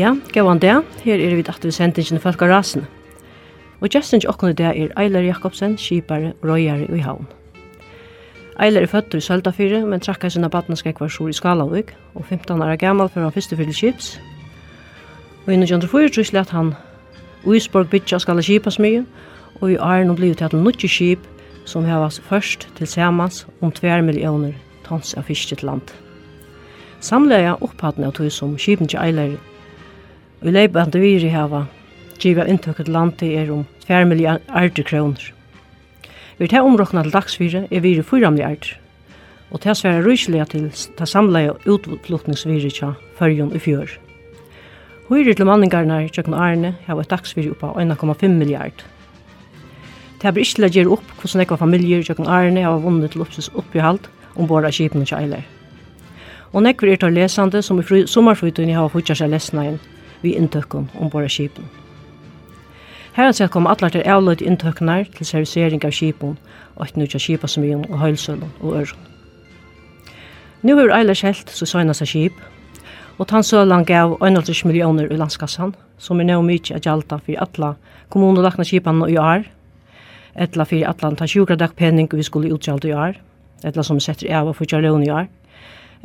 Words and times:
Ja, 0.00 0.14
gauan 0.32 0.58
det. 0.58 0.78
Her 1.04 1.20
er 1.20 1.34
vi 1.36 1.42
at 1.44 1.64
vi 1.64 1.70
sendt 1.70 1.98
ikke 2.00 2.18
folk 2.18 2.42
av 2.42 2.48
Rasen. 2.48 2.86
Og 3.80 3.90
gestin 3.92 4.22
til 4.22 4.30
åkken 4.30 4.54
det 4.56 4.64
er 4.64 4.94
Eiler 4.96 5.26
Jakobsen, 5.26 5.74
skipare 5.76 6.32
og 6.40 6.48
røyare 6.48 6.86
i 6.88 7.02
havn. 7.04 7.26
Eiler 8.62 8.80
er 8.80 8.86
født 8.86 9.14
i 9.14 9.20
Søltafyre, 9.20 9.82
men 9.84 10.00
trakka 10.00 10.26
i 10.26 10.30
sina 10.30 10.48
badneskrekvar 10.48 11.08
sur 11.08 11.28
i 11.28 11.32
Skalavik, 11.36 11.92
og 12.14 12.24
15 12.24 12.62
år 12.62 12.72
er 12.72 12.76
gammal 12.76 13.08
før 13.08 13.26
han 13.28 13.32
fyrste 13.32 13.56
fyrir 13.56 13.76
skips. 13.76 14.20
Og 15.44 15.52
innan 15.52 15.68
1904 15.68 16.14
trus 16.14 16.32
let 16.32 16.48
han 16.50 16.72
Uisborg 17.44 17.90
bytja 17.90 18.18
skala 18.18 18.40
skipas 18.40 18.78
mye, 18.78 19.04
og 19.60 19.72
i 19.72 19.76
åren 19.76 20.16
blivit 20.16 20.38
til 20.38 20.48
at 20.48 20.56
nutje 20.56 20.88
skip 20.88 21.28
som 21.64 21.84
hevas 21.84 22.20
først 22.20 22.68
til 22.76 22.86
samans 22.86 23.46
om 23.60 23.72
2 23.72 24.00
millioner 24.00 24.56
tons 24.88 25.14
av 25.14 25.28
fisk 25.28 25.48
til 25.48 25.66
land. 25.66 25.92
Samlega 27.00 27.58
opphattene 27.60 28.06
av 28.06 28.16
tog 28.16 28.32
som 28.32 28.56
skipen 28.58 28.88
til 28.88 29.00
Eiler 29.00 29.36
Vi 30.40 30.48
leip 30.48 30.70
i 30.70 30.72
leipande 30.72 31.00
viri 31.02 31.28
hava 31.28 31.66
givet 32.16 32.48
inntøkket 32.48 32.88
land 32.88 33.18
til 33.20 33.34
er 33.36 33.50
om 33.52 33.66
4 33.84 34.06
milliarder 34.08 34.86
kroner. 34.88 35.26
Vi 36.38 36.48
tar 36.48 36.64
områkna 36.64 37.02
til 37.04 37.12
dagsvire 37.12 37.66
er 37.70 37.82
viri 37.84 38.00
4 38.02 38.30
milliarder, 38.30 38.78
og 39.50 39.60
det 39.60 39.76
sværer 39.76 40.06
ryselig 40.06 40.46
til 40.48 40.70
ta 40.96 41.04
samleie 41.04 41.52
utflutningsvire 41.68 42.72
tja 42.72 42.94
fyrjon 43.18 43.52
i 43.52 43.60
fjør. 43.60 43.92
Høyre 45.10 45.34
til 45.34 45.44
manningarna 45.44 46.00
i 46.06 46.08
tjøkken 46.08 46.34
Arne 46.34 46.72
har 46.86 46.96
et 46.96 47.12
dagsvire 47.12 47.52
oppa 47.52 47.74
1,5 47.76 48.32
milliard. 48.32 48.84
Det 50.22 50.32
blir 50.32 50.48
ikke 50.48 50.56
til 50.56 50.70
å 50.70 50.72
gjøre 50.72 50.96
opp 50.96 51.14
hvordan 51.20 51.44
ekva 51.44 51.60
familier 51.60 52.00
i 52.00 52.08
tjøkken 52.08 52.32
Arne 52.32 52.64
har 52.64 52.80
vunnet 52.80 53.12
til 53.12 53.28
oppsys 53.28 53.52
oppbehalt 53.52 54.08
ombord 54.40 54.64
av 54.64 54.72
kjipen 54.72 55.04
og 55.04 55.12
kjeiler. 55.12 55.44
Og 56.56 56.64
nekver 56.64 56.94
er 56.94 57.04
til 57.04 57.12
lesande 57.12 57.60
som 57.60 57.76
i 57.76 58.04
sommerfrytunni 58.08 58.72
har 58.72 58.88
hutjar 58.88 59.20
seg 59.20 59.34
lesna 59.36 59.68
igjen, 59.68 59.82
vi 60.22 60.36
inntøkken 60.36 60.90
ombord 60.98 61.24
av 61.24 61.32
skipen. 61.32 61.68
Her 63.16 63.32
sett 63.32 63.50
kom 63.50 63.66
allar 63.66 63.90
til 63.90 64.06
avløyde 64.06 64.46
inntøkkenar 64.46 65.08
til 65.16 65.26
servisering 65.26 65.82
av 65.84 65.92
skipen, 65.92 66.36
og 66.76 66.86
et 66.86 66.96
nødja 66.96 67.18
skipasmyen 67.18 67.84
og 67.90 67.98
høylsølen 67.98 68.52
og 68.60 68.76
øren. 68.80 69.06
Nå 70.62 70.76
er 70.78 70.92
Eilers 70.92 71.20
helt 71.24 71.50
så 71.50 71.66
søgnas 71.66 72.02
skip, 72.04 72.36
og 73.18 73.28
tannsølan 73.28 73.84
gav 73.84 74.18
1,5 74.20 74.66
millioner 74.66 75.08
i 75.12 75.16
landskassan, 75.16 75.74
som 75.98 76.20
er 76.20 76.28
nøy 76.28 76.42
mykje 76.44 76.76
av 76.76 76.84
gjalda 76.84 77.18
fyrir 77.24 77.42
atla 77.42 77.74
kommunelakna 78.12 78.64
skipan 78.64 79.02
og 79.02 79.10
i 79.10 79.16
år, 79.20 79.44
etla 80.36 80.64
fyrir 80.64 80.88
atlan 80.88 81.16
ta 81.16 81.26
20 81.26 81.56
dag 81.56 81.74
penning 81.76 82.08
vi 82.12 82.22
skulle 82.22 82.52
utgjalda 82.52 82.88
i 82.88 82.92
år, 82.92 83.18
etla 83.64 83.82
som 83.82 84.00
setter 84.00 84.32
av 84.36 84.48
og 84.48 84.56
fyrir 84.56 84.84
i 84.84 85.10
år, 85.10 85.28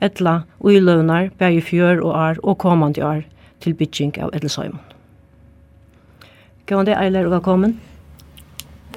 etla 0.02 0.42
uiløvnar, 0.60 1.30
bæg 1.40 1.58
i 1.58 1.62
fjør 1.62 2.02
og 2.02 2.12
år 2.16 2.44
og 2.44 2.58
komandi 2.58 3.00
i 3.00 3.04
år, 3.04 3.24
til 3.66 3.76
bygging 3.78 4.16
av 4.22 4.34
Edelsheim. 4.38 4.78
Gående 6.70 6.96
Eiler 6.98 7.28
og 7.28 7.36
velkommen. 7.40 7.80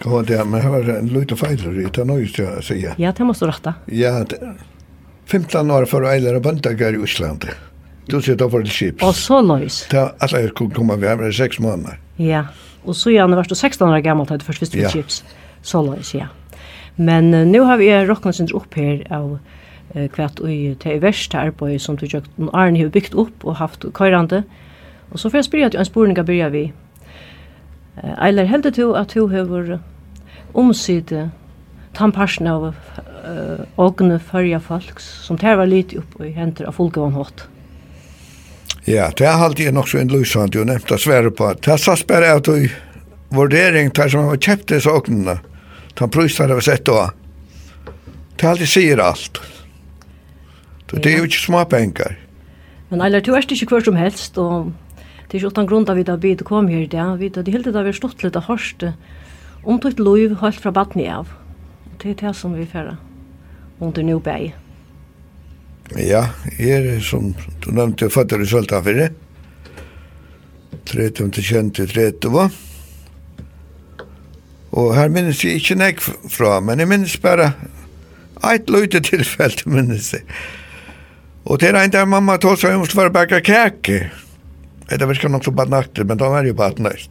Ja, 0.05 0.23
det 0.23 0.45
men 0.45 0.61
här 0.61 0.71
var 0.71 0.89
en 0.89 1.09
lite 1.09 1.37
feil, 1.37 1.59
det 1.59 1.99
er 1.99 2.05
nöjst 2.05 2.39
jeg 2.39 2.65
sier. 2.65 2.95
Ja, 2.99 3.13
det 3.13 3.25
måste 3.25 3.49
rätta. 3.49 3.75
Ja, 3.87 4.25
15 5.27 5.71
år 5.71 5.85
for 5.85 6.07
Eiler 6.09 6.37
og 6.39 6.43
Bandagar 6.43 6.95
i 6.95 6.99
Osland. 7.03 7.45
Du 8.09 8.21
ser 8.23 8.39
da 8.41 8.49
for 8.49 8.65
det 8.65 8.73
chips. 8.73 9.03
Og 9.05 9.15
så 9.15 9.43
nöjs. 9.43 9.87
Ja, 9.93 10.13
alle 10.21 10.41
jag 10.41 10.55
kunde 10.55 10.75
komma 10.75 10.97
vi 10.97 11.07
har 11.07 11.33
seks 11.33 11.59
måneder. 11.59 11.99
Ja, 12.17 12.47
og 12.85 12.97
så 12.97 13.11
gjerne 13.11 13.37
var 13.37 13.45
du 13.45 13.55
16 13.55 13.89
år 13.89 13.99
gammal 13.99 14.29
hade 14.29 14.45
först 14.45 14.75
ja. 14.75 14.89
skips. 14.89 15.25
Så 15.63 15.83
nöjs, 15.83 16.15
ja. 16.15 16.29
Men 16.97 17.35
uh, 17.35 17.47
nå 17.47 17.65
har 17.65 17.77
vi 17.77 17.91
rocknet 18.07 18.37
sin 18.37 18.49
opp 18.55 18.75
her 18.75 19.07
av 19.13 19.39
kvart 20.13 20.41
i 20.45 20.75
det 20.83 20.99
verste 21.03 21.39
arbeidet 21.39 21.83
som 21.83 21.97
du 21.97 22.07
jo 22.07 22.21
Arne 22.53 22.83
har 22.83 22.93
byggt 22.93 23.15
opp 23.15 23.45
og 23.45 23.57
haft 23.57 23.87
køyrande. 23.95 24.43
Og 25.11 25.19
så 25.19 25.31
får 25.31 25.39
jeg 25.39 25.45
spørre 25.49 25.71
at 25.71 25.75
en 25.79 25.89
spurning 25.89 26.19
byrja 26.27 26.49
vi. 26.53 26.73
Eiler, 28.23 28.45
helt 28.45 28.75
til 28.75 28.95
at 28.97 29.15
du 29.15 29.27
har 29.27 29.79
omside 30.55 31.31
tannparsen 31.97 32.47
av 32.47 32.69
uh, 32.69 33.65
ågne 33.77 34.19
førja 34.23 34.61
folk 34.63 35.01
som 35.01 35.39
tar 35.39 35.59
var 35.59 35.71
lite 35.71 35.99
opp 36.03 36.19
og 36.21 36.35
henter 36.37 36.69
av 36.69 36.77
folk 36.79 36.99
av 37.01 37.17
hatt? 37.17 37.47
Ja, 38.89 39.11
det 39.17 39.27
er 39.27 39.43
alltid 39.45 39.75
nok 39.75 39.89
så 39.91 40.01
en 40.01 40.13
lusand 40.13 40.55
jo 40.57 40.65
nevnt 40.65 40.93
å 40.95 41.01
svære 41.01 41.33
på. 41.37 41.51
Det 41.61 41.75
er 41.75 41.83
sats 41.83 42.07
bare 42.09 42.31
at 42.39 42.49
du 42.49 42.69
vurdering 43.35 43.91
tar 43.93 44.09
som 44.13 44.31
har 44.31 44.41
kjøpt 44.41 44.71
disse 44.73 44.89
ågnene. 44.93 45.39
Tan 45.99 46.13
prøysene 46.15 46.55
har 46.55 46.65
sett 46.65 46.87
då. 46.87 47.03
Det 48.39 48.47
er 48.47 48.53
alltid 48.55 48.71
sier 48.71 49.03
alt. 49.03 49.43
Så 50.89 51.01
det 51.05 51.13
er 51.13 51.19
jo 51.19 51.29
ikke 51.29 51.41
små 51.45 51.65
penger. 51.69 52.17
Men 52.89 53.03
eller, 53.05 53.21
du 53.21 53.35
er 53.35 53.45
ikke 53.45 53.69
hver 53.69 53.85
som 53.85 53.99
helst, 54.01 54.39
og 54.39 54.73
det 55.29 55.37
er 55.37 55.43
ikke 55.43 55.53
uten 55.53 55.69
grunn 55.69 55.89
av 55.89 55.99
vi 55.99 56.07
da 56.09 56.17
bid 56.17 56.45
kom 56.49 56.71
her 56.73 56.87
i 56.87 56.89
dag. 56.89 57.19
Vi 57.21 57.29
da, 57.29 57.43
det 57.45 57.53
hele 57.53 57.69
tatt 57.69 57.85
vi 57.85 57.93
stått 57.93 58.25
litt 58.25 58.39
av 58.39 58.49
hørst, 58.49 58.87
om 59.69 59.81
tøyt 59.83 60.01
lov 60.01 60.39
holdt 60.41 60.63
fra 60.63 60.73
badni 60.73 61.05
av. 61.13 61.29
Det 62.01 62.15
er 62.15 62.21
det 62.23 62.35
som 62.39 62.55
vi 62.57 62.65
færre 62.65 62.97
under 63.81 64.03
nå 64.03 64.19
bæg. 64.25 64.55
Ja, 65.97 66.29
jeg 66.59 66.85
er 66.85 67.01
som 67.05 67.33
du 67.65 67.71
nevnte 67.73 68.11
fattere 68.13 68.45
i 68.45 68.49
Søltafire. 68.49 69.11
30 70.89 71.31
til 71.37 71.45
20 71.45 71.87
30. 71.93 72.49
Og 74.79 74.95
her 74.97 75.09
minnes 75.09 75.45
jeg 75.45 75.61
ikke 75.61 75.77
nek 75.81 76.01
fra, 76.01 76.61
men 76.61 76.81
jeg 76.81 76.89
minnes 76.89 77.17
bare 77.21 77.53
et 78.53 78.71
løyte 78.71 79.01
tilfelle 79.05 79.57
til 79.57 79.73
minnes 79.73 80.13
jeg. 80.13 80.25
Og 81.49 81.57
til 81.61 81.77
en 81.77 81.93
der 81.93 82.05
mamma 82.05 82.37
tog 82.37 82.59
seg 82.61 82.75
om 82.77 82.83
att 82.83 82.95
å 82.95 83.11
baka 83.11 83.41
kake. 83.41 84.11
Det 84.89 85.05
var 85.05 85.15
ikke 85.15 85.23
kanske 85.23 85.37
också 85.37 85.51
bara 85.51 85.69
nakter, 85.69 86.05
men 86.05 86.19
da 86.19 86.29
var 86.29 86.45
jo 86.45 86.55
bara 86.55 86.75
näst. 86.77 87.11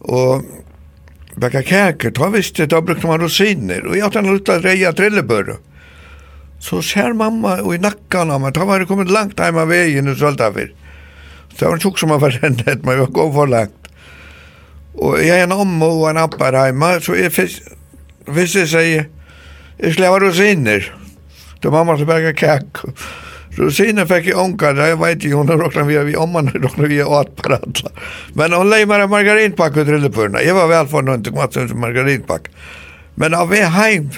Og 0.00 0.44
baka 1.36 1.62
kake, 1.62 2.10
da 2.10 2.28
visste 2.28 2.66
da 2.66 2.80
brukte 2.80 3.06
man 3.06 3.20
rosiner. 3.20 3.86
Og 3.86 3.96
jeg 3.96 4.02
hadde 4.02 4.18
en 4.18 4.32
luta 4.32 4.58
reja 4.60 4.92
trillebør. 4.92 5.56
Så 6.60 6.82
ser 6.82 7.12
mamma 7.12 7.62
og 7.62 7.74
i 7.74 7.78
nackan 7.78 8.30
av 8.30 8.40
meg, 8.40 8.52
da 8.54 8.64
var 8.64 8.78
det 8.78 8.88
kommet 8.88 9.10
langt 9.10 9.40
hem 9.40 9.56
av 9.56 9.68
veien 9.68 10.08
og 10.08 10.16
sålt 10.20 10.40
av. 10.40 10.60
Så 11.54 11.58
det 11.58 11.66
var 11.66 11.74
en 11.74 11.80
tjock 11.80 11.98
som 11.98 12.12
var 12.12 12.20
rendet, 12.42 12.84
men 12.84 12.92
jeg 12.92 13.06
var 13.06 13.12
går 13.12 13.32
for 13.32 13.46
langt. 13.46 13.88
Og 14.94 15.16
jeg 15.24 15.40
er 15.40 15.48
en 15.48 15.52
om 15.56 15.82
og 15.82 16.10
en 16.10 16.20
appar 16.26 16.56
hemma, 16.60 17.00
så 17.00 17.16
jeg 17.16 17.32
visste 18.26 18.66
sig, 18.66 19.08
jag 19.78 19.94
slävar 19.94 20.20
rosiner. 20.20 20.92
Det 21.60 21.68
var 21.68 21.84
mamma 21.84 21.98
som 21.98 22.06
baka 22.06 22.32
kake. 22.32 22.92
Rosina 23.56 24.06
fick 24.06 24.36
onka, 24.36 24.72
da 24.74 24.88
jeg 24.88 24.98
vet 24.98 25.24
ju 25.24 25.34
hon 25.34 25.48
råkade 25.48 25.86
via 25.86 26.02
vi 26.02 26.16
omman 26.16 26.48
råkade 26.48 26.88
via 26.88 27.06
åt 27.06 27.36
parantla. 27.36 27.90
Men 28.34 28.52
hon 28.52 28.70
lägger 28.70 28.86
meg 28.86 29.00
en 29.00 29.10
margarinpack 29.10 29.76
ut 29.76 29.88
rullepurna. 29.88 30.42
Jag 30.42 30.54
var 30.54 30.68
väl 30.68 30.86
för 30.86 31.22
til 31.22 31.38
att 31.38 31.70
som 31.70 31.80
margarinpack. 31.80 32.48
Men 33.14 33.34
av 33.34 33.48
vi 33.48 33.60
heim, 33.60 34.10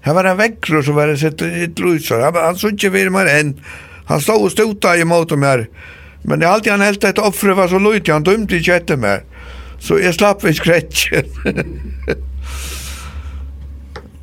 här 0.00 0.14
var 0.14 0.24
en 0.24 0.36
vekkro 0.36 0.82
som 0.82 0.94
var 0.94 1.16
sett 1.16 1.42
i 1.42 1.64
et 1.64 1.78
lusor. 1.78 2.20
Han, 2.20 2.34
han 2.34 2.56
såg 2.56 2.70
inte 2.70 2.88
vid 2.88 3.12
mig 3.12 3.40
än. 3.40 3.60
Han 4.06 4.20
stod 4.20 4.44
och 4.44 4.96
i 4.96 5.00
emot 5.00 5.28
dem 5.28 5.42
här. 5.42 5.68
Men 6.22 6.40
det 6.40 6.48
alltid 6.48 6.72
han 6.72 6.80
helt 6.80 7.04
ett 7.04 7.18
offer 7.18 7.48
var 7.48 7.68
så 7.68 7.78
lojt, 7.78 8.08
han 8.08 8.22
dömde 8.22 8.56
ikke 8.56 8.76
etter 8.76 8.96
meg. 8.96 9.26
Så 9.78 9.98
jeg 10.00 10.14
slapp 10.14 10.44
vi 10.44 10.54
skretjen. 10.54 11.24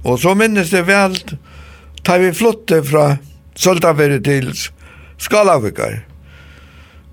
och 0.04 0.20
så 0.20 0.36
minnes 0.36 0.70
det 0.70 0.82
väl, 0.82 1.18
tar 2.04 2.20
vi 2.20 2.34
flotte 2.34 2.84
från 2.84 3.18
solta 3.56 3.94
veri 3.94 4.22
til 4.24 4.52
skalavikar. 5.22 6.02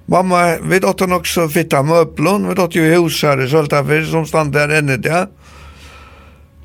Mamma, 0.09 0.57
vi 0.63 0.81
åtta 0.81 1.07
nok 1.07 1.27
så 1.29 1.49
fitta 1.53 1.83
møblon, 1.85 2.49
vi 2.49 2.55
åtta 2.55 2.79
jo 2.79 2.87
hus 2.95 3.21
her 3.23 3.43
i 3.45 3.49
solta 3.49 3.85
som 4.11 4.27
stand 4.27 4.53
der 4.53 4.69
enne 4.79 4.99
Ja. 5.05 5.27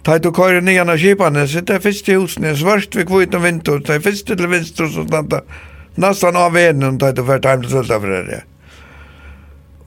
Ta 0.04 0.18
du 0.20 0.32
køyre 0.32 0.62
nian 0.62 0.90
av 0.90 0.98
kipane, 0.98 1.48
så 1.48 1.62
det 1.62 1.76
er 1.76 1.80
fyrste 1.80 2.16
husen 2.20 2.44
er 2.44 2.56
svart 2.56 2.96
vi 2.96 3.06
kvitt 3.06 3.36
og 3.36 3.44
vinter, 3.44 3.80
det 3.80 3.90
er 3.90 4.02
fyrste 4.04 4.36
til 4.36 4.48
vinster 4.48 4.88
så 4.92 5.06
stand 5.08 5.30
der, 5.30 5.42
nastan 5.96 6.36
av 6.36 6.52
venen, 6.54 7.00
ta 7.00 7.12
du 7.12 7.24
fyrt 7.24 7.46
heim 7.46 7.62
til 7.62 7.72
solta 7.72 8.00
veri. 8.04 8.42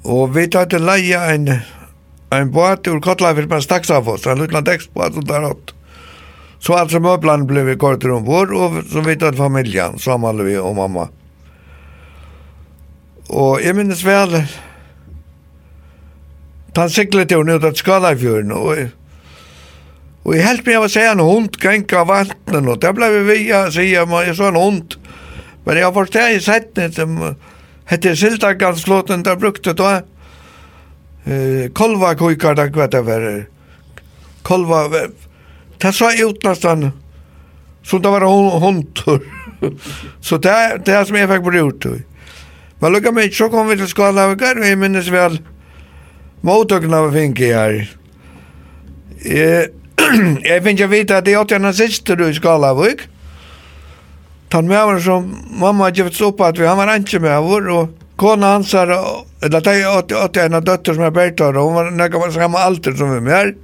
Og 0.04 0.32
vi 0.34 0.46
tar 0.48 0.70
til 0.72 0.86
leia 0.88 1.34
en, 1.34 1.60
en 2.32 2.50
båt 2.50 2.88
ur 2.88 3.00
Kotlafir, 3.00 3.46
men 3.46 3.60
staksa 3.60 4.00
av 4.00 4.08
oss, 4.08 4.26
en 4.26 4.38
lutland 4.38 4.68
ekspåt 4.68 5.14
som 5.14 5.26
tar 5.26 5.44
åtta 5.44 5.75
Så 6.66 6.74
alltså 6.74 7.00
möblan 7.00 7.46
blev 7.46 7.64
vi 7.64 7.76
kort 7.76 8.04
rum 8.04 8.24
vår 8.24 8.52
och 8.52 8.84
så 8.92 9.00
vi 9.00 9.16
tog 9.16 9.36
familjen, 9.36 9.98
samman 9.98 10.44
vi 10.44 10.58
och 10.58 10.76
mamma. 10.76 11.08
Och 13.28 13.60
jag 13.62 13.76
minns 13.76 14.04
väl 14.04 14.42
han 16.74 16.90
siklade 16.90 17.26
till 17.26 17.48
ut 17.48 17.64
att 17.64 17.76
skala 17.76 18.12
i 18.12 18.16
fjörn 18.16 18.52
och 18.52 18.74
och 20.22 20.36
jag 20.36 20.42
helt 20.42 20.66
med 20.66 20.78
att 20.78 20.90
säga 20.90 21.10
en 21.10 21.20
hund 21.20 21.56
gänka 21.62 22.04
vattnet 22.04 22.68
och 22.68 22.78
det 22.78 22.92
blev 22.92 23.12
vi 23.12 23.52
att 23.52 23.72
säga 23.72 24.06
man 24.06 24.24
är 24.24 24.34
så 24.34 24.44
en 24.44 24.56
hund 24.56 24.94
men 25.64 25.76
jag 25.76 25.94
förstår 25.94 26.28
i 26.28 26.40
sättet 26.40 26.94
som 26.94 27.34
hette 27.84 28.16
Sildaganslåten 28.16 29.22
där 29.22 29.36
brukte 29.36 29.72
då 29.72 29.88
eh, 31.24 31.70
kolva 31.72 32.14
kujkar 32.14 32.54
där 32.54 32.72
kvätt 32.72 32.94
över 32.94 33.48
kolva 34.42 34.88
Det 35.78 35.92
så 35.92 36.10
ut 36.10 36.44
nesten. 36.44 36.90
Så 37.82 37.98
det 37.98 38.10
var 38.10 38.20
hon 38.20 38.60
hontor. 38.62 39.20
så 40.20 40.36
det 40.36 40.50
er 40.50 40.78
det 40.78 40.92
är 40.94 41.04
som 41.04 41.16
jag 41.16 41.30
fick 41.30 41.44
brut. 41.44 41.86
Men 42.78 42.92
lukka 42.92 43.12
meg, 43.12 43.34
så 43.34 43.48
kom 43.48 43.68
vi 43.68 43.76
til 43.76 43.88
skala 43.88 44.26
av 44.26 44.30
och 44.34 44.42
og 44.42 44.66
jeg 44.66 44.78
minnes 44.78 45.10
vel 45.12 45.38
mottagna 46.42 46.96
av 46.96 47.12
finke 47.12 47.46
her. 47.54 47.88
Jeg, 49.24 49.68
jeg 50.44 50.60
finner 50.64 50.72
ikke 50.72 50.90
vite 50.90 51.16
at 51.16 51.24
det 51.24 51.38
åtte 51.38 51.56
en 51.56 51.72
syster 51.72 52.16
du 52.16 52.28
i 52.28 52.34
skala 52.34 52.72
och 52.72 53.06
Tan 54.48 54.68
med 54.68 54.86
var 54.86 55.00
som 55.00 55.36
mamma 55.60 55.84
hade 55.84 56.02
gett 56.02 56.20
opp 56.20 56.40
at 56.40 56.58
vi 56.58 56.66
han 56.66 56.76
var 56.76 56.96
ikke 56.96 57.18
med 57.18 57.40
vår 57.42 57.68
og 57.68 57.88
kona 58.16 58.46
hans 58.46 58.72
har 58.72 58.86
eller 59.42 59.60
det 59.60 59.86
åtte 59.86 60.22
att 60.24 60.36
en 60.36 60.64
dotter 60.64 60.94
som 60.94 61.02
er 61.02 61.10
Bertor 61.10 61.56
och 61.56 61.64
hun 61.64 61.74
var 61.74 61.90
nøkka 61.90 62.18
var 62.18 62.30
samme 62.30 62.58
alder 62.58 62.94
som 62.94 63.14
vi 63.14 63.20
med. 63.20 63.54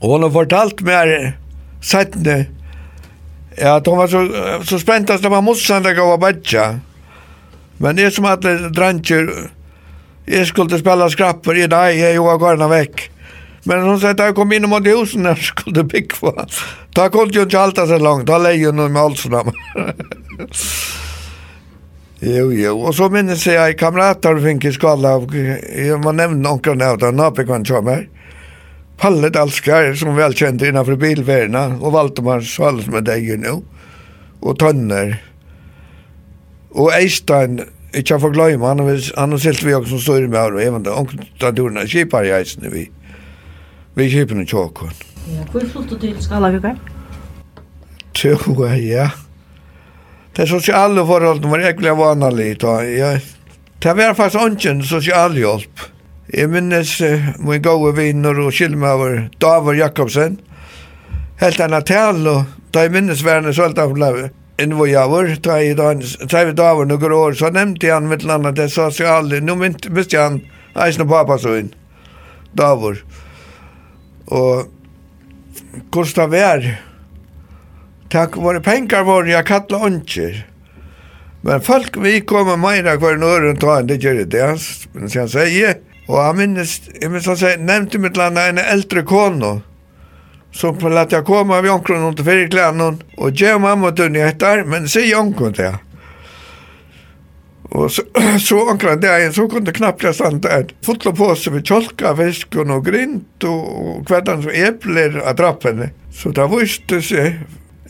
Og 0.00 0.10
hun 0.10 0.22
har 0.22 0.30
fortalt 0.30 0.80
mig 0.80 1.34
sættne, 1.80 2.46
ja, 3.58 3.78
de 3.80 3.96
var 3.96 4.08
så, 4.08 4.24
så 4.64 4.78
spent 4.80 5.10
at 5.10 5.22
det 5.22 5.30
var 5.30 5.44
motstander 5.44 5.94
gav 5.96 6.16
badja. 6.20 6.80
Men 7.80 7.98
jeg 7.98 8.12
som 8.12 8.28
alle 8.28 8.70
drantjer, 8.72 9.30
jeg 10.28 10.46
skulle 10.46 10.78
spela 10.78 11.08
skrapper, 11.10 11.56
i 11.56 11.70
dag, 11.70 11.96
jeg 11.96 12.16
jo 12.16 12.28
var 12.28 12.38
garna 12.40 12.68
vekk. 12.70 13.08
Men 13.64 13.82
hon 13.82 14.00
sa 14.00 14.10
att 14.10 14.18
jag 14.18 14.34
kom 14.34 14.52
in 14.52 14.68
mot 14.68 14.86
husen 14.86 15.22
när 15.22 15.30
jag 15.30 15.38
skulle 15.38 15.84
byggva. 15.84 16.46
Då 16.90 17.08
kunde 17.08 17.34
ju 17.34 17.42
inte 17.42 17.60
alltid 17.60 17.88
så 17.88 17.98
långt, 17.98 18.26
då 18.26 18.38
lägger 18.38 18.64
jag 18.64 18.74
nog 18.74 18.90
med 18.90 19.02
halsarna. 19.02 19.52
Jo, 22.22 22.52
jo, 22.52 22.74
og 22.84 22.92
så 22.92 23.06
minnes 23.08 23.46
jeg 23.48 23.78
kamrater 23.80 24.36
fikk 24.44 24.66
i 24.68 24.72
skala 24.76 25.14
av, 25.16 25.30
jeg 25.32 25.96
må 26.04 26.12
nevne 26.12 26.42
noen 26.44 26.82
av 26.84 26.98
det, 27.00 27.08
nå 27.16 27.28
fikk 27.38 27.48
han 27.48 27.64
kjømme 27.64 27.94
her. 27.94 28.02
Palle 29.00 29.30
Dalskar 29.30 29.94
som 29.94 30.16
välkänd 30.16 30.62
innanför 30.62 30.96
bilvärna 30.96 31.66
och 31.66 31.92
Valdemar 31.92 32.40
Svalsmedägge 32.40 33.36
nu 33.36 33.62
och 34.40 34.58
Tönner. 34.58 35.24
Och 36.70 36.92
Eistein, 36.94 37.60
ikke 37.92 38.20
får 38.20 38.30
glömma, 38.30 38.68
han 38.68 38.78
har, 38.78 39.16
han 39.16 39.32
har 39.32 39.64
vi 39.64 39.74
också 39.74 39.90
som 39.90 39.98
står 39.98 40.26
med 40.26 40.52
och 40.52 40.62
även 40.62 40.82
där 40.82 40.98
omkring 40.98 41.86
kipar 41.86 42.24
i 42.24 42.30
Eisen 42.30 42.70
vi. 42.72 42.90
Vi 43.94 44.10
kipar 44.10 44.42
i 44.42 44.46
Tjåkon. 44.46 44.90
Ja, 45.28 45.44
hur 45.52 45.60
flyttade 45.60 45.88
du 45.88 45.98
till 45.98 46.22
Skalavjukar? 46.22 46.76
Tjåkon, 48.12 48.88
ja. 48.88 49.10
Det 50.36 50.46
sociala 50.46 51.06
forholdene 51.06 51.50
var 51.50 51.58
äckliga 51.58 51.94
vanligt. 51.94 52.62
Ja. 52.62 53.18
Det 53.78 53.94
var 53.94 54.14
faktisk 54.14 54.66
inte 54.66 54.86
sosialhjelp. 54.86 55.80
Jeg 56.30 56.50
minnes 56.50 56.92
uh, 57.02 57.30
min 57.42 57.62
gode 57.62 57.96
viner 57.96 58.38
og 58.38 58.52
skilmaver 58.54 59.28
Davor 59.42 59.74
Jakobsen. 59.74 60.38
Helt 61.40 61.60
anna 61.60 61.80
tal 61.82 62.26
og 62.30 62.44
da 62.74 62.84
jeg 62.84 62.94
minnes 62.94 63.24
verden 63.26 63.54
så 63.54 63.66
alt 63.66 63.78
av 63.78 63.96
lave. 63.98 64.30
involver. 64.60 65.36
Da 65.42 65.56
jeg 65.58 65.76
da 65.76 66.44
vi 66.44 66.52
Davor 66.52 66.86
noen 66.86 67.12
år 67.12 67.32
så 67.38 67.50
nevnte 67.50 67.92
han 67.92 68.08
mitt 68.08 68.22
land 68.22 68.46
det 68.56 68.70
sosiale. 68.70 69.40
Nå 69.40 69.56
miste 69.56 70.20
han 70.20 70.42
eisen 70.74 71.02
og 71.02 71.10
pappa 71.10 71.38
så 71.38 71.56
inn. 71.58 71.72
Davor. 72.52 73.00
Og 74.26 74.68
hvordan 75.90 76.30
det 76.30 76.38
var 76.38 76.70
Takk 78.10 78.36
våre 78.42 78.58
penger 78.58 79.04
våre 79.06 79.30
jeg 79.30 79.46
kattla 79.46 79.78
åndkjer. 79.86 80.40
Men 81.46 81.62
folk 81.62 81.94
vi 82.02 82.20
kommer 82.26 82.58
meira 82.58 82.96
hver 82.98 83.20
nøren 83.20 83.60
ta 83.60 83.76
enn 83.78 83.86
det 83.86 84.00
gjør 84.02 84.24
det, 84.26 84.48
men 84.92 85.08
som 85.08 85.20
han 85.22 85.30
sier, 85.30 85.78
Og 86.10 86.16
han 86.18 86.38
minnes, 86.40 86.76
jeg 86.90 87.10
minnes 87.10 87.28
han 87.30 87.38
sier, 87.38 87.60
nevnte 87.62 88.00
mitt 88.02 88.18
landa 88.18 88.48
en 88.50 88.58
eldre 88.58 89.04
kono, 89.06 89.60
som 90.50 90.74
på 90.78 90.90
lett 90.90 91.14
jeg 91.14 91.26
komme 91.28 91.54
av 91.54 91.68
jonkron 91.68 92.08
under 92.08 92.26
fyrklænen, 92.26 92.98
og 93.16 93.38
gjør 93.38 93.62
mamma 93.62 93.92
tunn 93.94 94.18
i 94.18 94.24
etter, 94.26 94.64
men 94.66 94.90
sier 94.90 95.12
jonkron 95.12 95.54
det. 95.54 95.70
Og 97.70 97.90
så, 97.94 98.02
så 98.48 98.58
ankra 98.72 98.96
det 98.98 99.10
er, 99.10 99.30
så 99.32 99.46
kunne 99.50 99.72
knappt 99.74 100.04
jeg 100.04 100.18
stand 100.18 100.42
der. 100.46 100.66
Fotla 100.86 101.12
på 101.14 101.30
seg 101.38 101.54
med 101.54 101.66
kjolka, 101.66 102.14
fisken 102.18 102.74
og 102.74 102.84
grint, 102.88 103.46
og 103.46 104.02
hverdagen 104.10 104.42
som 104.46 104.54
epler 104.66 105.20
av 105.22 105.36
trappene. 105.38 105.92
Så 106.10 106.34
da 106.34 106.48
visste 106.50 106.98
seg 107.04 107.44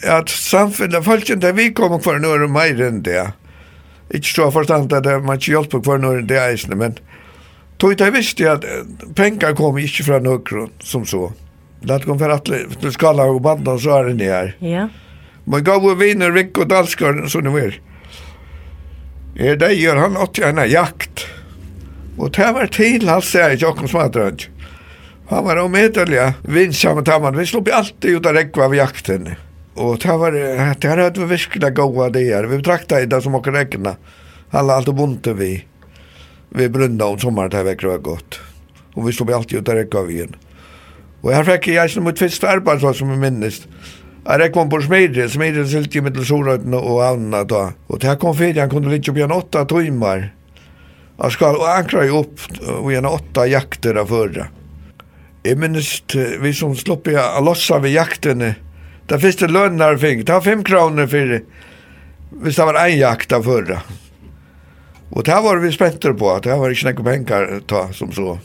at 0.04 0.32
samfunnet, 0.32 1.04
folk 1.04 1.28
der 1.40 1.56
vi 1.56 1.70
kom 1.76 1.96
for 2.04 2.20
noe 2.20 2.48
mer 2.52 2.80
enn 2.84 3.00
det. 3.06 3.30
Ikke 4.12 4.32
så 4.34 4.50
forstand 4.52 4.92
at 4.92 5.08
man 5.24 5.38
ikke 5.38 5.54
hjelper 5.54 5.84
for 5.86 6.02
noe 6.02 6.20
enn 6.20 6.28
det 6.28 6.40
eisene, 6.42 6.76
men 6.76 6.98
Tog 7.80 7.96
det 7.96 8.10
visste 8.10 8.52
att 8.52 8.64
pengar 9.14 9.54
kom 9.54 9.78
inte 9.78 10.02
från 10.02 10.26
Ukron 10.26 10.70
som 10.80 11.06
så. 11.06 11.32
Det 11.80 12.00
kom 12.04 12.18
för 12.18 12.30
att 12.30 12.44
till 12.80 12.92
skala 12.92 13.24
och 13.24 13.40
banda 13.40 13.78
så 13.78 13.96
är 13.96 14.04
det 14.04 14.14
ni 14.14 14.24
här. 14.24 14.56
Ja. 14.58 14.88
Men 15.44 15.64
gav 15.64 15.84
och 15.84 16.02
vinner 16.02 16.32
Rick 16.32 16.58
och 16.58 16.68
Dalskar 16.68 17.26
som 17.26 17.44
ni 17.44 17.60
vill. 17.60 17.74
Er 19.36 19.56
det 19.56 19.72
gör 19.72 19.96
han 19.96 20.16
åt 20.16 20.38
gärna 20.38 20.66
jakt. 20.66 21.26
Och 22.16 22.30
det 22.30 22.52
var 22.52 22.66
till 22.66 23.08
han 23.08 23.22
säger 23.22 23.62
Jakobs 23.62 23.92
matrönj. 23.92 24.50
Han 25.28 25.44
var 25.44 25.56
omedelig 25.56 26.32
vinsam 26.42 26.98
och 26.98 27.04
tamman. 27.04 27.36
Vi 27.36 27.46
slog 27.46 27.70
alltid 27.70 28.10
ut 28.10 28.26
av 28.26 28.32
rekva 28.32 28.64
av 28.64 28.74
jakten. 28.74 29.34
Och 29.74 29.98
det 29.98 30.16
var 30.16 30.32
det 30.32 30.88
här 30.88 30.98
hade 30.98 31.20
vi 31.20 31.26
virkelig 31.26 31.74
goa 31.74 32.10
det 32.10 32.34
här. 32.34 32.44
Vi 32.44 32.56
betraktade 32.56 33.06
det 33.06 33.22
som 33.22 33.34
åker 33.34 33.52
räkna. 33.52 33.96
Alla 34.50 34.74
allt 34.74 34.88
och 34.88 34.94
bunte 34.94 35.32
vi 35.32 35.64
vi 36.50 36.68
brunda 36.68 37.04
om 37.04 37.18
sommaren 37.18 37.52
här 37.52 37.64
veckor 37.64 37.88
var 37.88 37.98
godt. 37.98 38.40
Och 38.94 39.08
vi 39.08 39.12
stod 39.12 39.32
alltid 39.32 39.58
ut 39.58 39.66
där 39.66 39.74
räcka 39.76 39.98
av 39.98 40.10
igen. 40.10 40.36
Och 41.20 41.32
här 41.32 41.44
fick 41.44 41.68
jag 41.68 41.90
som 41.90 42.06
et 42.06 42.18
fyrst 42.18 42.44
arbeid, 42.44 42.96
som 42.96 43.10
jeg 43.10 43.18
minnes. 43.18 43.66
Jag 44.24 44.40
räckte 44.40 44.66
på 44.70 44.80
Smedre, 44.82 45.28
Smedre 45.28 45.66
silt 45.66 45.94
ju 45.94 46.02
mittel 46.02 46.26
Sorøyden 46.26 46.74
och 46.74 47.04
Anna 47.04 47.44
då. 47.44 47.72
Och 47.86 47.98
det 47.98 48.06
här 48.06 48.16
kom 48.16 48.36
fyrir, 48.36 48.60
han 48.60 48.70
kunde 48.70 48.88
litt 48.88 49.08
upp 49.08 49.16
igen 49.16 49.32
åtta 49.32 49.64
timmar. 49.64 50.34
Han 51.18 51.30
skal 51.30 51.60
ankra 51.60 52.04
jo 52.04 52.20
upp 52.20 52.40
og 52.80 52.90
igjen 52.92 53.06
åtta 53.06 53.46
jakter 53.46 53.94
av 54.00 54.06
förra. 54.06 54.46
Jeg 55.44 55.58
minnes 55.58 56.02
vi 56.40 56.52
som 56.54 56.76
slopp 56.76 57.06
jag 57.06 57.44
lossa 57.44 57.78
vi 57.78 57.94
jaktene. 57.94 58.54
Där 59.06 59.18
finns 59.18 59.36
det 59.36 59.48
lönar 59.48 59.96
fink. 59.96 60.26
Det 60.26 60.32
var 60.32 60.40
fem 60.40 60.64
kronor 60.64 61.06
för 61.06 61.26
det. 61.26 61.42
Visst 62.42 62.58
det 62.58 62.64
var 62.64 62.74
en 62.74 62.98
jakt 62.98 63.32
av 63.32 63.42
förra. 63.42 63.80
Och 65.10 65.24
det 65.24 65.40
var 65.40 65.56
vi 65.56 65.72
spenter 65.72 66.12
på, 66.12 66.30
att 66.30 66.42
det 66.42 66.56
var 66.56 66.70
ikke 66.70 66.92
noen 66.92 67.04
penger 67.04 67.60
ta 67.66 67.92
som 67.92 68.12
så. 68.12 68.38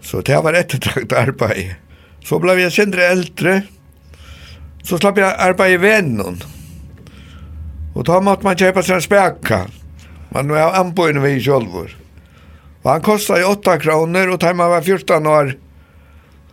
Så 0.00 0.20
det 0.20 0.40
var 0.42 0.52
ett 0.52 1.12
arbeid. 1.12 1.74
Så 2.24 2.38
blev 2.38 2.58
jag 2.58 2.72
sindre 2.72 3.04
eldre, 3.04 3.62
Så 4.84 4.98
slapp 5.00 5.16
jeg 5.16 5.32
arbeid 5.40 5.74
i 5.74 5.80
vennen. 5.80 6.42
Och 7.94 8.04
da 8.04 8.18
måtte 8.20 8.44
man 8.44 8.58
kjøpe 8.58 8.82
seg 8.84 8.98
en 8.98 9.04
spekka. 9.04 9.60
Man 10.34 10.50
var 10.52 10.76
anbojande 10.76 11.22
vid 11.24 11.40
kjølvor. 11.46 11.94
Og 12.82 12.90
han 12.90 13.04
kostet 13.06 13.46
8 13.48 13.78
kronor 13.80 14.28
och 14.28 14.38
da 14.38 14.52
man 14.54 14.70
var 14.70 14.82
14 14.82 15.26
år. 15.26 15.54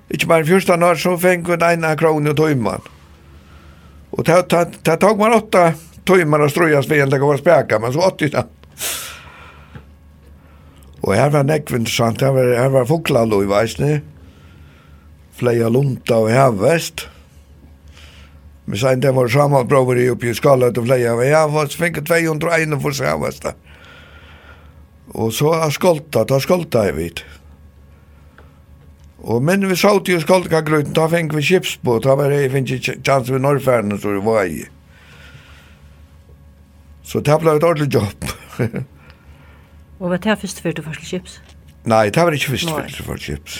Inte 0.09 0.27
bara 0.27 0.45
14 0.45 0.83
år 0.83 0.95
så 0.95 1.17
fängde 1.17 1.53
en 1.53 1.61
ena 1.61 1.95
kronor 1.97 2.33
tog 2.33 2.57
man. 2.57 2.81
Och 4.11 4.23
då 4.23 4.95
tog 4.95 5.19
man 5.19 5.33
åtta 5.33 5.73
tøymer 6.07 6.45
og 6.45 6.51
strøyas 6.51 6.89
ved 6.89 7.03
en 7.03 7.13
det 7.13 7.21
går 7.21 7.37
å 7.37 7.41
speka, 7.41 7.79
men 7.81 7.93
så 7.93 8.03
åtti 8.07 8.31
det. 8.33 8.45
Og 11.01 11.15
her 11.17 11.31
var 11.33 11.47
nekv 11.47 11.73
interessant, 11.79 12.21
her 12.21 12.33
var, 12.35 12.51
her 12.57 12.69
var 12.73 12.89
foklallu 12.89 13.41
i 13.41 13.49
veisne, 13.49 13.95
fleia 15.37 15.69
lunta 15.73 16.19
og 16.21 16.29
hevest. 16.29 17.07
Men 18.69 18.77
sen 18.77 19.01
det 19.01 19.13
var 19.17 19.31
samme 19.31 19.63
brover 19.65 19.97
i 19.97 20.09
oppi 20.13 20.29
i 20.29 20.37
skallet 20.37 20.77
og 20.77 20.85
fleia, 20.85 21.15
men 21.17 21.31
jeg 21.31 21.53
var 21.55 21.71
svinket 21.73 22.09
201 22.09 22.77
for 22.83 22.97
seg 22.97 23.09
hevest. 23.09 23.49
Og 25.11 25.33
så 25.35 25.55
har 25.57 25.73
skolta, 25.73 26.23
da 26.29 26.37
skolta 26.39 26.85
jeg 26.87 26.97
vidt. 26.99 27.23
Og 29.21 29.41
men 29.43 29.65
vi 29.69 29.75
sa 29.77 29.91
til 30.01 30.21
skolta 30.21 30.61
grøten, 30.65 30.93
da 30.97 31.07
fink 31.09 31.33
vi 31.35 31.43
kipsbåt, 31.45 32.05
da 32.05 32.15
var 32.17 32.33
jeg 32.33 32.53
fink 32.53 32.71
chans 33.05 33.29
vi 33.29 33.41
norrfærden, 33.41 33.97
så 33.99 34.15
det 34.15 34.23
var 34.25 34.45
jeg. 34.45 34.69
Så 37.03 37.19
det 37.19 37.37
ble 37.41 37.55
et 37.57 37.63
ordentlig 37.63 37.93
jobb. 37.93 38.25
og 39.99 40.09
var 40.09 40.21
det 40.21 40.37
først 40.41 40.61
før 40.61 40.77
du 40.77 40.81
først 40.85 41.05
chips? 41.05 41.41
Nei, 41.85 42.09
det 42.09 42.23
var 42.23 42.35
ikke 42.37 42.53
først 42.55 42.69
før 42.69 42.87
du 42.87 43.03
først 43.03 43.23
chips. 43.23 43.59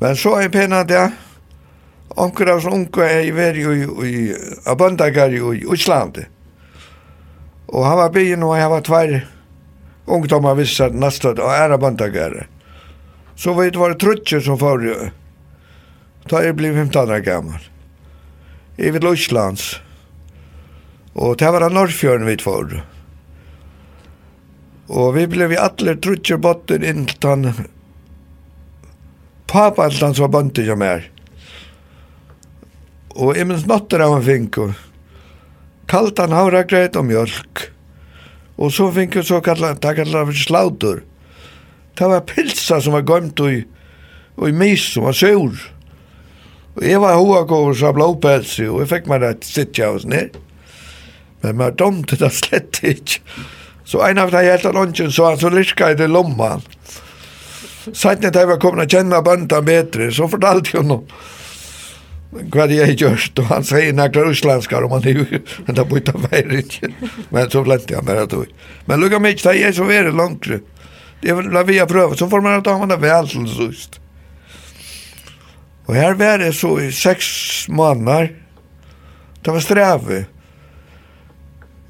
Men 0.00 0.16
så 0.16 0.34
er 0.36 0.46
jeg 0.46 0.54
pena 0.56 0.82
det. 0.84 1.10
Onker 2.18 2.50
av 2.50 2.66
unge 2.66 3.06
er 3.06 3.22
i 3.28 3.34
veri 3.34 3.62
i, 3.62 3.84
i 4.10 4.22
Abundagari 4.66 5.38
i 5.38 5.66
Utslandet. 5.66 6.26
Og 7.70 7.84
han 7.86 8.00
var 8.00 8.10
byen 8.10 8.42
og 8.42 8.56
jeg 8.58 8.70
var 8.70 8.82
tvær 8.82 9.12
ungdommer 10.10 10.56
visst 10.58 10.80
at 10.82 10.96
nastet 10.96 11.38
og 11.38 11.52
er 11.54 11.76
Abundagari. 11.76 12.48
Så 13.36 13.54
vi 13.54 13.70
var 13.78 13.94
det 13.94 14.00
trutje 14.02 14.40
som 14.42 14.58
forrige. 14.58 15.12
Da 16.28 16.40
er 16.40 16.50
jeg 16.50 16.56
blitt 16.58 16.74
15 16.74 16.98
år 17.14 17.22
gammel. 17.24 17.62
I 18.78 18.90
vil 18.90 19.06
Utslands. 19.06 19.78
Og 21.14 21.36
det 21.38 21.50
var 21.50 21.66
av 21.66 21.74
Norrfjøren 21.74 22.28
vi 22.28 22.36
tfor. 22.38 22.80
Og 24.90 25.14
vi 25.14 25.26
blev 25.30 25.52
vi 25.52 25.58
alle 25.58 25.96
trutje 26.02 26.38
botten 26.38 26.86
inntan 26.86 27.52
papaltan 29.50 30.14
som 30.14 30.28
var 30.28 30.34
bonte 30.34 30.64
som 30.66 30.82
er. 30.86 31.08
Og 33.18 33.34
jeg 33.34 33.48
minns 33.48 33.66
notter 33.66 34.02
av 34.04 34.14
han 34.14 34.26
fink 34.26 34.58
og 34.62 34.76
kalt 35.90 36.22
han 36.22 36.34
havra 36.34 36.62
greit 36.70 36.98
og 36.98 37.08
mjölk. 37.08 37.66
Og 38.60 38.70
så 38.74 38.90
fink 38.94 39.16
jeg 39.16 39.26
så 39.26 39.40
kalla, 39.42 39.72
det 39.74 39.96
kalla 39.96 40.22
for 40.28 40.36
slautur. 40.36 41.02
Det 41.98 42.08
var 42.08 42.26
pilsa 42.28 42.78
som 42.80 42.94
var 42.94 43.06
gømt 43.08 43.40
og 43.42 43.52
i, 43.52 43.64
og 44.38 44.48
i 44.48 44.54
mis 44.54 44.84
som 44.92 45.08
var 45.08 45.16
sur. 45.18 45.58
Og 46.76 46.84
jeg 46.86 47.00
var 47.02 47.18
hoa 47.18 47.42
gåver 47.48 47.74
som 47.74 47.96
blåpelsi 47.96 48.68
og 48.68 48.84
jeg 48.84 48.92
fikk 48.94 49.10
meg 49.10 49.24
rett 49.24 49.48
sittja 49.48 49.90
hos 49.90 50.06
nere. 50.06 50.30
Men 51.42 51.56
man 51.56 51.76
dømte 51.78 52.18
det 52.20 52.30
slett 52.36 52.82
ikke. 52.84 53.22
Så 53.84 54.02
en 54.06 54.20
av 54.22 54.30
de 54.30 54.44
hjelta 54.44 54.72
lunchen 54.72 55.10
så 55.12 55.32
han 55.32 55.40
så 55.40 55.50
lirka 55.50 55.90
i 55.90 55.98
det 55.98 56.06
lomman. 56.10 56.62
Sett 57.92 58.22
når 58.22 58.36
jeg 58.36 58.48
var 58.50 58.58
kommet 58.62 58.86
å 58.86 58.96
kjenne 58.98 59.22
bønda 59.24 59.62
bedre, 59.64 60.10
så 60.14 60.28
fortalte 60.30 60.76
hun 60.76 60.82
honom. 60.84 61.06
hva 62.30 62.66
det 62.70 62.76
jeg 62.78 62.98
gjort, 63.00 63.40
og 63.42 63.48
han 63.50 63.64
sier 63.66 63.94
nekla 63.96 64.28
uslandskar, 64.30 64.84
om 64.86 64.92
han 64.94 65.06
er 65.10 65.16
jo, 65.18 65.40
men 65.66 65.74
det 65.74 65.86
bytta 65.90 66.12
veier 66.28 66.52
ikke. 66.60 66.92
Men 67.34 67.50
så 67.50 67.64
flente 67.66 67.96
han 67.96 68.06
bare 68.06 68.28
tog. 68.30 68.52
Men 68.86 69.02
lukka 69.02 69.18
mig 69.18 69.34
ikke, 69.34 69.50
det 69.50 69.64
er 69.66 69.74
så 69.74 69.86
veri 69.88 70.12
langt. 70.14 70.46
Det 71.20 71.32
er 71.32 71.50
la 71.50 71.64
vi 71.66 71.80
prøve, 71.90 72.14
så 72.16 72.28
får 72.30 72.44
man 72.44 72.62
ta 72.62 72.76
henne 72.78 73.00
vel 73.02 73.26
til 73.28 73.48
sust. 73.50 73.98
Og 75.88 75.96
her 75.98 76.14
var 76.14 76.38
det 76.38 76.52
så 76.54 76.76
i 76.78 76.92
seks 76.94 77.66
måneder, 77.68 78.30
det 79.42 79.56
var 79.56 79.64
strevet. 79.64 80.39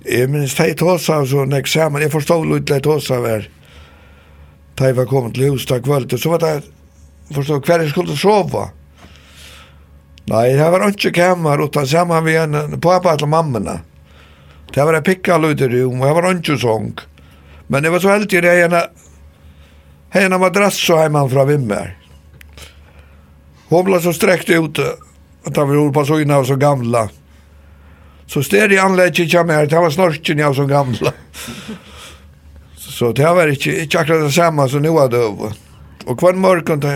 Jeg 0.01 0.31
minns 0.33 0.55
teg 0.57 0.79
tåsa 0.81 1.19
så 1.29 1.45
nek 1.45 1.67
eksamen, 1.67 2.01
jeg 2.01 2.13
forstod 2.13 2.47
litt 2.49 2.69
teg 2.71 2.85
tåsa 2.87 3.19
hver 3.21 3.49
teg 4.81 4.95
var 4.97 5.09
kommet 5.11 5.35
til 5.37 5.51
hus 5.53 5.67
da 5.69 5.77
kvöld, 5.85 6.09
så 6.17 6.33
var 6.33 6.41
det 6.41 6.55
forstod 7.35 7.67
hver 7.69 7.85
jeg 7.85 7.93
skulle 7.93 8.17
sova. 8.17 8.71
Nei, 10.31 10.55
det 10.57 10.71
var 10.73 10.87
ikke 10.89 11.13
kammer 11.13 11.61
utan 11.67 11.89
saman 11.91 12.25
vi 12.25 12.39
en 12.41 12.81
pappa 12.81 13.17
til 13.19 13.29
mammena. 13.29 13.81
Det 14.73 14.87
var 14.87 14.97
en 14.97 15.05
pikka 15.05 15.37
lyd 15.43 15.61
i 15.61 15.69
rum, 15.69 16.01
og 16.01 16.07
det 16.07 16.17
var 16.17 16.31
ikke 16.33 16.59
sång. 16.63 16.91
Men 17.69 17.83
det 17.83 17.93
var 17.93 18.01
så 18.01 18.15
heldig 18.15 18.43
det 18.43 18.57
ene 18.65 18.83
henne 20.15 20.41
madrass 20.41 20.81
og 20.91 21.03
heimann 21.03 21.31
fra 21.31 21.45
Vimmer. 21.45 21.93
Hon 23.69 23.85
ble 23.87 24.01
så 24.01 24.15
strekt 24.17 24.49
ut, 24.51 24.81
at 24.81 25.57
han 25.57 25.69
var 25.69 25.93
på 25.93 26.07
så 26.09 26.23
innan 26.23 26.47
så 26.47 26.57
gamla. 26.57 27.11
Mm 27.11 27.20
Så 28.31 28.45
steg 28.47 28.71
i 28.71 28.79
anlegget 28.79 29.25
ikke 29.25 29.43
mer, 29.43 29.67
det 29.67 29.81
var 29.83 29.91
snorken 29.91 30.39
jeg 30.39 30.55
som 30.55 30.69
gamla. 30.71 31.11
Så 32.79 33.11
det 33.17 33.27
var 33.27 33.51
ikke, 33.51 33.73
ikke 33.83 34.05
akkurat 34.05 34.29
det 34.29 34.35
samme 34.37 34.69
som 34.71 34.85
nå 34.85 34.93
hadde 34.99 35.23
over. 35.25 35.57
Og 36.07 36.21
hver 36.21 36.39
morgen, 36.39 36.83
det, 36.85 36.93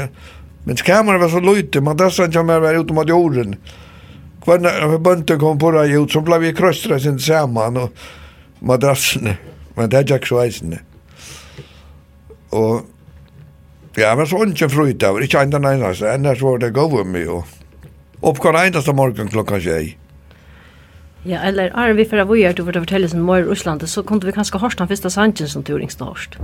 men 0.65 0.79
kameran 0.79 1.23
var 1.25 1.33
så 1.33 1.41
lite, 1.43 1.83
man 1.83 1.99
dessan 1.99 2.31
ikke 2.31 2.45
mer 2.47 2.63
var 2.63 2.79
ute 2.79 2.95
mot 2.95 3.11
jorden. 3.11 3.57
Hver 4.45 4.99
bønten 5.03 5.41
kom 5.41 5.59
på 5.59 5.73
det 5.75 5.89
ut, 5.97 6.13
så 6.13 6.23
ble 6.23 6.39
vi 6.43 6.55
krøstra 6.55 7.01
sin 7.03 7.19
sammen 7.19 7.83
og 7.83 8.07
madrassene. 8.61 9.35
Men 9.75 9.91
det 9.91 10.05
er 10.05 10.19
ikke 10.21 10.31
så 10.31 10.43
eisende. 10.45 10.79
Og 12.55 12.85
ja, 13.99 14.15
men 14.15 14.27
så 14.31 14.45
ikke 14.47 14.71
frøyt 14.71 15.03
av, 15.03 15.19
ikke 15.19 15.43
enda 15.43 15.59
nærmest, 15.59 16.07
enda 16.07 16.37
så 16.39 16.53
var 16.53 16.63
det 16.63 16.75
gode 16.79 17.03
med. 17.09 17.27
Og 17.27 18.31
oppkvar 18.31 18.63
endaste 18.63 18.95
morgen 18.95 19.33
klokka 19.35 19.59
tjei. 19.59 19.97
Ja, 21.25 21.41
eller 21.49 21.73
er 21.73 21.95
vi 21.97 22.05
fra 22.05 22.25
vi 22.29 22.43
er 22.45 22.53
til 22.53 22.67
å 22.67 22.73
fortelle 22.73 23.09
mor 23.17 23.41
i 23.41 23.47
Russland 23.47 23.85
så 23.89 24.03
kunne 24.05 24.27
vi 24.27 24.35
kanskje 24.37 24.61
hørst 24.61 24.79
den 24.79 24.91
første 24.91 25.11
sangen 25.11 25.49
som 25.49 25.65
du 25.65 25.77
yngste 25.79 26.05
hørst. 26.05 26.37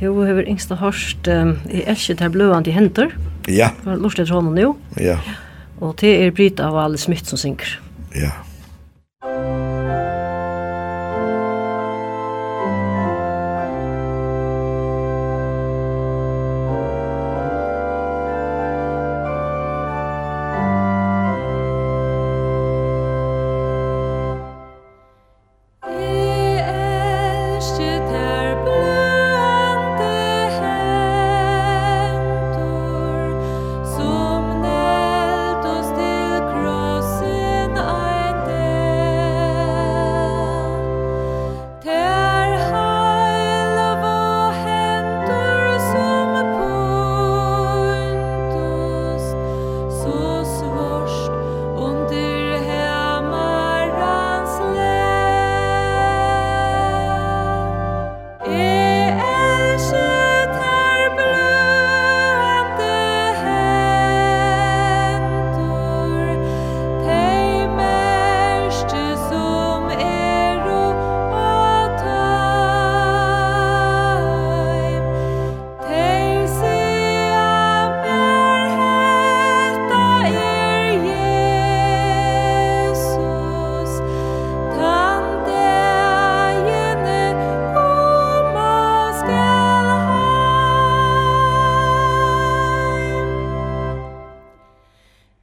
Du 0.00 0.10
har 0.24 0.42
yngste 0.42 0.78
hørst 0.80 1.28
um, 1.28 1.56
i 1.70 1.84
Elskje 1.86 2.16
til 2.18 2.34
bløvende 2.34 2.70
i 2.70 2.74
henter. 2.74 3.14
Ja. 3.48 3.70
Lort 3.86 4.18
etter 4.18 4.34
hånden 4.34 4.58
nå. 4.58 4.74
Ja. 4.98 5.18
Og 5.80 5.96
det 6.00 6.12
er 6.18 6.34
Brita 6.34 6.68
av 6.68 6.78
alle 6.82 6.98
smitt 6.98 7.30
som 7.30 7.40
synker. 7.40 7.78
Ja. 8.14 8.30
Ja. 8.30 8.49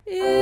Yeah. 0.10 0.37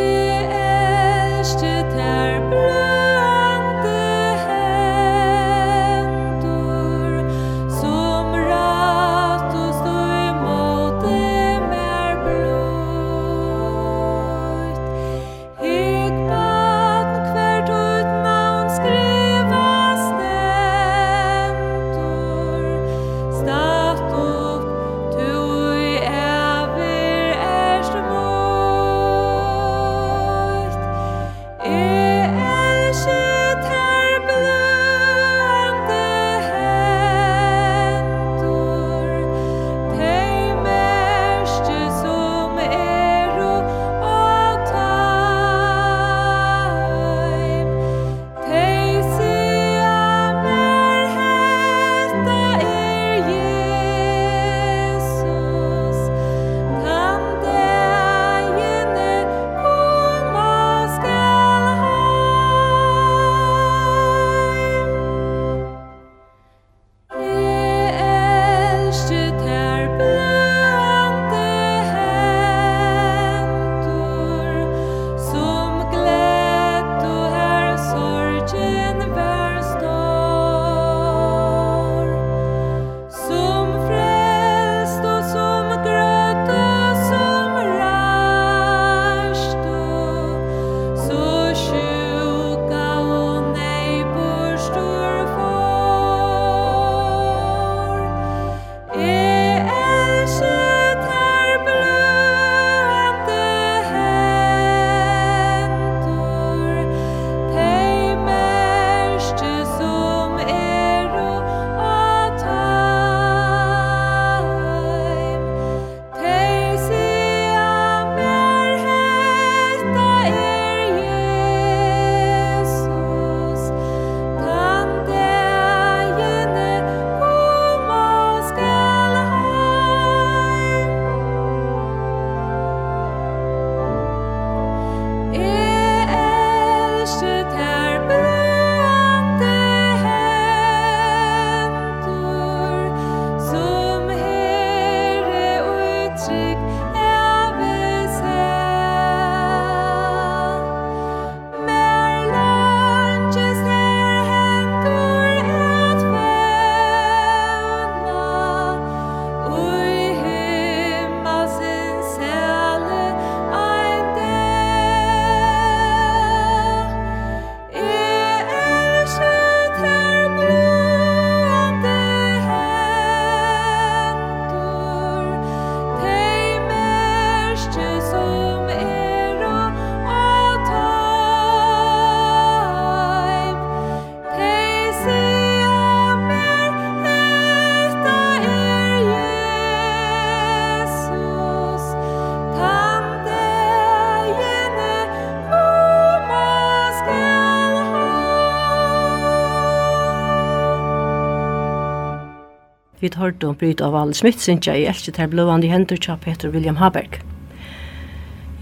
vid 203.16 203.22
hørt 203.24 203.44
om 203.44 203.56
bryt 203.56 203.82
av 203.82 203.96
alle 203.96 204.14
jeg, 204.14 204.75
i 204.75 204.88
elskje 204.90 205.14
ter 205.16 205.28
blåvande 205.32 205.70
hendur 205.72 205.98
til 205.98 206.18
Peter 206.20 206.50
William 206.51 206.75
Haberg. 206.75 207.22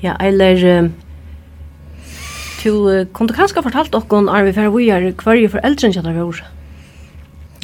Ja, 0.01 0.15
eller... 0.19 0.91
Du 2.63 3.05
kunne 3.11 3.27
du 3.27 3.33
kanskje 3.33 3.63
fortalt 3.63 3.95
okkon, 3.95 4.29
Arvi 4.29 4.53
Fervujar, 4.53 5.03
hver 5.19 5.35
jo 5.35 5.49
foreldren 5.51 5.91
kjenner 5.91 6.13
vi 6.13 6.21
år? 6.23 6.43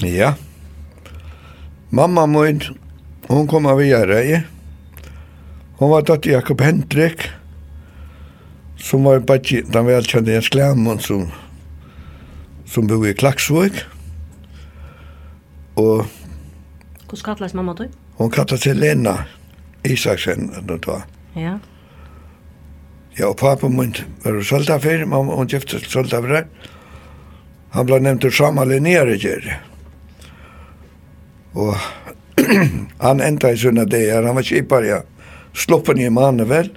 Ja. 0.04 0.34
Mamma 1.91 2.25
min, 2.28 2.60
hon 3.30 3.47
kom 3.47 3.65
av 3.65 3.80
i 3.82 3.93
reie. 3.93 4.43
Hon 5.80 5.93
var 5.93 6.04
datt 6.04 6.25
Jakob 6.25 6.60
Hendrik, 6.62 7.30
som 8.75 9.08
var 9.08 9.23
bare 9.23 9.63
den 9.63 9.88
velkjente 9.88 10.36
Jens 10.36 10.52
Klemon, 10.52 10.99
som, 10.99 11.30
som 12.67 12.88
bor 12.89 13.08
i 13.08 13.15
Klaksvøk. 13.15 13.86
Og 15.80 16.10
Hvordan 17.09 17.25
kallast 17.25 17.55
mamma 17.57 17.73
du? 17.73 17.87
Hon 18.19 18.29
kallas 18.29 18.61
til 18.61 18.77
Lena 18.77 19.15
Isaksen, 19.83 20.51
eller 20.53 20.77
hva. 20.85 20.99
Ja. 21.33 21.55
Ja, 23.17 23.31
og 23.31 23.37
pappa 23.39 23.69
min 23.69 23.95
var 24.23 24.37
solda 24.45 24.77
fyrir, 24.79 25.07
mamma 25.09 25.33
hon 25.39 25.49
gifte 25.49 25.79
solda 25.81 26.21
fyrir. 26.21 26.45
Han 27.73 27.89
ble 27.89 27.99
nevnt 27.99 28.21
til 28.21 28.31
samme 28.31 28.65
gjerri. 28.69 29.57
Og 31.57 31.75
han 32.99 33.21
enda 33.25 33.51
i 33.51 33.57
sånne 33.57 33.87
dager, 33.89 34.23
han 34.23 34.35
var 34.35 34.45
kipar, 34.45 34.85
ja. 34.85 35.01
Sloppen 35.53 35.97
i 35.97 36.09
mannen 36.13 36.45
vel, 36.49 36.69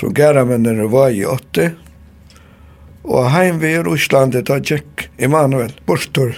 som 0.00 0.14
gæramennene 0.16 0.88
var 0.88 1.12
i 1.12 1.26
åtte. 1.28 1.74
Og 3.04 3.30
heim 3.30 3.60
vi 3.60 3.76
i 3.76 3.84
Russlandet, 3.84 4.48
da 4.48 4.58
gikk 4.58 5.10
Emanuel 5.18 5.76
Bortor, 5.86 6.32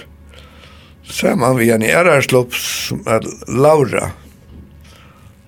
Saman 1.09 1.57
vi 1.57 1.71
en 1.71 1.83
ärarslopp 1.83 2.53
som 2.53 2.99
er 3.07 3.25
Laura. 3.47 4.11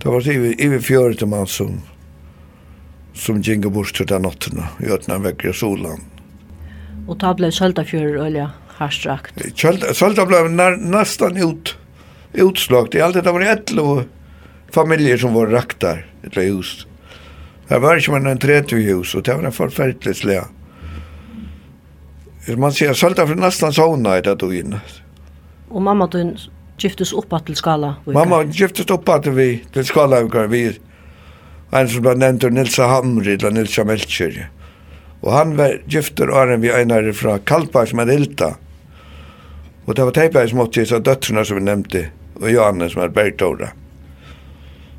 Det 0.04 0.10
var 0.10 0.30
i 0.30 0.68
vi 0.68 0.80
fjörde 0.80 1.26
man 1.26 1.48
som 1.48 1.82
som 3.14 3.42
ginge 3.42 3.70
bort 3.70 3.94
til 3.96 4.08
den 4.08 4.22
natten 4.26 4.64
i 4.80 4.90
ötna 4.90 5.18
väcker 5.18 5.50
i 5.50 5.54
solan. 5.54 6.02
Och 7.08 7.20
ta 7.20 7.34
blev 7.34 7.52
Söltafjörd 7.52 8.18
olja 8.18 8.52
harstrakt. 8.68 9.34
Sölda 9.94 10.26
blev 10.26 10.52
nästan 10.80 11.38
ut, 11.38 11.78
utslagt. 12.34 12.92
Det, 12.92 13.02
allt 13.02 13.24
det 13.24 13.32
var 13.32 13.42
ett 13.42 13.72
och 13.72 14.04
familjer 14.74 15.18
som 15.18 15.34
var 15.34 15.48
raktar 15.48 16.06
ett 16.24 16.38
hus. 16.38 16.88
Det 17.68 17.80
var 17.80 17.96
ikke 17.96 18.12
mer 18.12 18.32
enn 18.32 18.40
30 18.40 18.76
hus 18.76 19.14
og 19.16 19.24
det 19.24 19.36
var 19.38 19.46
en 19.48 19.54
forferdelig 19.56 20.16
slä. 20.16 20.42
Man 22.58 22.74
ser 22.74 22.94
Sölda 22.94 23.28
för 23.28 23.36
nästan 23.36 23.74
såna 23.74 24.18
i 24.18 24.22
det 24.22 24.36
då 24.36 24.54
inne. 24.54 24.82
Og 25.72 25.82
mamma 25.82 26.08
du 26.12 26.36
giftes 26.82 27.14
oppa 27.14 27.40
til 27.46 27.56
skala. 27.56 27.96
Mamma 28.06 28.44
giftes 28.50 28.90
oppa 28.92 29.20
til 29.24 29.36
vi, 29.38 29.50
til 29.74 29.86
skala 29.86 30.24
vi. 30.50 30.66
En 31.72 31.88
som 31.88 32.04
ble 32.04 32.16
nevnt 32.20 32.44
Nilsa 32.52 32.90
Hamri, 32.92 33.38
eller 33.38 33.54
Nilsa 33.56 33.86
Melcher. 33.88 34.50
Og 35.22 35.32
han 35.32 35.54
var 35.58 35.78
gifter 35.88 36.32
åren 36.34 36.62
vi 36.62 36.72
einar 36.74 37.06
fra 37.14 37.38
Kalpar 37.40 37.86
som 37.88 38.02
er 38.04 38.12
Hilda. 38.12 38.56
Og 39.86 39.96
det 39.96 40.08
var 40.08 40.18
teipa 40.18 40.44
som 40.48 40.60
måtte 40.60 40.82
gifta 40.82 41.00
døttrene 41.00 41.46
som 41.46 41.62
vi 41.62 41.64
nevnte, 41.70 42.04
og 42.42 42.50
Johanne 42.52 42.90
som 42.90 43.06
er 43.06 43.14
Bertora. 43.14 43.72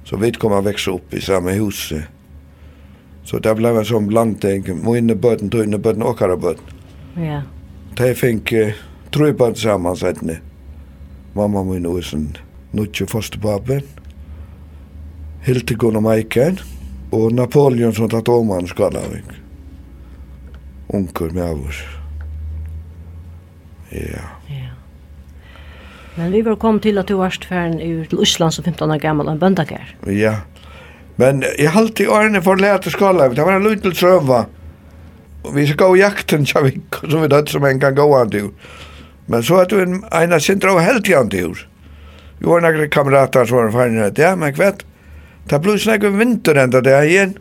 Så 0.05 0.17
vi 0.17 0.33
kom 0.33 0.55
han 0.57 0.65
vekse 0.65 0.95
opp 0.95 1.15
i 1.15 1.21
samme 1.21 1.55
huset. 1.59 2.07
Så 3.25 3.39
det 3.39 3.53
ble 3.59 3.71
en 3.71 3.87
sånn 3.87 4.09
blanding, 4.11 4.67
mine 4.83 5.15
bøten, 5.15 5.51
tøyne 5.51 5.79
bøten, 5.79 6.03
åkara 6.03 6.37
bøten. 6.41 6.81
Ja. 7.21 7.43
De 7.99 8.09
fikk 8.19 8.55
uh, 8.57 8.81
trøybøten 9.15 9.61
sammen, 9.63 9.99
sættene. 9.99 10.41
Ja 10.41 10.52
mamma 11.35 11.63
min 11.65 11.87
og 11.87 12.03
sin 12.05 12.31
nutje 12.73 13.07
fosterpapen, 13.07 13.83
Hildegun 15.43 15.99
og 15.99 16.05
Maiken, 16.07 16.61
og 17.13 17.33
Napoleon 17.37 17.93
som 17.95 18.09
tatt 18.09 18.31
åmann 18.33 18.69
skalavik. 18.71 19.27
Unker 20.93 21.33
med 21.35 21.45
avur. 21.45 21.81
Ja. 23.93 24.29
Ja. 24.49 24.71
Men 26.15 26.33
vi 26.33 26.43
var 26.45 26.57
kom 26.61 26.81
til 26.81 27.01
at 27.01 27.09
du 27.09 27.17
varst 27.17 27.45
færen 27.49 27.79
ur 27.81 28.05
til 28.09 28.21
Øsland 28.21 28.53
som 28.53 28.65
15 28.65 28.91
år 28.91 29.01
gammal 29.01 29.29
og 29.29 29.37
en 29.37 29.41
bøndakær. 29.41 29.95
Ja. 30.07 30.43
Men 31.17 31.45
jeg 31.59 31.73
halte 31.73 32.05
i 32.05 32.09
årene 32.09 32.43
for 32.45 32.57
å 32.57 32.61
lære 32.63 32.83
til 32.85 33.37
Det 33.37 33.45
var 33.45 33.57
en 33.57 33.65
lytel 33.65 33.95
trøva. 33.97 34.47
Vi 35.55 35.67
skal 35.67 35.77
gå 35.77 35.97
jakten, 35.97 36.45
tja 36.45 36.63
vi, 36.63 36.81
som 37.09 37.23
vi 37.23 37.29
døtt 37.29 37.51
som 37.51 37.65
en 37.65 37.81
kan 37.81 37.95
gå 37.95 38.07
an 38.17 38.31
til. 38.31 38.53
Men 39.27 39.43
så 39.43 39.61
hadde 39.63 39.79
vi 39.79 40.01
en 40.19 40.41
sindra 40.41 40.75
og 40.75 40.83
heldig 40.83 41.15
han 41.17 41.31
til 41.31 41.55
Vi 42.39 42.49
var 42.49 42.65
nokre 42.65 42.89
kamerater 42.91 43.47
som 43.47 43.61
var 43.61 43.71
ferdig 43.71 44.01
rett, 44.01 44.19
ja, 44.19 44.35
men 44.37 44.55
kvett. 44.55 44.83
Det 45.47 45.61
ble 45.63 45.77
snakk 45.79 46.05
om 46.09 46.19
vinter 46.19 46.59
enda 46.59 46.81
det 46.83 46.95
her 46.97 47.07
igjen. 47.07 47.37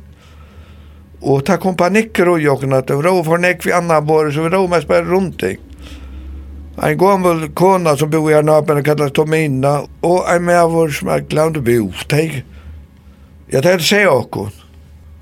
Og 1.21 1.43
ta 1.45 1.57
kom 1.61 1.77
panikker 1.77 2.29
og 2.29 2.41
jokken 2.41 2.73
at 2.73 2.87
det 2.89 2.97
var 2.97 3.23
for 3.25 3.41
nekk 3.41 3.65
vi 3.65 3.73
anna 3.73 3.99
bor, 4.01 4.29
så 4.33 4.45
vi 4.45 4.53
rå 4.53 4.61
mest 4.69 4.89
bare 4.89 5.05
rundt 5.05 5.39
ting. 5.41 5.59
En 6.81 6.97
gammel 6.97 7.49
kona 7.53 7.97
som 7.97 8.09
bor 8.09 8.29
i 8.31 8.33
her 8.33 8.45
napen 8.45 8.83
kallas 8.83 9.11
Tomina, 9.13 9.81
og 10.01 10.29
en 10.29 10.49
vår 10.71 10.93
som 10.97 11.11
er 11.13 11.27
glemt 11.29 11.59
å 11.59 11.61
bo. 11.61 11.91
teg. 12.07 12.43
ja, 13.51 13.61
det 13.61 13.71
er 13.71 13.79
se 13.79 14.07
okkon. 14.07 14.49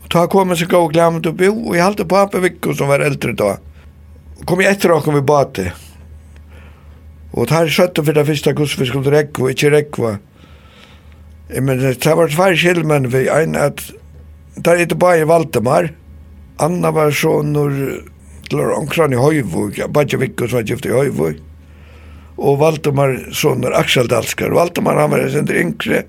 Og 0.04 0.10
ta 0.10 0.28
kom 0.28 0.56
så 0.56 0.67
gav 0.67 0.91
glemt 0.91 1.26
å 1.26 1.34
bo, 1.34 1.52
og 1.52 1.76
jeg 1.76 1.84
halte 1.84 2.06
pappa 2.06 2.39
Vikko 2.39 2.74
som 2.74 2.88
var 2.88 3.00
eldre 3.00 3.34
da. 3.34 3.58
Kom 4.45 4.62
jeg 4.62 4.72
etter 4.72 4.91
okkon 4.91 5.15
vi 5.15 5.22
bate. 5.22 5.72
Og 7.34 7.48
tar 7.50 7.68
her 7.68 7.74
søtte 7.74 8.04
for 8.06 8.18
det 8.18 8.26
første 8.26 8.54
hvordan 8.56 8.82
vi 8.82 8.89
skulle 8.89 9.13
rekva, 9.13 9.50
ikke 9.54 9.72
rekva. 9.74 10.13
Men 11.50 11.82
det 11.82 12.15
var 12.18 12.30
tvær 12.30 12.58
skilmen 12.58 13.10
vi 13.13 13.26
ein 13.32 13.58
at 13.58 13.84
der 14.60 14.82
er 14.82 14.89
det 14.89 14.98
bare 15.00 15.28
Valdemar, 15.30 15.92
Anna 16.60 16.92
var 16.92 17.13
sånur 17.15 17.72
til 18.50 18.72
omkran 18.76 19.13
i 19.15 19.20
Høyvog, 19.20 19.78
bare 19.94 20.20
vikk 20.20 20.44
og 20.44 20.56
var 20.58 20.65
gift 20.68 20.88
i 20.89 20.92
Høyvog. 20.92 21.38
Og 22.39 22.58
Valdemar 22.60 23.15
sånur 23.36 23.76
Aksel 23.78 24.10
Dalskar. 24.12 24.52
Valdemar 24.56 25.00
han 25.00 25.13
var 25.13 25.24
sin 25.32 25.48
yngre. 25.48 26.04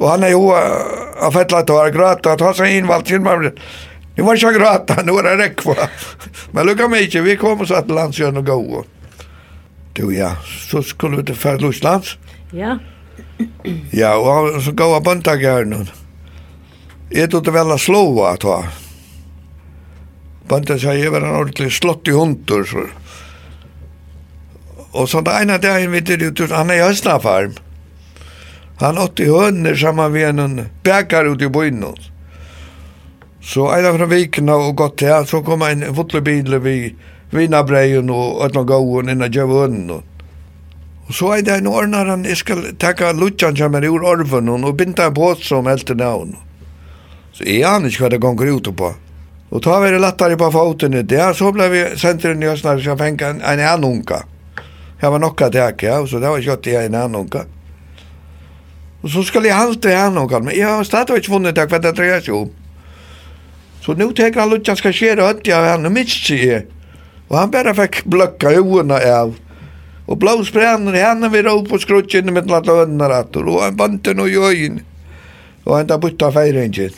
Og 0.00 0.08
han 0.08 0.24
er 0.24 0.32
jo 0.32 0.46
av 0.54 1.34
fettlet 1.34 1.70
og 1.74 1.82
har 1.82 1.92
grata, 1.92 2.32
at 2.32 2.44
han 2.44 2.56
sa 2.56 2.68
innvalgt 2.68 3.12
sin 3.12 3.24
mamma. 3.26 3.52
Nu 4.16 4.24
var 4.24 4.40
ikke 4.40 4.56
grata, 4.56 5.02
nu 5.04 5.12
var 5.18 5.28
det 5.28 5.36
rekva. 5.42 5.90
Men 6.56 6.70
lukka 6.70 6.88
mig 6.88 7.08
ikke, 7.08 7.24
vi 7.26 7.36
kom 7.40 7.60
og 7.60 7.68
satt 7.68 7.92
landsjøn 7.92 8.40
og 8.40 8.48
gå. 8.48 8.84
Du 9.94 10.10
ja, 10.14 10.36
så 10.70 10.82
skulle 10.82 11.20
vi 11.20 11.30
til 11.30 11.38
Ferdluslands. 11.38 12.18
Ja. 12.52 12.78
ja, 13.92 14.14
og 14.16 14.62
så 14.62 14.72
gav 14.72 14.94
jeg 14.94 15.06
bandagjerne. 15.06 15.84
Jeg 17.10 17.30
tog 17.30 17.42
det 17.44 17.54
vel 17.54 17.74
å 17.74 17.78
slå 17.80 18.04
at 18.28 18.46
hva. 18.46 18.60
Bøndag 20.50 20.80
sier 20.82 20.98
jeg 20.98 21.12
var 21.14 21.22
en 21.26 21.36
ordentlig 21.40 21.72
slått 21.74 22.08
i 22.10 22.14
hundur. 22.14 22.64
Så. 22.66 22.86
Og 24.90 25.06
så 25.10 25.22
det 25.22 25.34
ene 25.42 25.58
dagen 25.62 25.92
vi 25.94 26.02
til 26.06 26.24
ut, 26.26 26.42
han 26.50 26.70
er 26.70 26.80
i 26.80 26.86
Høsnafarm. 26.88 27.54
Han 28.80 28.98
åtte 28.98 29.28
hønner 29.28 29.76
sammen 29.78 30.14
med 30.14 30.40
en 30.40 30.64
bækar 30.82 31.28
ute 31.30 31.46
i 31.46 31.52
byen. 31.52 31.84
Så 33.42 33.68
en 33.72 33.86
av 33.86 33.98
fra 33.98 34.08
vikene 34.10 34.56
og 34.56 34.76
gått 34.80 34.98
til, 35.02 35.26
så 35.26 35.42
kom 35.44 35.62
en 35.66 35.86
fotlebil 35.94 36.58
vi 36.64 36.76
vinnabreien 37.30 38.10
og 38.10 38.42
ötna 38.46 38.62
gåon 38.66 39.08
inna 39.08 39.28
djövun. 39.28 39.90
Og 41.10 41.14
så 41.14 41.32
er 41.36 41.42
det 41.42 41.56
en 41.58 41.66
ordnar 41.66 42.06
han, 42.06 42.24
jeg 42.24 42.38
skal 42.42 42.64
takka 42.78 43.12
lutsjan 43.12 43.56
som 43.58 43.74
er 43.74 43.88
ur 43.88 44.04
orven 44.06 44.50
og 44.54 44.76
binda 44.78 45.08
en 45.10 45.14
båt 45.14 45.42
som 45.42 45.66
eldte 45.66 45.94
navn. 45.98 46.36
Så 47.34 47.46
jeg 47.46 47.64
aner 47.66 47.90
ikke 47.90 48.04
hva 48.04 48.10
det 48.12 48.20
gonger 48.22 48.52
ut 48.54 48.70
på. 48.76 48.92
Og 49.50 49.62
ta 49.62 49.80
vi 49.82 49.90
det 49.90 49.98
lattare 49.98 50.36
på 50.38 50.50
foten 50.54 50.94
det, 50.94 51.10
ja, 51.10 51.32
så 51.34 51.50
ble 51.52 51.66
vi 51.72 51.80
senteren 51.98 52.42
i 52.42 52.46
Østnar 52.46 52.78
som 52.82 52.98
fengt 52.98 53.22
en, 53.26 53.40
en 53.42 53.62
anunka. 53.66 54.22
Jeg 55.00 55.10
var 55.10 55.18
nokka 55.18 55.48
tak, 55.50 55.82
ja, 55.82 55.98
så 56.06 56.20
det 56.22 56.30
var 56.30 56.44
kjøtt 56.44 56.68
i 56.70 56.76
en 56.78 56.94
anunka. 56.94 57.46
Og 59.02 59.10
så 59.10 59.24
skal 59.26 59.48
jeg 59.48 59.56
halte 59.56 59.90
i 59.90 59.96
anunka, 59.96 60.38
men 60.44 60.54
jeg 60.54 60.68
har 60.68 60.84
stadig 60.86 61.18
ikke 61.18 61.34
funnet 61.34 61.56
det 61.56 61.66
hva 61.66 61.80
det 61.82 61.94
dreier 61.96 62.22
seg 62.22 62.36
om. 62.36 62.50
Så 63.82 63.96
nu 63.96 64.12
tenker 64.12 64.44
han 64.44 64.52
lutsjan 64.52 64.78
skal 64.78 64.94
skjere 64.94 65.26
høtt, 65.26 65.46
ja, 65.48 65.58
han 65.72 65.88
er 65.88 65.94
mitt, 65.94 66.12
sier 66.12 66.46
jeg. 66.52 66.68
Og 67.30 67.38
han 67.38 67.52
bare 67.54 67.74
fikk 67.78 68.02
bløkka 68.10 68.50
huvudna 68.56 68.98
av. 69.06 69.36
Og 70.10 70.18
blåsbrännare, 70.18 70.98
henne 70.98 71.28
vi 71.30 71.42
råd 71.46 71.68
på 71.70 71.78
skrutchen 71.78 72.32
med 72.34 72.50
la 72.50 72.58
lønner 72.66 73.10
attor. 73.20 73.48
og 73.48 73.62
han 73.62 73.76
bant 73.76 74.04
den 74.04 74.20
och 74.20 74.28
jöjn. 74.28 74.82
Och 75.64 75.76
han 75.76 75.86
där 75.86 75.98
butta 75.98 76.32
fejringen. 76.32 76.90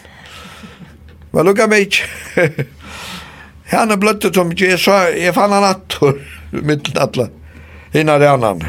Men 1.30 1.46
lukka 1.46 1.66
mig 1.66 1.90
Han 3.66 3.90
är 3.90 3.96
blöttet 3.96 4.34
som 4.34 4.52
jeg 4.56 4.78
sa, 4.80 5.08
jeg 5.08 5.34
fann 5.34 5.52
han 5.52 5.64
attor. 5.64 6.20
Mitt 6.50 6.98
alla. 6.98 7.28
Innan 7.92 8.20
det 8.20 8.30
annan. 8.30 8.64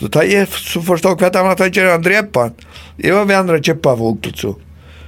Så 0.00 0.08
ta 0.08 0.24
jeg 0.24 0.48
så 0.48 0.82
forstod 0.82 1.18
hva 1.18 1.30
han 1.34 1.50
at 1.50 1.60
han 1.60 1.70
gjør 1.70 1.90
han 1.90 2.02
drepa 2.02 2.40
han. 2.40 2.54
Jeg 2.96 3.14
var 3.14 3.24
ved 3.24 3.36
andre 3.36 3.62
kjippa 3.62 3.94
vogtet 3.94 4.38
så. 4.38 4.54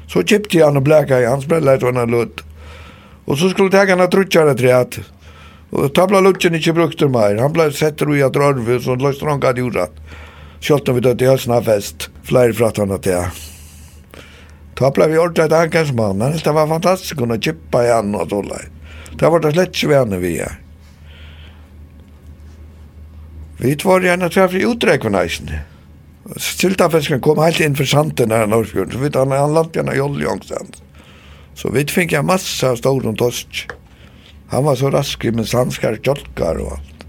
Så 0.06 0.22
kjippte 0.22 0.64
han 0.64 0.76
og 0.76 0.82
blæka 0.82 1.20
i 1.20 1.26
hans 1.26 1.46
brellet 1.46 1.82
og 1.82 1.94
han 1.94 2.10
lutt. 2.10 2.42
Og 3.26 3.38
så 3.38 3.50
skulle 3.50 3.70
jeg 3.70 3.86
ta 3.86 3.94
han 3.94 4.02
og 4.06 4.10
trutja 4.10 4.54
til 4.54 5.06
Og 5.76 5.90
da 5.92 6.06
ble 6.08 6.22
lutsjen 6.24 6.56
ikke 6.56 6.72
brukt 6.76 6.96
til 7.00 7.10
meg. 7.12 7.40
Han 7.42 7.52
ble 7.52 7.68
sett 7.76 8.00
ro 8.00 8.14
i 8.16 8.24
at 8.24 8.36
rørve, 8.38 8.78
så 8.80 8.94
han 8.94 9.04
løst 9.04 9.24
rånka 9.24 9.52
til 9.52 9.66
jorda. 9.66 9.90
Kjølt 10.64 10.88
når 10.88 10.96
vi 10.96 11.04
døde 11.04 11.26
i 11.26 11.28
høsten 11.28 11.52
av 11.52 11.68
fest, 11.68 12.08
flere 12.24 12.56
frattene 12.56 12.96
til. 13.04 13.42
Da 14.76 14.90
ble 14.92 15.10
vi 15.12 15.20
ordentlig 15.20 15.46
et 15.46 15.56
ankarsmann. 15.56 16.24
Det 16.40 16.54
var 16.56 16.70
fantastisk, 16.70 17.18
å 17.18 17.24
kunne 17.24 17.40
kippa 17.42 17.84
igjen 17.84 18.16
og 18.16 18.30
så 18.32 18.40
sånn. 18.40 18.72
Det 19.16 19.30
var 19.32 19.40
det 19.40 19.52
slett 19.54 19.76
ikke 19.76 19.92
venner 19.92 20.20
vi 20.20 20.34
er. 20.44 20.58
Vi 23.56 23.72
var 23.84 24.04
gjerne 24.04 24.28
treffet 24.32 24.60
i 24.60 24.68
utrekven 24.68 25.16
eisen. 25.16 25.54
Siltafisken 26.36 27.22
kom 27.24 27.40
helt 27.40 27.60
inn 27.64 27.76
for 27.78 27.88
santen 27.88 28.34
her 28.34 28.44
i 28.44 28.50
Norskjøren, 28.50 28.92
så 28.92 29.00
vi 29.00 29.12
tar 29.14 29.28
han 29.30 29.54
landet 29.56 29.78
gjerne 29.78 29.96
i 29.96 30.02
oljongstand. 30.04 30.76
Så 31.56 31.72
vi 31.72 31.86
fikk 31.88 32.12
en 32.12 32.28
masse 32.28 32.68
av 32.68 32.76
stålen 32.80 33.16
torsk. 33.16 33.70
Han 34.50 34.64
var 34.64 34.76
så 34.78 34.90
rask 34.94 35.24
med 35.34 35.48
sanskar 35.48 35.98
tjolkar 36.02 36.60
og 36.62 36.76
alt. 36.76 37.06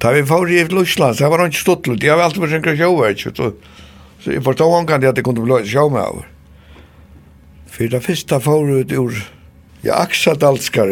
Da 0.00 0.12
vi 0.12 0.22
får 0.28 0.52
i 0.52 0.64
Lusland, 0.68 1.16
så 1.16 1.28
var 1.28 1.40
han 1.42 1.52
ikke 1.52 1.64
stått 1.64 1.88
litt. 1.88 2.04
Jeg 2.04 2.16
var 2.16 2.28
alltid 2.28 2.44
forsøkt 2.44 2.70
å 2.72 2.76
sjåve, 2.76 3.10
ikke? 3.14 3.32
Så, 3.36 3.50
så 4.24 4.34
jeg 4.34 4.44
forstod 4.44 4.74
han 4.74 4.88
kan 4.88 5.02
det 5.02 5.10
at 5.10 5.20
jeg 5.20 5.26
kunne 5.26 5.44
bli 5.44 5.60
sjåve 5.68 5.96
med 5.96 6.04
over. 6.04 6.28
For 7.72 7.92
det 7.92 8.02
første 8.04 8.40
får 8.40 8.70
ut 8.72 8.94
ur, 8.96 9.24
Ja, 9.84 10.00
aksat 10.00 10.42
alskar, 10.42 10.88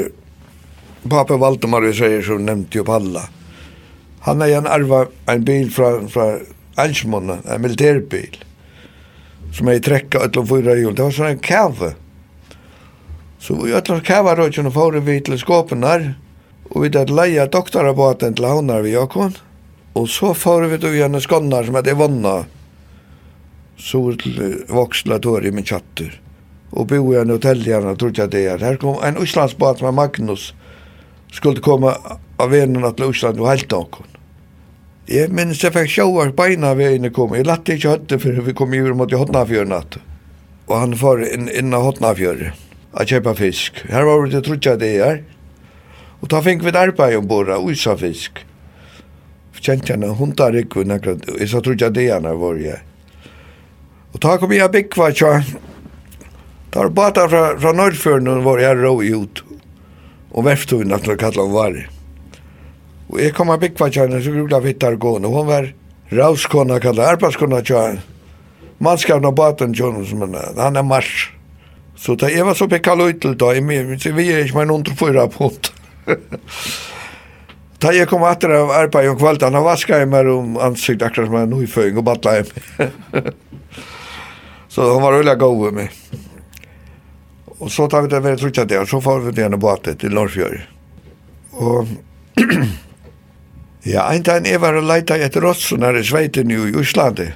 pappa 1.11 1.38
Valdemar, 1.40 1.83
vi 1.83 1.94
sier, 1.97 2.20
som 2.23 2.44
nevnte 2.44 2.79
jo 2.79 2.85
Palla. 2.87 3.25
Han 4.29 4.42
er 4.44 4.53
en 4.59 4.68
arva 4.70 5.07
en 5.33 5.42
bil 5.44 5.70
fra, 5.73 5.97
fra 6.12 6.27
Ansmåna, 6.81 7.40
en 7.49 7.64
militærbil, 7.64 8.37
som 9.57 9.68
er 9.68 9.81
i 9.81 9.83
trekka 9.85 10.23
utlom 10.29 10.47
fyra 10.47 10.77
hjul. 10.79 10.94
Det 10.94 11.09
var 11.09 11.16
sånn 11.16 11.33
en 11.33 11.42
kave. 11.42 11.90
Så 13.44 13.54
vi 13.64 13.74
ötlar 13.74 14.00
kavaröjtjen 14.00 14.66
och 14.66 14.74
får 14.74 14.92
vi 14.92 15.20
till 15.20 15.38
skåpenar 15.38 16.14
och 16.68 16.85
vi 16.85 16.88
där 16.88 17.07
leia 17.07 17.46
doktorabaten 17.46 18.35
till 18.35 18.44
havnar 18.44 18.80
vi 18.80 18.92
Jakon. 18.92 19.33
Och 19.92 20.09
så 20.09 20.35
får 20.35 20.62
vi 20.62 20.76
då 20.76 20.94
gärna 20.94 21.20
skånnar 21.20 21.64
som 21.64 21.74
hade 21.74 21.94
vonna. 21.94 22.28
vanna 22.28 22.44
så 23.76 24.12
till 24.12 24.64
voxlator 24.68 25.46
i 25.46 25.52
min 25.52 25.64
chatter. 25.64 26.20
Och 26.70 26.87
bo 26.87 27.14
i 27.14 27.18
en 27.18 27.30
hotelljärna 27.30 27.94
trodde 27.96 28.20
jag 28.22 28.30
det 28.30 28.46
är. 28.46 28.59
Här 28.59 28.76
kom 28.76 29.02
en 29.02 29.22
Islandsbåt 29.22 29.83
med 29.83 29.94
Magnus 29.94 30.54
skulle 31.33 31.61
komma 31.61 31.94
av 32.37 32.50
vännen 32.50 32.94
till 32.94 33.11
Island 33.11 33.40
och 33.40 33.48
helt 33.48 33.70
någon. 33.70 34.07
Jeg 35.07 35.28
minns 35.37 35.61
jeg 35.61 35.72
fikk 35.74 35.90
sjåvar 35.92 36.30
beina 36.33 36.70
ved 36.74 36.94
inne 36.96 37.11
kom. 37.12 37.35
Jeg 37.37 37.44
latte 37.44 37.74
ikke 37.76 37.90
høtte 37.90 38.18
før 38.18 38.38
vi 38.46 38.54
kom 38.57 38.72
i 38.72 38.78
ur 38.80 38.94
mot 38.96 39.12
i 39.12 39.18
Hotnafjøren 39.20 39.68
natt. 39.68 39.98
Og 40.64 40.78
han 40.80 40.96
får 40.96 41.26
inn, 41.28 41.50
inn 41.52 41.76
av 41.76 41.85
Hotnafjøren 41.85 42.63
a 42.94 43.04
kjøpa 43.04 43.35
fisk. 43.38 43.85
Her 43.90 44.07
var 44.07 44.22
vi 44.22 44.33
til 44.33 44.44
trutja 44.46 44.76
det 44.78 44.92
her. 45.02 45.22
Og 46.22 46.30
da 46.33 46.40
fikk 46.44 46.62
vi 46.64 46.70
et 46.70 46.78
arbeid 46.78 47.18
ombord 47.18 47.50
av 47.52 47.64
usa 47.66 47.96
fisk. 47.98 48.44
Kjente 49.64 49.94
henne 49.94 50.11
hundar 50.12 50.52
ikke, 50.59 50.83
jeg 50.85 51.48
sa 51.48 51.62
trutja 51.64 51.88
det 51.88 52.11
her 52.11 52.20
når 52.20 52.37
var 52.37 52.59
jeg. 52.61 52.83
Og 54.12 54.20
da 54.20 54.37
kom 54.38 54.52
jeg 54.52 54.62
a 54.62 54.68
byggva 54.70 55.09
tja. 55.16 55.38
Da 56.74 56.85
var 56.85 56.92
bata 56.94 57.24
fra, 57.30 57.42
fra 57.59 57.72
Norrføren 57.72 58.28
og 58.28 58.44
var 58.44 58.61
jeg 58.61 58.78
rå 58.83 58.92
ut. 59.00 59.42
Og 60.35 60.44
verftun 60.44 60.92
at 60.92 61.07
hun 61.09 61.18
kallar 61.18 61.48
hun 61.48 61.54
var. 61.54 61.78
Og 63.09 63.20
jeg 63.22 63.35
kom 63.35 63.50
a 63.54 63.59
byggva 63.61 63.88
tja 63.90 64.04
henne, 64.04 64.20
så 64.22 64.35
grula 64.35 64.61
vittar 64.62 64.98
gående. 65.00 65.33
Hun 65.33 65.48
var 65.48 65.70
rauskona 66.12 66.76
kallet, 66.83 67.16
arbeidskona 67.16 67.62
tja. 67.64 67.87
Mannskapna 68.85 69.33
baten 69.33 69.74
tja 69.74 69.90
som 70.04 70.26
henne, 70.26 70.44
han 70.61 70.76
er 70.76 70.87
mars. 70.87 71.34
Så 71.96 72.16
da 72.18 72.28
jeg 72.30 72.44
var 72.46 72.57
så 72.59 72.66
pekka 72.70 72.96
løytel 72.98 73.37
da, 73.38 73.52
så 73.54 74.12
vi 74.16 74.26
er 74.33 74.44
ikke 74.44 74.59
med 74.59 74.70
noen 74.72 74.85
til 74.87 74.96
fyra 74.98 75.28
punkt. 75.30 75.72
Da 77.85 77.92
jeg 77.92 78.09
kom 78.09 78.24
atter 78.24 78.52
av 78.57 78.70
arbeid 78.72 79.11
om 79.11 79.18
kvaldan, 79.20 79.54
han 79.54 79.66
vaska 79.66 79.98
jeg 80.00 80.09
meg 80.09 80.28
om 80.33 80.54
ansikt 80.62 81.02
akkurat 81.04 81.28
som 81.28 81.37
en 81.37 81.50
nyføying 81.52 81.98
og 82.00 82.07
batla 82.07 82.38
jeg 82.38 82.46
meg. 82.50 82.94
så 84.72 84.87
han 84.88 85.02
var 85.04 85.18
veldig 85.18 85.37
god 85.42 85.61
med 85.66 85.76
meg. 85.83 85.98
Og 87.59 87.70
så 87.72 87.87
tar 87.88 88.07
vi 88.07 88.11
det 88.12 88.22
veldig 88.24 88.40
trutja 88.40 88.64
det, 88.68 88.80
og 88.80 88.88
så 88.88 89.00
får 89.04 89.26
vi 89.26 89.35
det 89.35 89.44
gjerne 89.44 89.61
båtet 89.61 90.00
til 90.00 90.16
Norsfjøy. 90.16 90.57
Og 91.61 91.92
ja, 93.92 94.09
en 94.09 94.24
dag 94.26 94.48
jeg 94.48 94.62
var 94.64 94.80
og 94.80 94.88
leita 94.88 95.20
etter 95.20 95.44
rotsunar 95.44 95.96
i 96.00 96.04
Sveiten 96.04 96.50
i 96.50 96.59
Íslandi. 96.72 97.28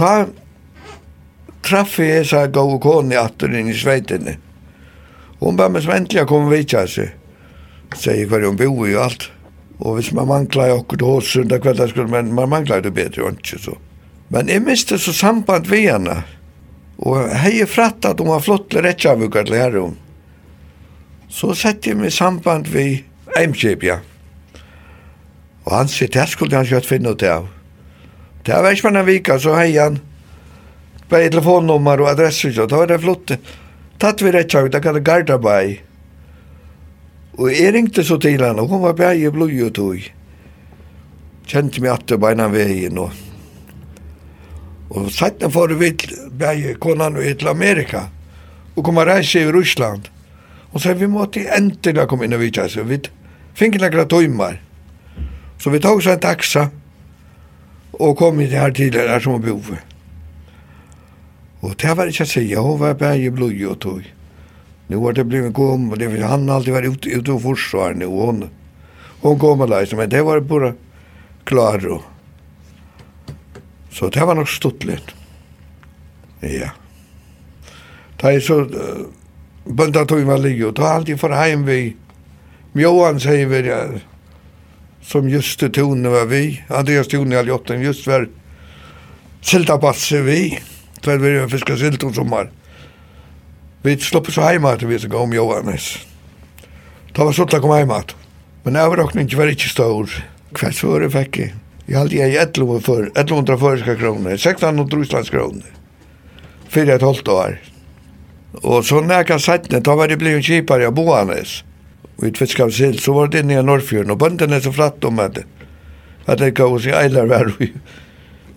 Ta 0.00 0.14
traff 1.70 1.98
jeg 2.02 2.20
hesa 2.20 2.46
gau 2.50 2.78
kone 2.82 3.18
atter 3.18 3.52
inn 3.54 3.70
i 3.70 3.76
sveitinni. 3.76 4.36
Hon 5.40 5.56
ba 5.56 5.70
meg 5.72 5.86
sventlig 5.86 6.24
å 6.24 6.28
komme 6.28 6.52
vitja 6.52 6.84
seg. 6.90 7.14
Sier 7.96 8.26
hver 8.28 8.44
hun 8.46 8.58
boi 8.58 8.90
og 8.92 9.04
alt. 9.04 9.30
Og 9.80 9.96
hvis 9.96 10.10
man 10.12 10.28
mangla 10.28 10.66
i 10.68 10.74
okkur 10.74 11.06
hos 11.06 11.30
sunda 11.32 11.56
kvelda 11.62 11.86
skulle 11.88 12.12
men 12.12 12.34
man 12.36 12.50
mangla 12.52 12.82
det 12.84 12.92
bedre, 12.92 13.24
og 13.24 13.38
ikke 13.40 13.60
så. 13.62 13.76
Men 14.30 14.50
jeg 14.52 14.62
miste 14.62 14.98
så 15.00 15.14
samband 15.16 15.70
vi 15.70 15.86
henne. 15.86 16.20
Og 17.00 17.30
hei 17.40 17.64
fratt 17.64 18.04
at 18.04 18.20
hun 18.20 18.28
var 18.34 18.44
flott 18.44 18.68
til 18.70 18.84
rettjavukar 18.84 19.48
til 19.48 19.56
herrum. 19.56 19.96
Så 21.32 21.54
sette 21.56 21.90
jeg 21.90 21.96
meg 21.96 22.12
samband 22.12 22.68
vi 22.68 23.04
eimkjip, 23.38 23.86
ja. 23.86 24.00
Og 25.64 25.72
han 25.72 25.88
sier, 25.88 26.10
det 26.12 26.28
skulle 26.28 26.58
han 26.58 26.68
kjøtt 26.68 26.88
finne 26.88 27.14
ut 27.14 27.24
av. 27.24 27.48
Det 28.44 28.56
var 28.56 28.74
ikke 28.74 28.90
man 28.90 29.00
en 29.00 29.08
vika, 29.08 29.38
så 29.40 29.56
hei 29.56 29.72
han. 29.78 30.00
Bare 31.10 31.30
telefonnummer 31.30 32.04
og 32.04 32.12
adresse, 32.12 32.52
så 32.54 32.68
da 32.70 32.82
var 32.82 32.90
det 32.90 33.00
flott. 33.02 33.34
Tatt 34.00 34.22
vi 34.22 34.32
rett 34.32 34.54
ut, 34.54 34.70
da 34.72 34.80
kan 34.80 34.94
det 34.94 35.04
Gardabai. 35.04 35.80
Og 37.40 37.50
jeg 37.50 37.74
ringte 37.74 38.04
så 38.04 38.18
til 38.20 38.38
henne, 38.38 38.62
og 38.62 38.70
hun 38.70 38.84
var 38.84 38.96
bare 38.98 39.18
i 39.18 39.32
blod 39.32 39.52
og 39.66 39.74
tog. 39.74 40.06
Kjente 41.50 41.82
meg 41.82 41.96
at 41.96 42.06
det 42.08 42.20
var 42.22 42.38
en 42.38 42.52
vei 42.54 42.86
nå. 42.92 43.08
Og 44.90 45.10
satt 45.14 45.42
for 45.54 45.74
vi 45.78 45.92
bare 46.38 46.74
konan 46.82 47.18
og 47.18 47.26
til 47.38 47.50
Amerika. 47.50 48.08
Og 48.76 48.84
kom 48.86 48.98
og 49.02 49.06
reise 49.06 49.42
i 49.42 49.50
Russland. 49.50 50.08
Og 50.72 50.80
så 50.80 50.94
vi 50.94 51.10
måtte 51.10 51.42
endelig 51.56 52.06
komme 52.08 52.26
inn 52.26 52.34
og 52.36 52.42
vidtja, 52.44 52.68
så 52.70 52.86
vi 52.86 53.00
fikk 53.58 53.80
noen 53.82 54.08
tøymer. 54.08 54.60
Så 55.58 55.70
vi 55.74 55.82
tog 55.82 56.02
seg 56.02 56.16
en 56.16 56.24
taxa 56.24 56.68
og 57.98 58.16
kom 58.18 58.40
inn 58.40 58.54
her 58.54 58.70
tidligere 58.72 59.18
som 59.20 59.40
vi 59.40 59.50
bor 59.50 59.62
for. 59.72 59.89
Og 61.60 61.76
det 61.80 61.92
var 61.96 62.08
ikke 62.08 62.24
å 62.24 62.30
si, 62.30 62.46
hun 62.54 62.80
var 62.80 62.96
bare 63.00 63.20
i 63.20 63.32
blod 63.32 63.60
og 63.68 63.78
tog. 63.84 64.06
Nå 64.90 64.98
var 65.02 65.14
det 65.14 65.26
blivit 65.28 65.54
kom, 65.54 65.90
og 65.92 66.00
det 66.00 66.08
var 66.10 66.32
han 66.32 66.48
alltid 66.50 66.74
var 66.74 66.88
ute, 66.88 67.12
ute 67.12 67.34
og 67.36 67.44
forsvarande, 67.44 68.08
og 68.08 68.26
hun, 68.26 68.46
hun 69.22 69.38
kom 69.38 69.62
og 69.62 69.70
leis, 69.70 69.92
men 69.94 70.10
det 70.10 70.24
var 70.26 70.40
bara 70.40 70.72
klar 71.46 71.84
og. 71.86 72.06
Så 73.92 74.08
det 74.10 74.24
var 74.24 74.38
nok 74.38 74.48
stuttligt. 74.48 75.14
Ja. 76.40 76.70
Da 78.20 78.32
jeg 78.32 78.42
så, 78.46 78.62
uh, 78.64 79.06
bønda 79.66 80.06
tog 80.08 80.24
meg 80.26 80.40
ligge, 80.42 80.70
og 80.70 80.78
ta 80.78 80.94
alltid 80.94 81.20
for 81.20 81.34
heim 81.36 81.66
vi, 81.68 81.94
Mjåan 82.74 83.18
sier 83.20 83.50
vi, 83.50 83.64
ja, 83.66 83.84
som 85.02 85.28
just 85.28 85.60
det 85.60 85.74
tonen 85.74 86.10
var 86.12 86.28
vi, 86.30 86.60
Andreas 86.68 87.10
Tone 87.10 87.34
i 87.34 87.38
Aljotten, 87.40 87.82
just 87.82 88.06
var 88.06 88.28
Silda 89.42 89.78
Batse 89.80 90.20
vi, 90.22 90.42
för 91.04 91.18
vi 91.18 91.48
fiskar 91.48 91.76
silt 91.76 92.02
om 92.02 92.14
sommar. 92.14 92.50
Vi 93.82 93.96
slopp 93.98 94.32
så 94.32 94.40
hemma 94.40 94.72
att 94.72 94.82
vi 94.82 94.98
som 94.98 95.14
om 95.14 95.32
Johannes. 95.32 95.98
Da 97.12 97.24
var 97.24 97.32
sånn 97.32 97.48
att 97.52 97.62
komma 97.62 97.76
hemma. 97.76 98.02
Men 98.62 98.76
överrockningen 98.76 99.38
var 99.38 99.46
ikke 99.46 99.68
stor. 99.68 100.10
Kvart 100.54 100.74
så 100.74 100.92
var 100.92 101.00
det 101.00 101.10
fikk 101.14 101.38
jeg. 101.38 101.54
Jeg 101.88 101.98
hadde 101.98 102.16
jeg 102.16 102.36
1100 102.36 102.84
for, 102.86 103.08
1100 103.18 103.58
förska 103.58 103.96
kroner, 103.96 104.36
1600 104.36 105.02
Islands 105.02 105.30
kroner. 105.30 105.66
Fyrir 106.68 106.94
et 106.94 107.02
halvt 107.02 107.28
år. 107.28 107.58
Og 108.62 108.84
så 108.84 109.00
när 109.00 109.24
jag 109.28 109.40
satt 109.40 109.70
ner, 109.70 109.80
då 109.80 109.96
var 109.96 110.08
det 110.08 110.16
blivit 110.16 110.44
kipare 110.44 110.86
av 110.86 110.94
Boanes. 110.94 111.64
Og 112.18 112.28
i 112.28 112.32
tvitskav 112.36 112.70
silt 112.70 113.00
så 113.00 113.12
var 113.12 113.28
det 113.28 113.40
inne 113.40 113.58
i 113.58 113.62
Norrfjörden 113.62 114.10
och 114.10 114.18
bönderna 114.18 114.60
så 114.60 114.72
flatt 114.72 115.04
om 115.04 115.18
att, 115.18 115.38
At 116.26 116.38
det 116.38 116.50
gav 116.50 116.78
sig 116.78 116.92
ejlar 116.92 117.26
var 117.26 117.52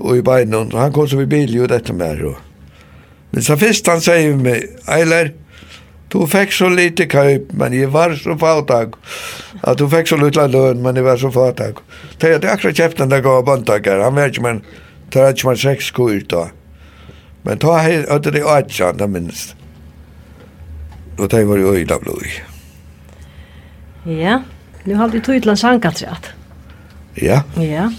och 0.04 0.18
i 0.18 0.22
beinen. 0.22 0.74
og 0.74 0.80
han 0.80 0.92
kom 0.92 1.08
så 1.08 1.18
vid 1.18 1.28
bil 1.28 1.56
jo 1.56 1.66
dette 1.66 1.94
med 1.94 2.08
her. 2.08 2.36
Men 3.32 3.44
så 3.44 3.56
først 3.58 3.88
han 3.88 4.02
säger 4.02 4.36
meg, 4.36 4.64
Eiler, 4.88 5.32
du 6.14 6.26
fikk 6.28 6.52
så 6.54 6.70
lite 6.70 7.08
køyp, 7.10 7.54
men 7.54 7.74
jeg 7.74 7.94
var 7.94 8.14
så 8.16 8.36
fattig. 8.38 8.94
At 9.64 9.80
du 9.80 9.88
fikk 9.90 10.08
så 10.08 10.18
lite 10.20 10.48
løn, 10.48 10.84
men 10.84 10.96
jeg 10.96 11.04
var 11.04 11.18
så 11.18 11.32
fattig. 11.32 11.74
Det 12.22 12.30
er 12.36 12.52
akkurat 12.52 12.76
kjeften 12.76 13.10
der 13.10 13.22
där 13.22 13.24
gav 13.24 13.46
bandtagar. 13.46 14.04
Han 14.04 14.16
vet 14.16 14.36
ikke, 14.36 14.42
men 14.42 14.62
det 15.14 15.22
er 15.22 15.34
ikke 15.34 15.48
man 15.48 15.58
seks 15.58 15.92
kur 15.92 16.20
da. 16.30 16.50
Men 17.44 17.58
ta 17.58 17.78
hade 17.78 18.32
det 18.32 18.42
er 18.42 18.46
åtsan, 18.58 18.98
det 18.98 19.10
minst. 19.10 19.56
Og 21.18 21.32
det 21.32 21.48
var 21.48 21.58
ju 21.58 21.74
öjda 21.74 22.00
blod. 22.00 22.28
Ja, 24.06 24.42
nu 24.84 24.96
har 24.96 25.08
du 25.08 25.20
tog 25.20 25.42
til 25.42 25.50
en 25.50 25.58
hankat 25.58 26.04
Ja. 27.16 27.42
Ja. 27.58 27.90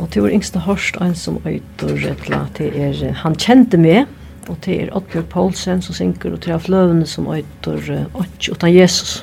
Og 0.00 0.08
til 0.10 0.24
vår 0.24 0.32
yngste 0.32 0.62
hørst 0.64 0.96
en 1.04 1.14
som 1.14 1.38
øyder 1.44 2.06
etla, 2.10 2.44
til 2.56 2.72
er, 2.72 3.12
han 3.20 3.36
kjente 3.36 3.80
meg, 3.80 4.06
og 4.48 4.56
til 4.64 4.86
er 4.86 4.94
Oddbjørg 4.96 5.28
Poulsen 5.28 5.82
som 5.84 5.96
synker, 5.96 6.32
og 6.32 6.40
til 6.40 6.56
er 6.56 6.62
fløvene 6.62 7.06
som 7.06 7.28
øyder, 7.28 8.06
og 8.14 8.24
til 8.40 8.74
Jesus. 8.74 9.20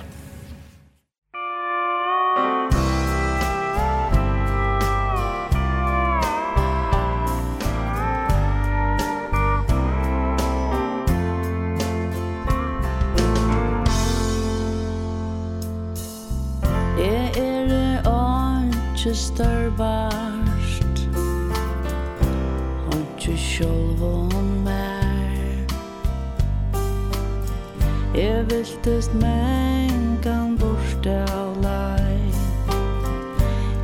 Jeg 28.17 28.47
viltest 28.49 29.13
mengan 29.13 30.55
borte 30.57 31.19
av 31.37 31.53
lei 31.61 32.31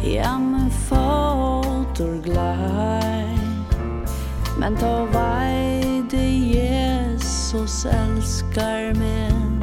Ja, 0.01 0.39
men 0.39 0.71
fotor 0.89 2.17
glei. 2.25 3.37
Men 4.57 4.73
ta 4.81 5.05
vei 5.13 6.01
det 6.09 6.31
Jesus 6.49 7.85
elskar 7.85 8.93
min 8.97 9.61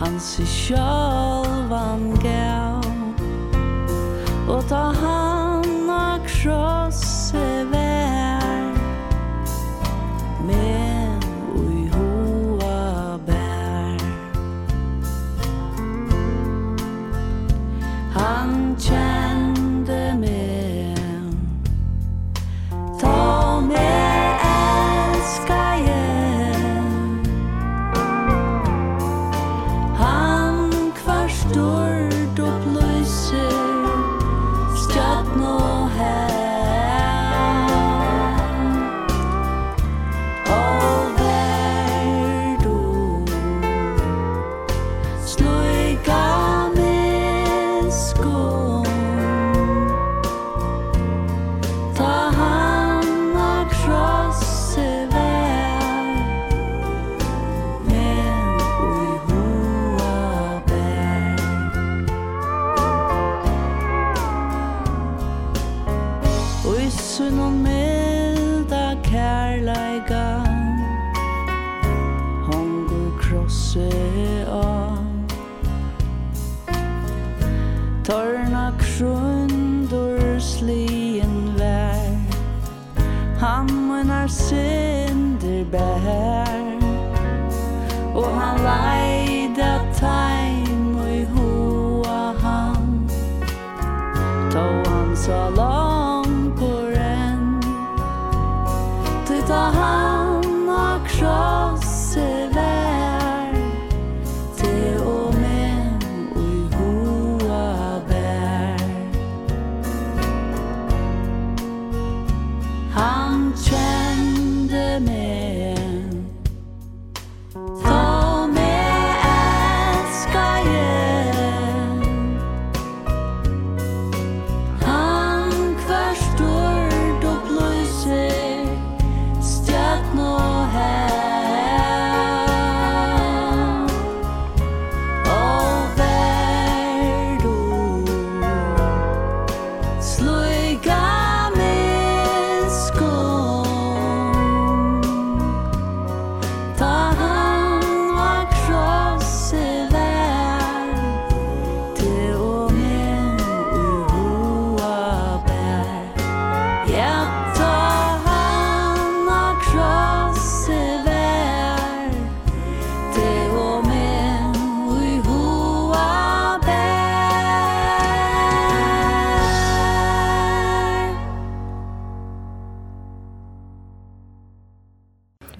Han 0.00 0.20
sig 0.20 0.46
sjálvan 0.46 2.18
gav. 2.22 3.14
Og 4.48 4.68
ta 4.68 4.90
han 4.98 5.90
a 5.90 6.18
kropp 6.26 6.77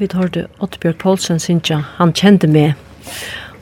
Vi 0.08 0.16
hørte 0.16 0.40
det 0.40 0.62
Ottbjørg 0.64 0.96
Poulsen, 1.02 1.40
Sintja, 1.40 1.82
han 1.98 2.14
kjente 2.16 2.48
meg. 2.48 2.78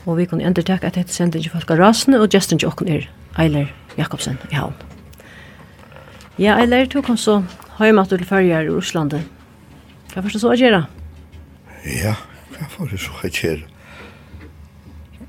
Og 0.07 0.21
vi 0.21 0.27
kunne 0.31 0.47
endre 0.47 0.63
takke 0.63 0.87
at 0.87 0.95
dette 0.95 1.11
sendte 1.11 1.41
ikke 1.41 1.57
folk 1.57 1.73
av 1.75 1.81
rasene, 1.81 2.21
og 2.23 2.31
gesten 2.31 2.61
ikke 2.61 2.69
åkken 2.71 2.91
er 2.93 3.09
Eiler 3.43 3.73
Jakobsen 3.99 4.39
i 4.53 4.55
havn. 4.55 4.77
Ja, 6.39 6.55
Eiler, 6.61 6.87
du 6.87 7.01
kom 7.03 7.19
så 7.19 7.41
hjemme 7.81 8.05
til 8.07 8.23
ferger 8.29 8.69
i 8.69 8.71
Russlandet. 8.71 9.27
Hva 10.13 10.23
først 10.23 10.39
så 10.45 10.53
å 10.53 10.59
gjøre? 10.61 10.85
Ja, 11.99 12.15
hva 12.55 12.71
får 12.77 12.95
det 12.95 13.03
så 13.03 13.19
å 13.19 13.33
gjøre? 13.33 13.67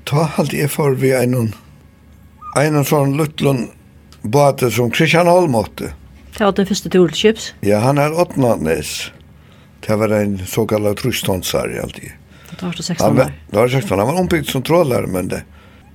Ta 0.06 0.30
alt 0.38 0.54
jeg 0.54 0.70
for 0.70 0.94
vi 0.94 1.10
en 1.18 1.34
en 2.54 2.84
sånn 2.84 3.18
lutlund 3.18 3.72
bate 4.22 4.70
som 4.70 4.94
Christian 4.94 5.26
Holm 5.26 5.58
åtte. 5.58 5.90
Ta 6.38 6.52
den 6.54 6.66
første 6.66 6.88
tur 6.88 7.10
til 7.10 7.18
Kips? 7.18 7.52
Ja, 7.66 7.82
han 7.82 7.98
er 7.98 8.14
åttnadnes. 8.14 9.10
Det 9.86 9.96
var 9.96 10.08
en 10.08 10.46
så 10.46 10.66
kallad 10.66 10.96
trusståndsare 10.96 11.82
alltid. 11.82 12.10
Det 12.50 12.66
var 12.66 12.72
16 12.72 13.18
år. 13.18 13.32
Det 13.50 13.56
var 13.56 13.68
16 13.68 14.00
år. 14.00 14.04
Han 14.04 14.14
var 14.14 14.20
ombyggd 14.20 14.46
som 14.46 14.62
trådlare, 14.62 15.06
men 15.06 15.28
det. 15.28 15.42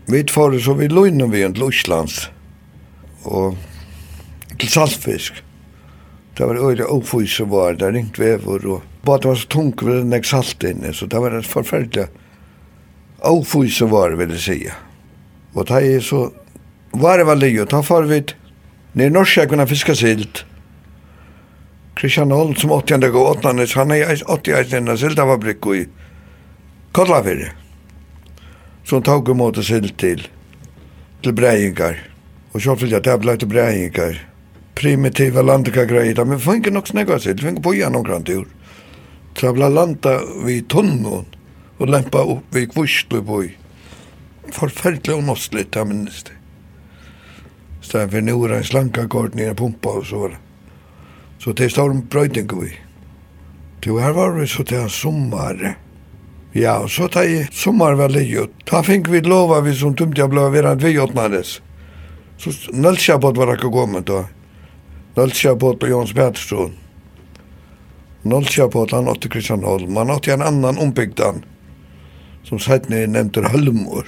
Vi 0.06 0.24
tar 0.24 0.60
så 0.60 0.74
vi 0.74 0.88
låg 0.88 1.08
innan 1.08 1.32
vi 1.32 1.43
en 1.43 1.54
Låslands. 1.54 2.30
Och 3.24 3.56
till 4.58 4.69
saltfisk. 4.69 5.34
Det 6.38 6.46
var 6.46 6.56
öre 6.56 6.86
ofus 6.86 7.36
som 7.36 7.50
var 7.50 7.74
där, 7.74 7.91
ringt 7.91 8.19
vävor 8.19 8.65
och 8.65 8.84
bara 9.02 9.17
det 9.17 9.28
var 9.28 9.36
så 9.36 9.48
tungt 9.48 9.82
med 9.82 9.96
den 9.96 10.10
där 10.10 10.22
salt 10.22 10.63
inne. 10.63 10.93
Så 10.93 11.06
det 11.06 11.19
var 11.19 11.32
en 11.32 11.43
förfärliga 11.43 12.08
ofus 13.19 13.78
som 13.78 13.89
var, 13.89 14.12
vill 14.12 14.30
jag 14.30 14.39
säga. 14.39 14.74
Och 15.54 15.65
det 15.65 15.74
är 15.74 16.00
så, 16.00 16.32
var 16.91 17.17
det 17.17 17.24
var 17.24 17.36
livet, 17.36 17.69
då 17.69 17.84
får 17.84 18.04
vi 18.04 18.24
ner 18.91 19.10
norska 19.10 19.46
kunna 19.46 19.67
fiska 19.67 19.96
silt. 19.96 20.46
Christian 22.03 22.31
Holm 22.31 22.55
som 22.55 22.71
80 22.71 23.09
gå 23.09 23.27
åt 23.27 23.43
han 23.43 23.67
han 23.75 23.91
är 23.91 24.31
80 24.31 24.51
är 24.51 24.63
den 24.63 24.97
silda 24.97 25.23
i 25.75 25.87
Kollafjärde. 26.91 27.51
Som 28.83 29.03
tog 29.03 29.29
emot 29.29 29.65
silt 29.65 29.97
til, 29.97 30.27
til 31.21 31.33
Brejingar. 31.33 31.95
Och 32.51 32.61
så 32.61 32.75
fyllde 32.75 32.99
til 32.99 33.03
tävla 33.03 33.37
til 33.37 33.47
Brejingar. 33.47 34.19
Primitiva 34.75 35.41
landika 35.41 35.85
greier, 35.85 36.25
men 36.25 36.39
får 36.39 36.55
inte 36.55 36.71
nog 36.71 36.87
snägga 36.87 37.17
vi 37.17 37.37
får 37.37 37.49
ikke 37.49 37.61
boja 37.61 37.89
noen 37.89 38.03
grann 38.03 38.23
tur. 38.23 38.47
Så 39.37 39.45
jag 39.45 39.57
landa 39.57 40.19
vid 40.45 40.69
tunnån 40.69 41.25
og 41.77 41.87
lempa 41.87 42.23
upp 42.23 42.55
vid 42.55 42.73
kvistuboj. 42.73 43.57
Forfärligt 44.51 45.09
omåstligt, 45.09 45.75
jag 45.75 45.87
minns 45.87 46.23
det. 46.23 46.31
Stämmer 47.81 48.07
för 48.07 48.21
nu 48.21 48.45
er 48.45 48.53
en 48.53 48.63
slanka 48.63 49.07
nere 49.33 49.55
pumpa 49.55 49.89
og 49.89 50.05
så 50.05 50.17
var 50.17 50.29
det. 50.29 50.42
Så 51.43 51.51
det 51.51 51.69
står 51.69 51.91
en 51.91 52.06
brøyding 52.08 52.47
vi. 52.62 52.69
Det 53.84 53.91
her 53.99 54.13
var 54.15 54.32
vi 54.32 54.45
så 54.47 54.63
til 54.63 54.79
en 54.79 54.89
sommar. 54.89 55.58
Ja, 56.56 56.77
og 56.79 56.91
så 56.93 57.10
tar 57.12 57.27
jeg 57.27 57.49
sommar 57.51 57.97
vel 57.99 58.15
i 58.21 58.38
ut. 58.38 58.53
Da 58.69 58.79
fink 58.86 59.10
vi 59.12 59.19
lova 59.25 59.60
vi 59.65 59.73
som 59.75 59.95
tumt 59.97 60.17
jeg 60.17 60.32
ble 60.32 60.45
vera 60.53 60.71
en 60.71 60.79
vijotnanes. 60.79 61.58
Så 62.39 62.53
Nølsjabot 62.71 63.36
var 63.36 63.58
ikke 63.58 63.73
kommet 63.75 64.08
da. 64.08 64.21
Nølsjabot 65.17 65.84
og 65.84 65.91
Jons 65.91 66.15
Pettersson. 66.15 66.79
Nølsjabot 68.23 68.95
han 68.95 69.12
åtte 69.12 69.27
Kristian 69.27 69.67
Holm. 69.67 69.99
Han 69.99 70.15
åtte 70.15 70.32
en 70.38 70.47
annan 70.47 70.79
ombygdan. 70.79 71.43
Som 72.47 72.60
sætne 72.60 73.03
nevnte 73.12 73.43
Hølmor. 73.51 74.08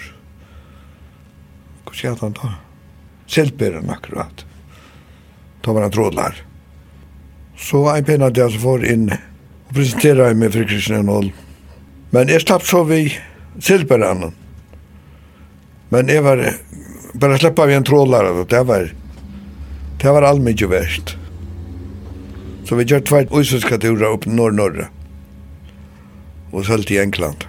Hva 1.84 2.00
sier 2.00 2.16
han 2.24 2.40
da? 2.40 2.56
Selberen 3.28 3.92
akkurat. 3.92 4.48
Da 5.66 5.76
var 5.76 5.90
han 5.90 5.98
trådlar. 6.00 6.46
Ja 6.46 6.55
Så 7.58 7.90
en 7.90 8.06
pena 8.06 8.30
der 8.30 8.50
som 8.50 8.62
får 8.62 8.86
inn 8.92 9.10
og 9.12 9.74
presenterer 9.74 10.30
jeg 10.30 10.38
meg 10.40 10.54
for 10.54 10.68
Kristian 10.70 11.10
Holm. 11.10 11.32
Men 12.12 12.30
jeg 12.30 12.44
slapp 12.44 12.66
så 12.68 12.84
vi 12.88 13.08
silberannen. 13.60 14.36
Men 15.90 16.10
jeg 16.10 16.24
var 16.24 16.44
bara 17.14 17.38
släppa 17.38 17.64
av 17.64 17.72
en 17.72 17.84
trådlare, 17.84 18.30
och 18.30 18.48
det 18.48 18.64
var 18.64 18.94
det 20.02 20.12
var 20.12 20.22
allmänt 20.22 20.62
ju 20.62 20.68
värst. 20.68 21.18
Så 22.66 22.76
vi 22.76 22.84
gör 22.84 23.00
två 23.00 23.38
uisenska 23.38 23.78
turer 23.78 24.12
upp 24.12 24.26
norr-norra. 24.26 24.88
Och 26.52 26.66
så 26.66 26.78
i 26.78 27.00
England. 27.00 27.46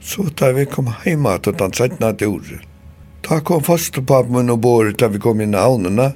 Så 0.00 0.22
da 0.22 0.52
vi 0.52 0.66
kom 0.66 0.92
hem 1.04 1.26
att 1.26 1.58
den 1.58 1.72
sättna 1.72 2.12
turen. 2.12 2.60
da 3.28 3.40
kom 3.40 3.62
fast 3.62 4.06
på 4.06 4.22
min 4.22 4.50
och 4.50 4.58
bor 4.58 4.94
där 4.98 5.08
vi 5.08 5.18
kom 5.18 5.40
in 5.40 5.54
i 5.54 5.56
havnene, 5.56 6.12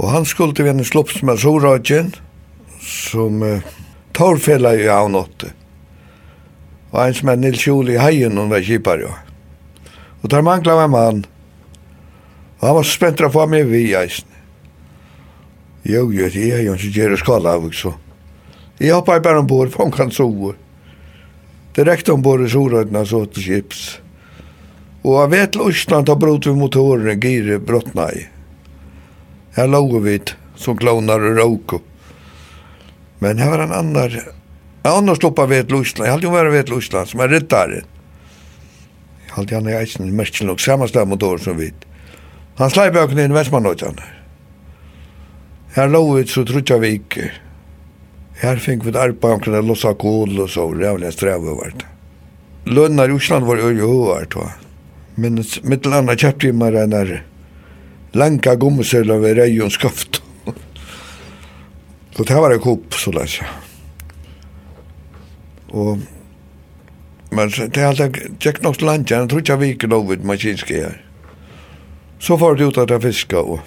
Og 0.00 0.08
han 0.08 0.24
skulle 0.24 0.56
til 0.56 0.70
en 0.70 0.80
slupps 0.84 1.20
med 1.26 1.40
Soragen, 1.42 2.14
som 2.80 3.42
uh, 3.44 3.60
torfella 4.16 4.72
i 4.78 4.88
avnåtte. 4.88 5.52
Og 6.90 7.02
en 7.04 7.18
som 7.18 7.28
er 7.28 7.42
Nils 7.42 7.66
Juli 7.66 7.98
i 7.98 8.00
heien, 8.00 8.38
hun 8.40 8.48
var 8.50 8.64
kipar 8.64 9.04
jo. 9.04 9.12
Og 10.22 10.32
der 10.32 10.44
mangla 10.44 10.78
var 10.78 10.88
mann. 10.88 11.20
Og 12.60 12.66
han 12.66 12.78
var 12.78 12.88
så 12.88 12.96
spent 12.96 13.20
å 13.20 13.30
få 13.32 13.44
med 13.52 13.68
vi 13.68 13.90
i 13.90 13.94
eisen. 14.00 14.26
Jo, 15.84 16.08
jo, 16.12 16.26
det 16.32 16.48
er 16.48 16.64
jo 16.64 16.74
ikke 16.76 16.96
gjerne 16.96 17.20
skala 17.20 17.54
av, 17.56 17.68
så. 17.76 17.94
Jeg 18.80 18.96
hoppa 18.96 19.18
i 19.18 19.24
bare 19.24 19.44
ombord, 19.44 19.68
for 19.72 19.84
han 19.84 19.92
kan 19.92 20.12
sove. 20.12 20.54
Direkt 21.76 22.08
ombord 22.12 22.44
i 22.44 22.50
Sorøyden, 22.52 22.98
så 23.06 23.26
til 23.28 23.46
kips. 23.46 23.84
Og 25.04 25.22
av 25.22 25.32
vet 25.32 25.56
løsland 25.56 26.08
har 26.08 26.20
brot 26.20 26.48
vi 26.48 26.56
motorene, 26.56 27.20
gire, 27.20 27.60
brottna 27.60 28.10
i. 28.16 28.26
Her 29.54 29.66
låg 29.66 30.02
vi 30.02 30.20
som 30.56 30.76
klonar 30.76 31.20
og 31.20 31.36
råko. 31.36 31.80
Men 33.18 33.38
her 33.38 33.50
var 33.50 33.58
en 33.58 33.72
annan... 33.72 34.20
En 34.82 34.92
annar 34.92 35.14
stoppar 35.14 35.46
vid 35.46 35.60
ett 35.60 35.70
Lusland. 35.70 36.08
Jag 36.08 36.12
hade 36.12 36.26
ju 36.26 36.32
varit 36.32 36.68
vid 36.68 37.08
som 37.08 37.20
er 37.20 37.28
rittaren. 37.28 37.84
Jeg 39.26 39.34
hade 39.34 39.54
han 39.54 39.68
i 39.68 39.72
eisen 39.72 40.16
märksen 40.16 40.46
nok, 40.46 40.60
samme 40.60 40.88
sted 40.88 41.08
mot 41.08 41.22
år 41.22 41.38
som 41.38 41.56
vi. 41.56 41.72
Han 42.56 42.70
släpp 42.70 42.96
öken 42.96 43.18
inn 43.18 43.30
i 43.30 43.34
Västmanöjtan. 43.34 44.00
her 45.74 45.88
låg 45.88 46.16
vi 46.16 46.26
så 46.26 46.44
trutja 46.44 46.78
vi 46.78 46.88
ikke. 46.88 47.30
Her 48.40 48.56
fink 48.56 48.84
vi 48.84 48.90
ett 48.90 48.96
arpa 48.96 49.32
omkring 49.32 49.54
att 49.54 49.64
lossa 49.64 49.94
kål 49.94 50.40
og 50.40 50.50
så. 50.50 50.72
Rävliga 50.72 51.12
strev 51.12 51.40
var 51.40 51.72
det. 51.76 51.86
Lønnar 52.70 53.08
i 53.08 53.12
Osland 53.12 53.46
var 53.46 53.56
jo 53.56 53.70
jo 53.70 53.86
huvart 53.86 54.36
va. 54.36 54.50
Men 55.14 55.44
mittel 55.62 55.92
anna 55.92 56.16
köpte 56.16 56.46
vi 56.46 56.52
mig 56.52 56.72
den 56.72 57.18
lanka 58.12 58.54
gommisella 58.54 59.18
ved 59.18 59.38
reion 59.38 59.70
skaft. 59.70 60.22
Så 62.16 62.24
det 62.24 62.34
var 62.34 62.50
en 62.50 62.60
kopp, 62.60 62.94
så 62.94 63.12
lær 63.14 63.28
jeg. 63.30 63.48
Og, 65.70 66.00
men 67.30 67.52
det 67.54 67.78
er 67.78 67.86
alltid, 67.86 68.18
tjekk 68.42 68.58
nok 68.64 68.82
landet, 68.82 69.14
jeg 69.14 69.30
tror 69.30 69.44
ikke 69.44 69.54
jeg 69.54 69.62
viker 69.62 69.92
lov 69.92 70.10
ut 70.10 70.26
maskinske 70.26 70.80
her. 70.82 70.98
Så 72.20 72.36
får 72.36 72.58
det 72.58 72.66
ut 72.66 72.80
at 72.82 72.90
jeg 72.90 73.04
fiska, 73.06 73.40
og 73.40 73.62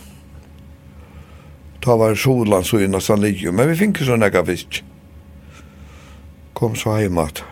ta 1.81 1.95
var 1.97 2.15
solan 2.19 2.67
så 2.67 2.83
innan 2.83 3.01
sann 3.01 3.23
ligger, 3.23 3.55
men 3.55 3.71
vi 3.71 3.79
finner 3.79 4.11
sånne 4.11 4.29
jeg 4.29 4.49
fisk. 4.51 4.83
Kom 6.53 6.75
så 6.75 6.99
heimat. 6.99 7.43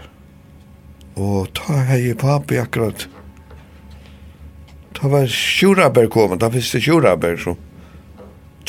og 1.15 1.49
ta 1.53 1.81
hei 1.89 2.13
papi 2.15 2.57
akkurat, 2.61 3.07
Det 5.01 5.09
var 5.09 5.27
Sjuraberg 5.27 6.11
kommet, 6.13 6.39
da 6.39 6.51
finnes 6.53 6.71
det 6.75 6.83
Sjuraber 6.85 7.39
som 7.41 7.55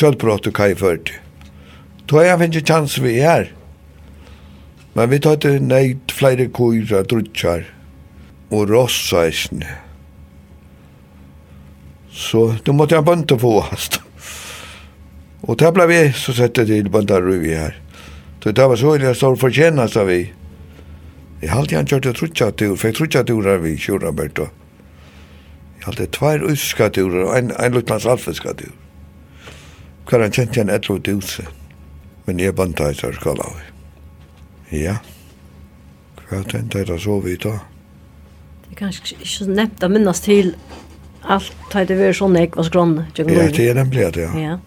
kjøttbrott 0.00 0.46
og 0.48 0.54
kaj 0.56 0.70
førte. 0.80 1.18
Da 2.08 2.22
jeg 2.24 2.38
finnes 2.40 2.56
ikke 2.56 2.72
chans 2.72 2.94
vi 3.04 3.18
her. 3.20 3.50
Men 4.96 5.10
vi 5.12 5.18
tar 5.24 5.36
til 5.44 5.58
neid 5.60 6.12
flere 6.12 6.46
kura, 6.48 7.02
drutjar 7.04 7.66
og 8.48 8.72
rossaisne. 8.72 9.76
Så 12.12 12.46
du 12.64 12.72
måtte 12.76 12.96
jeg 12.96 13.04
bønte 13.04 13.36
få 13.40 13.58
hast. 13.68 14.00
Og 15.44 15.60
det 15.60 15.74
ble 15.76 15.88
vi 15.90 16.00
så 16.16 16.32
sette 16.36 16.64
til 16.64 16.88
bønta 16.88 17.20
bøntaruvi 17.20 17.52
her. 17.60 17.76
Så 18.40 18.56
det 18.56 18.68
var 18.72 18.80
så 18.80 18.96
jeg 18.96 19.20
står 19.20 19.36
fortjenast 19.36 20.00
av 20.00 20.08
vi. 20.08 20.22
Jeg 21.42 21.52
halte 21.52 21.76
han 21.76 21.88
kjørte 21.88 22.16
trutjatur, 22.16 22.76
fikk 22.80 23.02
trutjatur 23.02 23.52
av 23.52 23.64
vi, 23.68 23.76
Sjuraberg 23.76 24.36
da. 24.40 24.48
Jeg 25.82 25.88
hadde 25.90 26.06
tvær 26.14 26.44
utskatturer 26.46 27.24
og 27.24 27.32
en, 27.34 27.48
en 27.58 27.72
lutlands 27.74 28.04
alfiskattur. 28.06 28.70
Hver 30.06 30.22
han 30.22 30.30
kjente 30.30 30.60
en 30.62 30.70
etro 30.70 30.94
duse. 31.02 31.42
Men 32.26 32.38
jeg 32.38 32.54
banta 32.54 32.86
i 32.92 32.94
sær 32.94 33.16
skala 33.18 33.48
av. 33.50 33.58
Ja. 34.70 35.00
Hva 36.28 36.44
tenkte 36.46 36.78
jeg 36.78 36.86
da 36.92 37.00
så 37.02 37.18
vidt 37.24 37.42
da? 37.48 37.56
Det 38.62 38.76
er 38.76 38.80
kanskje 38.84 39.16
ikke 39.16 39.30
så 39.32 39.50
nept 39.50 39.82
å 39.82 39.90
minnes 39.90 40.22
til 40.22 40.54
alt 41.26 41.50
tar 41.74 41.90
det 41.90 41.98
vært 41.98 42.20
sånn 42.20 42.38
jeg 42.38 42.54
var 42.54 42.70
skrånne. 42.70 43.08
Ja, 43.18 43.26
det 43.26 43.66
er 43.66 43.82
nemlig 43.82 44.06
det, 44.14 44.28
ja. 44.28 44.32
Ja. 44.38 44.58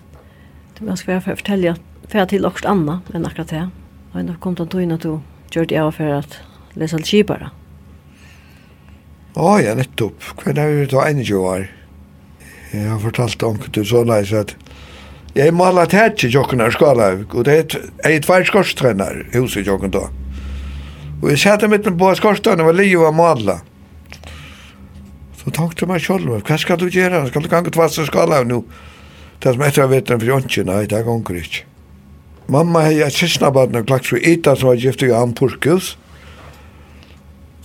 Det 0.75 0.83
man 0.83 0.99
skal 0.99 1.15
være 1.15 1.39
fortelle 1.39 1.77
at 1.77 2.11
jeg 2.11 2.33
til 2.35 2.47
akkurat 2.47 2.73
annet 2.75 3.15
enn 3.15 3.27
akkurat 3.31 3.55
det. 3.55 3.67
Og 4.11 4.23
når 4.27 4.43
kom 4.43 4.59
til 4.59 4.67
å 4.67 4.71
tog 4.75 4.83
inn 4.83 4.95
at 4.99 5.07
du 5.07 5.21
gjør 5.55 5.71
det 5.71 5.79
jeg 5.79 5.87
var 5.87 5.95
for 5.95 6.17
at 6.19 6.41
lese 6.75 6.99
alt 6.99 7.07
kjipere. 7.07 7.53
Ja. 7.55 7.64
Å 9.35 9.57
ja, 9.59 9.73
nettopp. 9.75 10.21
Hva 10.39 10.53
er 10.53 10.55
det 10.55 10.91
da 10.93 11.07
21 11.11 11.35
år? 11.35 11.65
Jeg 12.71 12.87
har 12.87 13.01
fortalt 13.03 13.43
om 13.43 13.57
til 13.59 13.83
så 13.87 14.03
leis 14.07 14.31
at 14.35 14.53
jeg 15.35 15.51
malet 15.51 15.91
hatt 15.91 16.23
i 16.23 16.29
jokken 16.31 16.63
her 16.63 16.71
skala, 16.71 17.09
og 17.27 17.43
det 17.43 17.55
er 17.75 18.13
et 18.13 18.23
tvær 18.23 18.45
skorstrenner 18.47 19.25
hos 19.33 19.57
i 19.59 19.65
jokken 19.67 19.91
da. 19.91 20.05
Og 21.19 21.27
jeg 21.33 21.41
satt 21.43 21.65
mitt 21.67 21.83
på 21.83 22.11
skorstrenner 22.15 22.63
og 22.63 22.71
var 22.71 22.79
livet 22.79 23.09
av 23.09 23.17
malet. 23.17 23.71
Så 25.41 25.51
tenkte 25.51 25.83
jeg 25.83 25.91
meg 25.91 26.03
selv, 26.05 26.31
hva 26.39 26.57
skal 26.57 26.79
du 26.79 26.87
gjøre? 26.87 27.25
Skal 27.27 27.43
du 27.43 27.51
gange 27.51 27.75
tvass 27.75 27.99
skala 27.99 28.07
Skalaug 28.07 28.47
nå? 28.49 28.61
Det 29.43 29.51
som 29.51 29.67
etter 29.67 29.83
jeg 29.83 29.91
vet 29.91 30.07
den 30.07 30.21
for 30.23 30.37
ånden, 30.37 30.69
nei, 30.71 30.85
det 30.87 30.97
er 31.01 31.05
ganger 31.05 31.41
ikke. 31.41 31.67
Mamma 32.55 32.85
hei 32.85 33.01
et 33.03 33.13
sysnabadne 33.13 33.83
klaks 33.83 34.13
for 34.13 34.21
Ita 34.21 34.55
som 34.55 34.71
var 34.71 34.79
gift 34.79 35.03
i 35.03 35.11
Ampurkus, 35.11 35.97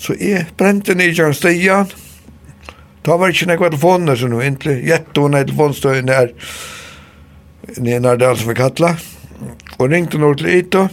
Så 0.00 0.16
jeg 0.16 0.46
brente 0.56 0.94
ned 0.96 1.12
i 1.12 1.32
stian. 1.36 1.90
Da 3.04 3.16
var 3.16 3.32
ikke 3.32 3.48
noen 3.48 3.66
telefoner 3.68 4.16
som 4.16 4.32
nå, 4.32 4.40
egentlig. 4.40 4.78
Gjette 4.88 5.20
hun 5.20 5.36
er 5.36 5.44
telefonstøyen 5.48 6.08
her. 6.12 6.32
Nina 7.80 8.16
Dahl 8.16 8.38
som 8.40 8.48
vi 8.48 8.56
kattla. 8.56 8.94
Og 9.78 9.90
ringte 9.92 10.20
nå 10.20 10.32
til 10.40 10.48
Ito. 10.56 10.86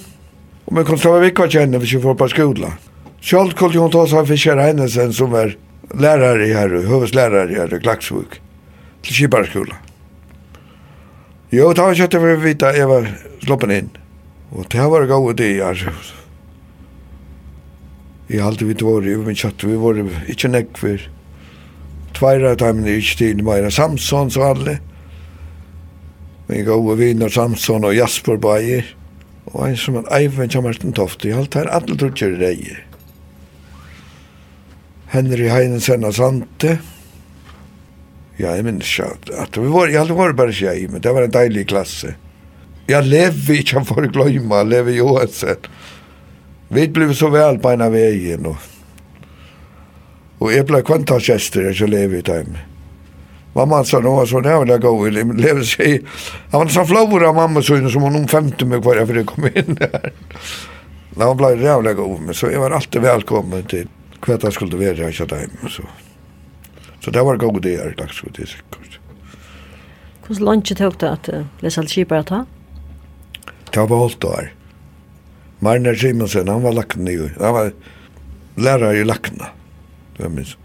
Og 0.68 0.76
vi 0.76 0.84
kunne 0.84 0.99
slå 0.99 1.16
vikva 1.24 1.47
kjenne 1.51 1.80
hvis 1.80 1.95
vi 1.95 2.03
får 2.03 2.20
på 2.20 2.30
skola. 2.36 2.74
Sjalt 3.24 3.55
kunne 3.60 3.80
hun 3.80 3.91
ta 3.91 4.03
seg 4.08 4.22
av 4.22 4.30
Fischer 4.32 4.60
Heinesen 4.60 5.16
som 5.16 5.36
er 5.36 5.55
lærare 5.95 6.47
her, 6.51 6.76
høveslærare 6.88 7.55
her 7.55 7.76
i 7.76 7.82
Klaksvuk. 7.84 8.39
Til 9.08 9.22
Kibarskola. 9.22 9.80
Jo, 11.51 11.72
det 11.72 11.80
var 11.80 11.95
ikke 11.95 12.10
at 12.10 12.16
jeg 12.16 12.24
ville 12.24 12.43
vite 12.43 12.76
jeg 12.76 12.88
var 12.91 13.08
sloppen 13.43 13.72
inn. 13.72 13.91
Og 14.51 14.68
det 14.72 14.84
var 14.91 15.08
gode 15.08 15.38
det, 15.39 15.53
altså 15.64 15.95
i 18.28 18.39
alt 18.43 18.61
vi 18.61 18.75
var 18.82 19.07
i 19.07 19.15
min 19.23 19.36
chatt 19.36 19.63
vi 19.63 19.78
var 19.80 19.99
ikke 20.28 20.49
for 20.78 21.05
Tveira 22.17 22.55
timen 22.57 22.88
er 22.88 22.97
ikke 22.97 23.17
til 23.19 23.43
meira 23.45 23.69
Samson 23.69 24.32
så 24.34 24.47
alle. 24.49 24.80
Vi 26.47 26.63
gode 26.65 26.95
vinner 26.97 27.30
Samson 27.30 27.86
og 27.86 27.93
Jasper 27.93 28.39
Bayer. 28.41 28.88
Og 29.53 29.69
en 29.69 29.78
som 29.80 29.99
en 29.99 30.07
Eivind 30.11 30.51
Kjamerten 30.51 30.95
Tofte, 30.97 31.30
alt 31.36 31.55
her, 31.55 31.69
alle 31.71 31.95
trutjer 31.99 32.34
i 32.34 32.39
reier. 32.41 32.80
Henry 35.13 35.47
Heinensen 35.47 36.03
og 36.03 36.15
Sante. 36.17 36.78
Ja, 38.38 38.55
jeg 38.55 38.65
minns 38.67 38.89
ikke 38.89 39.11
at, 39.13 39.30
at 39.45 39.59
vi 39.59 39.69
var, 39.71 39.88
jeg 39.88 40.01
hadde 40.01 40.17
vært 40.17 40.39
bare 40.39 40.55
tjei, 40.55 40.88
men 40.91 41.03
det 41.03 41.13
var 41.13 41.25
en 41.25 41.36
deilig 41.38 41.67
klasse. 41.69 42.15
Jeg 42.88 43.07
lever 43.07 43.61
ikke, 43.61 43.78
han 43.80 43.88
får 43.88 44.09
jeg 44.61 44.71
lever 44.73 44.97
Johansen. 44.97 45.69
Vi 46.68 46.88
blev 46.88 47.13
så 47.13 47.30
väl 47.30 47.59
på 47.59 47.72
ena 47.72 47.89
vägen 47.89 48.45
och, 48.45 48.57
och 50.38 50.53
jag 50.53 50.65
blev 50.65 50.82
kvantarkester 50.82 51.61
jag 51.61 51.76
skulle 51.76 51.97
leva 51.97 52.15
i 52.15 52.22
dem. 52.22 52.57
Mamma 53.53 53.84
sa 53.84 53.99
nu 53.99 54.09
var 54.09 54.26
så 54.26 54.41
jag 54.43 54.82
gå 54.82 55.07
i 55.07 55.11
lever 55.11 55.61
sig. 55.61 56.01
Han 56.51 56.61
var 56.61 56.68
så 56.68 56.86
flora 56.86 57.34
mamma 57.34 57.61
så 57.61 57.89
som 57.89 58.01
hon 58.01 58.15
om 58.15 58.22
omfemte 58.22 58.65
mig 58.65 58.82
kvar 58.82 59.05
för 59.05 59.13
det 59.13 59.24
kom 59.24 59.45
in 59.45 59.76
där. 59.76 60.13
När 61.15 61.26
hon 61.26 61.38
blev 61.38 61.61
jävla 61.61 61.93
god 61.93 62.22
men 62.22 62.34
så 62.34 62.45
jag 62.51 62.59
var 62.59 62.72
alltid 62.72 63.01
välkommen 63.01 63.63
till 63.63 63.88
kvart 64.22 64.43
jag 64.43 64.53
skulle 64.53 64.78
vara 64.78 65.09
i 65.09 65.13
time 65.13 65.70
så. 65.70 65.84
Så 66.99 67.11
det 67.11 67.22
var 67.24 67.36
god 67.36 67.61
det 67.61 67.76
är 67.76 67.95
tack 67.97 68.13
så 68.13 68.28
det 68.34 68.41
är 68.41 68.63
Hur 70.28 70.36
långt 70.36 70.78
tog 70.78 70.93
det 70.99 71.11
att 71.11 71.30
läsa 71.59 71.82
allt 71.82 71.91
skipar 71.91 72.15
att 72.15 72.30
ha? 72.30 72.45
Det 73.72 73.80
var 73.80 73.97
hållt 73.97 74.24
år. 74.24 74.57
Marner 75.60 75.95
Simonsen, 75.95 76.47
han 76.47 76.64
var 76.64 76.76
lakna 76.78 77.12
i, 77.12 77.18
han 77.39 77.53
var 77.53 77.72
lærare 78.58 79.01
i 79.01 79.05
lakkena, 79.05 79.51
jeg 80.20 80.32
minns. 80.32 80.58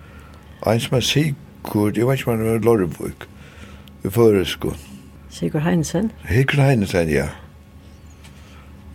En 0.68 0.80
som 0.80 0.97
er 0.99 1.05
Sigurd, 1.07 1.97
jeg 1.97 2.07
vet 2.07 2.20
ikke 2.20 2.30
om 2.30 2.38
han 2.38 2.51
var 2.51 2.66
Lorvøk, 2.66 3.28
i 4.05 4.11
Føresko. 4.12 4.74
Sigurd 5.32 5.64
Heinesen? 5.64 6.11
Sigurd 6.28 6.61
Heinesen, 6.61 7.09
ja. 7.12 7.28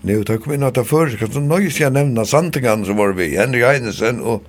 Nå, 0.06 0.22
takk 0.28 0.45
vi 0.48 0.60
nå 0.62 0.70
til 0.76 0.86
Føresko, 0.86 1.32
så 1.34 1.41
nå 1.41 1.64
skal 1.66 1.88
jeg 1.88 1.95
nevna 1.98 2.26
Santingan 2.26 2.86
som 2.86 3.02
var 3.02 3.18
vi, 3.18 3.34
Henrik 3.36 3.66
Heinesen 3.66 4.22
og 4.22 4.45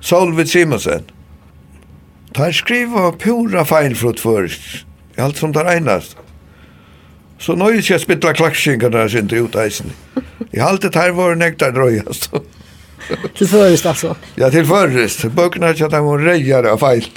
Solvid 0.00 0.50
Simonsen. 0.50 1.10
Ta 2.32 2.48
skriva 2.54 3.10
pura 3.20 3.66
feil 3.68 3.94
først, 3.98 4.86
alt 5.20 5.36
som 5.36 5.52
tar 5.52 5.68
einast. 5.68 6.16
Så 7.42 7.56
nu 7.58 7.72
jeg 7.74 7.84
spittla 7.84 7.98
spela 7.98 8.34
klackskinkan 8.34 8.92
där 8.92 9.08
synte 9.08 9.36
ut 9.36 9.54
isen. 9.54 9.86
I 10.50 10.58
haltet 10.60 10.94
här 10.94 11.10
var 11.10 11.34
nektar 11.34 11.72
drøyast. 11.72 12.30
Til 13.34 13.48
først, 13.48 13.86
altså? 13.86 14.14
Ja, 14.36 14.50
til 14.50 14.50
till 14.50 14.66
förrest. 14.66 15.24
ikke 15.24 15.84
at 15.84 15.92
han 15.92 16.04
var 16.04 16.18
reier 16.18 16.64
av 16.70 16.78
fejl. 16.78 17.08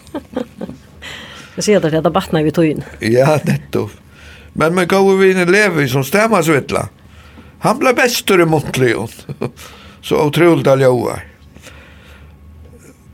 Jag 1.56 1.64
ser 1.64 1.78
at 1.78 2.04
det 2.04 2.12
batna 2.12 2.42
vi 2.42 2.52
tog 2.52 2.66
inn. 2.66 2.84
Ja, 3.00 3.40
nettopp. 3.44 3.92
Men 4.54 4.76
med 4.76 4.88
gode 4.88 5.18
vinen 5.20 5.52
Levi 5.52 5.88
som 5.88 6.04
stemmer 6.04 6.42
stämmasvittla. 6.42 6.88
Han 7.60 7.80
ble 7.80 7.94
bestur 7.94 8.42
i 8.42 8.46
Montleon. 8.46 9.10
så 10.02 10.26
otroligt 10.26 10.68
alla 10.68 10.90
år. 10.90 11.20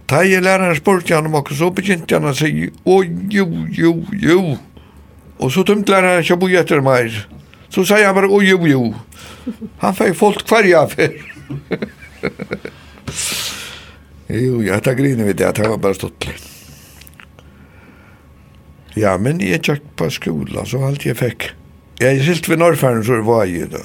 Taje 0.07 0.41
läraren 0.41 0.75
spurte 0.75 1.15
han 1.15 1.25
om 1.25 1.35
okkur, 1.35 1.55
så 1.55 1.69
begynte 1.71 2.15
han 2.15 2.25
å 2.25 2.33
si, 2.35 2.69
«Å, 2.83 3.03
jo, 3.31 3.45
jo, 3.71 4.05
jo. 4.11 4.57
Og 5.41 5.51
så 5.51 5.63
tømte 5.65 5.95
han 5.95 6.03
här, 6.03 6.25
jag 6.29 6.39
bo 6.39 6.47
etter 6.47 6.81
meg. 6.85 7.15
Så 7.69 7.85
sa 7.85 7.97
han 8.03 8.15
bare, 8.15 8.29
oj, 8.29 8.53
oj, 8.55 8.75
oj. 8.75 8.93
Han 9.81 9.95
fikk 9.95 10.15
folk 10.17 10.45
kvarja 10.47 10.87
för. 10.87 11.11
jo, 14.45 14.61
ja, 14.63 14.79
tar 14.79 14.93
griner 14.93 15.25
vi 15.25 15.33
det, 15.33 15.49
att 15.49 15.57
han 15.57 15.69
var 15.69 15.77
bare 15.77 15.97
stått. 15.97 16.27
litt. 16.27 16.47
Ja, 18.93 19.15
men 19.17 19.39
jeg 19.39 19.63
tjekk 19.63 19.83
på 19.95 20.09
skolan, 20.11 20.67
så 20.67 20.81
alt 20.83 21.05
jeg 21.07 21.15
fikk. 21.19 21.51
Jeg 22.01 22.17
er 22.17 22.25
silt 22.25 22.49
ved 22.49 22.59
Norrfæren, 22.59 23.03
så 23.07 23.21
var 23.23 23.45
jeg 23.47 23.69
da. 23.71 23.83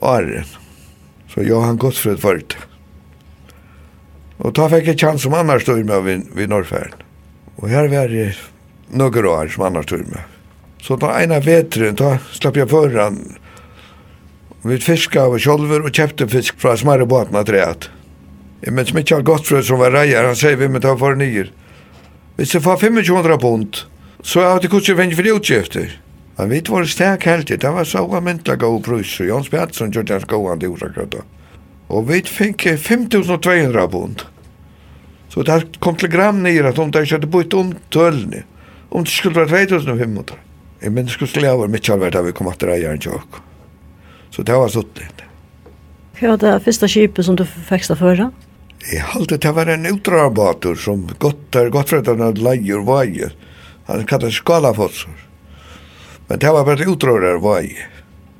Åren. 0.00 0.46
Så 1.28 1.42
jag 1.44 1.60
har 1.60 1.74
gått 1.74 1.96
för 1.96 2.14
ett 2.14 2.22
vart. 2.22 2.56
Och 4.38 4.54
ta 4.54 4.68
fick 4.70 4.86
jag 4.86 4.98
chans 5.00 5.22
som 5.22 5.34
annars 5.34 5.62
stod 5.62 5.84
med 5.84 6.02
ved, 6.02 6.26
ved 6.32 6.48
Norrfæren. 6.48 7.02
Og 7.56 7.68
her 7.68 7.88
var 7.88 8.08
det 8.08 8.36
noen 8.92 9.26
år 9.26 9.48
som 9.48 9.64
annars 9.64 9.84
stod 9.84 10.08
med. 10.08 10.35
Så 10.82 10.96
da 11.00 11.16
ena 11.22 11.40
vetren, 11.42 11.96
da 11.98 12.16
slapp 12.32 12.56
jeg 12.60 12.70
foran. 12.70 13.20
Vi 14.66 14.78
fiska 14.82 15.26
av 15.28 15.36
kjolver 15.38 15.84
og 15.86 15.94
kjøpte 15.94 16.26
fisk 16.30 16.56
fra 16.62 16.76
smarre 16.78 17.06
båtene 17.06 17.44
treet. 17.46 17.88
Jeg 18.64 18.74
minns 18.74 18.94
Mikael 18.96 19.22
Gottfrød 19.26 19.66
som 19.68 19.78
var 19.78 19.94
reier, 19.94 20.26
han 20.26 20.38
sier 20.38 20.56
vi 20.58 20.68
må 20.72 20.80
ta 20.82 20.96
for 20.98 21.18
nyer. 21.18 21.52
Hvis 22.36 22.54
jeg 22.56 22.64
får 22.64 22.80
2500 22.82 23.38
pund, 23.40 23.82
så 24.26 24.42
har 24.42 24.60
det 24.60 24.72
kutset 24.72 24.98
vinn 24.98 25.14
for 25.14 25.28
utgifter. 25.36 25.92
Men 26.36 26.50
vi 26.50 26.60
var 26.68 26.88
stek 26.90 27.24
helt 27.30 27.48
det 27.48 27.70
var 27.72 27.84
så 27.88 28.02
myntla 28.20 28.56
god 28.60 28.82
prus, 28.84 29.20
og 29.20 29.30
Jons 29.30 29.50
Bjertsson 29.50 29.92
gjorde 29.94 30.18
hans 30.18 30.28
gåan 30.28 30.60
til 30.60 30.74
orsakrøtta. 30.74 31.22
Og 31.88 32.08
vi 32.10 32.20
fikk 32.26 32.66
5200 32.82 33.86
pund. 33.88 34.26
Så 35.32 35.42
det 35.46 35.78
kom 35.80 35.96
til 35.96 36.10
gram 36.10 36.42
nyer 36.42 36.68
at 36.68 36.76
hun 36.80 36.90
ikke 36.90 37.14
hadde 37.14 37.30
bort 37.30 37.54
om 37.54 37.72
tølene. 37.90 38.42
Om 38.90 39.04
det 39.04 39.12
skulle 39.12 39.40
være 39.46 39.66
3500. 39.68 40.45
Jeg 40.80 40.92
minns 40.92 41.14
skulle 41.16 41.32
slå 41.32 41.52
over 41.56 41.70
mitt 41.72 41.86
kjallverd 41.86 42.16
da 42.16 42.22
vi 42.26 42.34
kom 42.36 42.50
at 42.50 42.60
det 42.60 42.80
en 42.84 43.00
tjokk. 43.00 43.40
Så 44.30 44.44
det 44.44 44.56
var 44.56 44.68
sånn 44.72 44.90
litt. 44.98 45.22
Hva 46.16 46.34
var 46.34 46.40
det 46.40 46.52
første 46.64 46.88
skipet 46.88 47.26
som 47.26 47.36
du 47.36 47.44
fikk 47.44 47.88
av 47.92 48.00
før? 48.00 48.26
Jeg 48.86 49.04
halte 49.12 49.38
det 49.40 49.52
var 49.56 49.68
en 49.72 49.88
utrabator 49.88 50.76
som 50.78 51.06
gott 51.18 51.40
der 51.52 51.70
gottfredan 51.72 52.22
av 52.22 52.40
leier 52.40 52.84
vaier. 52.86 53.32
Han 53.88 54.06
kallet 54.08 54.34
skalafossor. 54.36 55.16
Men 56.28 56.40
det 56.42 56.52
var 56.52 56.66
bare 56.66 56.88
utrabator 56.88 57.40
vaier. 57.42 57.88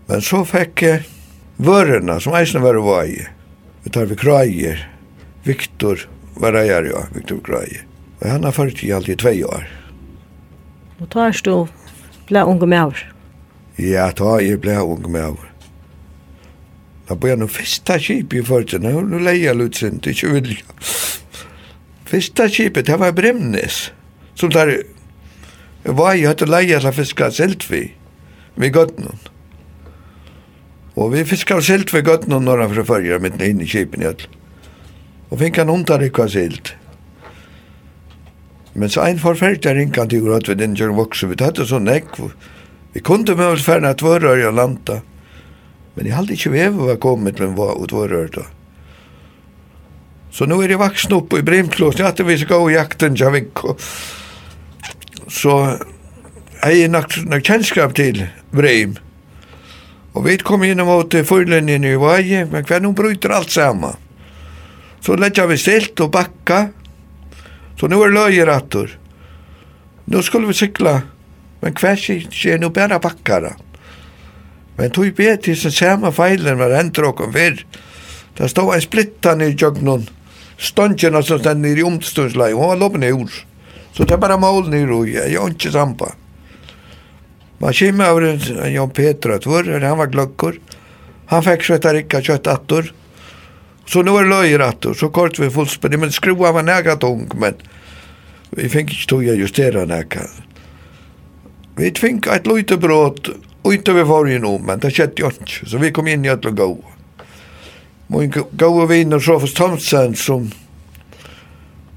Men 0.06 0.22
så 0.22 0.44
fikk 0.46 0.84
jeg 0.84 1.04
vørena 1.56 2.18
som 2.22 2.36
eisne 2.38 2.62
var 2.62 2.78
vaier. 2.84 3.32
Vi 3.84 3.92
tar 3.94 4.06
vi 4.10 4.18
krajer. 4.18 4.84
Viktor 5.46 6.06
var 6.36 6.56
eier, 6.58 6.88
ja, 6.90 7.06
Viktor 7.14 7.40
krajer. 7.44 7.84
Og 8.20 8.28
han 8.30 8.44
har 8.44 8.54
ført 8.56 8.82
i 8.84 8.92
alt 8.92 9.08
i 9.08 9.16
tvei 9.18 9.40
år. 9.46 9.66
Og 11.00 11.10
tar 11.12 11.36
stå 11.36 11.66
ble 12.28 12.42
unge 12.44 12.66
med 12.66 12.88
over? 12.88 13.02
Ja, 13.78 14.10
da 14.16 14.38
jeg 14.42 14.60
ble 14.64 14.78
unge 14.82 15.10
med 15.12 15.28
over. 15.32 15.52
Da 17.06 17.14
ble 17.14 17.34
jeg 17.34 17.40
noe 17.42 17.52
fyrsta 17.52 18.00
kjip 18.02 18.34
i 18.34 18.42
fortsen, 18.46 18.86
nå 18.86 19.20
leier 19.22 19.52
jeg 19.52 19.84
er 19.86 20.10
ikke 20.10 20.32
vilja. 20.34 20.62
Fyrsta 22.06 22.46
kjipet, 22.50 22.86
det 22.86 22.98
var 23.02 23.14
Bremnes, 23.14 23.90
som 24.38 24.50
der 24.54 24.76
var 25.86 26.14
jeg 26.14 26.26
hatt 26.30 26.42
leia 26.46 26.78
til 26.82 26.94
fiska 26.94 27.30
selt 27.34 27.66
vi, 27.70 27.88
vi 28.58 28.70
gott 28.74 28.96
noen. 28.98 29.20
Og 30.96 31.12
vi 31.12 31.26
fiska 31.28 31.60
selt 31.62 31.92
vi 31.94 32.02
gott 32.06 32.26
noen 32.30 32.46
når 32.48 32.64
han 32.64 32.74
fra 32.74 32.86
fyrir 32.88 33.22
mitt 33.22 33.42
inn 33.44 33.60
i 33.62 33.68
kjipen 33.70 34.02
i 34.02 34.08
all. 34.10 34.26
Og 35.30 35.38
fink 35.42 35.58
han 35.60 35.70
hundar 35.70 36.02
ikka 36.02 36.26
selt. 36.32 36.72
Men 38.76 38.92
så 38.92 39.06
ein 39.06 39.20
forferdelig 39.20 39.72
ringkant 39.78 40.12
i 40.12 40.20
grad 40.20 40.48
ved 40.50 40.60
den 40.60 40.76
kjøren 40.76 40.98
vokser. 40.98 41.30
Vi 41.30 41.38
tatt 41.40 41.56
det 41.56 41.68
sånn 41.70 41.88
ekv. 41.88 42.28
Vi 42.92 43.00
kunne 43.04 43.36
med 43.36 43.54
oss 43.54 43.64
færre 43.64 43.88
at 43.92 44.04
våre 44.04 44.34
i 44.36 44.50
landa. 44.52 45.00
Men 45.96 46.08
jeg 46.08 46.16
hadde 46.16 46.36
ikke 46.36 46.52
vevet 46.52 46.76
hva 46.76 46.98
kommet 47.00 47.38
til 47.38 47.48
en 47.48 47.56
var 47.56 47.80
ut 47.80 47.94
våre 47.96 48.26
da. 48.34 48.44
Så 50.36 50.44
nu 50.44 50.58
er 50.60 50.68
jeg 50.68 50.80
vaksen 50.82 51.14
upp 51.16 51.32
i 51.32 51.44
Brimklås. 51.44 51.96
Jeg 51.96 52.10
hadde 52.10 52.26
vi 52.28 52.36
skal 52.36 52.60
gå 52.60 52.70
i 52.70 52.76
jakten 52.76 53.16
jag 53.16 53.32
fick. 53.32 53.64
Så 55.32 55.54
jeg 56.60 56.82
er 56.84 56.92
nok, 56.92 57.16
nok 57.24 57.44
kjennskap 57.48 57.96
til 57.96 58.26
Brim. 58.52 58.98
Og 60.12 60.24
vi 60.24 60.36
kom 60.36 60.64
in 60.64 60.84
mot 60.84 61.12
förlänningen 61.12 61.84
i 61.84 61.96
Vaje. 61.96 62.44
Men 62.44 62.64
hver 62.64 62.80
noen 62.80 62.94
bryter 62.94 63.32
alt 63.32 63.50
sammen. 63.50 63.96
Så 65.00 65.16
lägger 65.16 65.46
vi 65.46 65.56
stilt 65.58 66.00
og 66.00 66.10
bakka, 66.12 66.68
Så 67.80 67.88
nu 67.88 68.00
er 68.02 68.12
löjer 68.12 68.46
attor. 68.46 68.98
Nu 70.04 70.22
skulle 70.22 70.46
vi 70.46 70.54
cykla. 70.54 71.02
Men 71.60 71.72
hver 71.72 72.10
är 72.46 72.58
nu 72.58 72.68
bara 72.68 72.98
bakkara. 72.98 73.56
Men 74.76 74.90
tog 74.90 75.14
be 75.14 75.36
till 75.36 75.56
sin 75.56 75.72
samme 75.72 76.12
feilen 76.12 76.58
var 76.58 76.70
endur 76.70 77.02
tråk 77.02 77.32
fyrr. 77.32 77.66
Det 78.36 78.48
stod 78.48 78.74
en 78.74 78.80
splittan 78.80 79.40
i 79.40 79.56
jögnon. 79.58 80.06
Ståndjena 80.58 81.22
som 81.22 81.38
stend 81.38 81.60
nir 81.60 81.78
i 81.78 81.82
omstundsläge. 81.82 82.54
Hon 82.54 82.68
var 82.68 82.76
loppen 82.76 83.02
i 83.02 83.08
ur. 83.08 83.32
Så 83.92 84.04
det 84.04 84.12
er 84.12 84.20
bara 84.20 84.36
mål 84.36 84.68
nir 84.68 84.92
och 84.92 85.08
jeg 85.08 85.32
er 85.32 85.48
ikke 85.48 85.72
sampa. 85.72 86.12
Man 87.58 87.72
kommer 87.72 88.04
över 88.04 88.22
en 88.64 88.72
Jan 88.72 88.90
Petra. 88.90 89.38
Tvärr, 89.38 89.80
han 89.80 89.98
var 89.98 90.06
glöggur. 90.06 90.60
Han 91.26 91.42
fekk 91.42 91.64
svetta 91.64 91.94
rikka 91.94 92.20
kjøtt 92.20 92.46
attor. 92.46 92.92
Så 93.86 94.02
nu 94.02 94.16
er 94.18 94.26
løyer 94.26 94.58
löjer 94.58 94.94
så 94.94 95.08
kort 95.08 95.38
vi 95.38 95.50
fullspennig, 95.50 95.98
Men 95.98 96.12
skrua 96.12 96.52
var 96.52 96.62
nega 96.62 96.96
tung, 96.96 97.30
men 97.34 97.54
vi 98.50 98.68
fick 98.68 98.90
ikke 98.90 99.06
tog 99.08 99.24
jeg 99.24 99.38
justera 99.38 99.84
nega. 99.84 100.26
Vi 101.76 101.92
fink 101.98 102.26
et 102.26 102.46
lite 102.46 102.76
brot, 102.76 103.28
och 103.62 103.74
inte 103.74 103.92
vi 103.92 104.02
var 104.02 104.26
ju 104.26 104.38
nog, 104.38 104.60
men 104.60 104.78
det 104.78 104.90
skjedde 104.90 105.22
jo 105.22 105.30
ikke, 105.30 105.66
Så 105.66 105.78
vi 105.78 105.92
kom 105.92 106.06
inn 106.08 106.24
i 106.24 106.28
ett 106.28 106.42
gau. 106.42 106.52
gå. 106.54 106.84
Min 108.06 108.32
goa 108.52 108.86
vänner 108.86 109.18
Sofus 109.18 109.54
Thomsen 109.54 110.14
som 110.14 110.50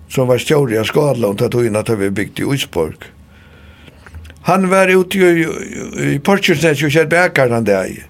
som 0.09 0.27
var 0.27 0.37
stjord 0.37 0.73
i 0.73 0.83
Skadland 0.83 1.37
tatt 1.37 1.53
innan 1.53 1.75
att 1.75 1.89
vi 1.89 2.09
byggt 2.09 2.39
i 2.39 2.43
Uisborg. 2.43 2.95
Han 4.41 4.69
var 4.69 4.87
ute 4.87 5.17
i, 5.17 5.21
i, 5.21 6.13
i 6.15 6.19
Portjusnäs 6.19 6.83
och 6.83 6.91
kjell 6.91 7.13
han 7.35 7.63
der. 7.63 8.09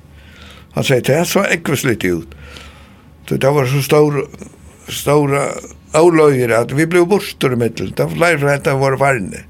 Han 0.72 0.84
sier, 0.84 1.02
det 1.02 1.26
så 1.26 1.44
ekvis 1.44 1.84
litt 1.84 2.06
ut. 2.06 2.39
Så 3.30 3.38
det 3.38 3.50
var 3.54 3.68
så 3.70 3.82
stor, 3.86 4.16
stora 4.90 5.44
avløyer 5.94 6.50
at 6.58 6.72
vi 6.74 6.88
blev 6.90 7.06
borster 7.12 7.54
i 7.54 7.60
middelen. 7.62 7.94
Det 7.94 8.08
var 8.08 8.16
flere 8.16 8.40
for 8.40 8.50
dette 8.50 8.74
var 8.80 8.98
varne. 8.98 9.44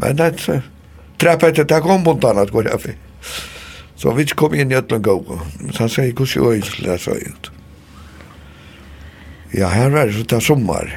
Men 0.00 0.16
det 0.16 0.30
så 0.40 0.62
trappet 1.20 1.58
etter 1.58 1.68
det 1.68 1.82
kom 1.84 2.06
mot 2.06 2.24
annet 2.24 2.52
går 2.52 2.70
jeg 2.70 2.80
for. 2.80 2.96
Så 4.00 4.12
vi 4.16 4.24
kom 4.32 4.56
inn 4.56 4.72
i 4.72 4.78
Øtland 4.80 5.04
Gåga. 5.04 5.36
Så 5.72 5.84
han 5.84 5.92
sier, 5.92 6.12
hvordan 6.16 6.48
er 6.48 6.56
det 6.56 6.72
til 6.72 6.88
det 6.88 6.98
så 7.04 7.16
ut? 7.20 7.50
Ja, 9.56 9.68
her 9.72 9.92
var 9.92 10.08
det 10.08 10.16
så 10.16 10.24
til 10.32 10.40
sommar. 10.48 10.96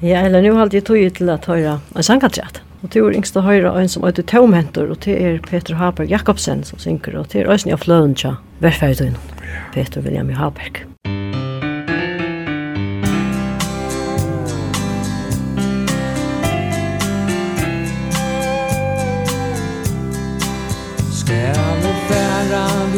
Ja, 0.00 0.20
eller 0.26 0.44
nu 0.44 0.52
har 0.56 0.68
jeg 0.72 0.84
tog 0.84 1.00
ut 1.00 1.16
til 1.16 1.32
at 1.32 1.48
høyre 1.48 1.80
en 1.96 2.04
sangatrett. 2.04 2.60
Og 2.82 2.92
det 2.92 3.00
er 3.00 3.16
yngste 3.16 3.40
høyre 3.44 3.72
en 3.80 3.88
som 3.88 4.04
heter 4.04 4.28
Tomhentor, 4.28 4.92
og 4.92 5.00
det 5.04 5.16
er 5.16 5.40
Peter 5.44 5.80
Haberg 5.80 6.12
Jakobsen 6.12 6.64
som 6.64 6.80
synker, 6.80 7.16
og 7.16 7.32
det 7.32 7.42
er 7.42 7.52
Øysen 7.52 7.72
i 7.72 8.14
tja. 8.14 8.36
hverferdøynen, 8.60 9.16
Peter 9.72 10.00
William 10.00 10.28
Haberg. 10.28 10.84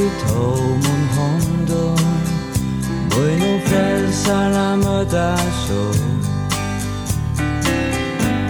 i 0.02 0.10
tom 0.28 0.80
om 0.94 1.08
honom 1.18 1.96
Böj 3.10 3.36
nu 3.40 3.60
frälsarna 3.60 4.76
mötas 4.76 5.66
så 5.68 5.84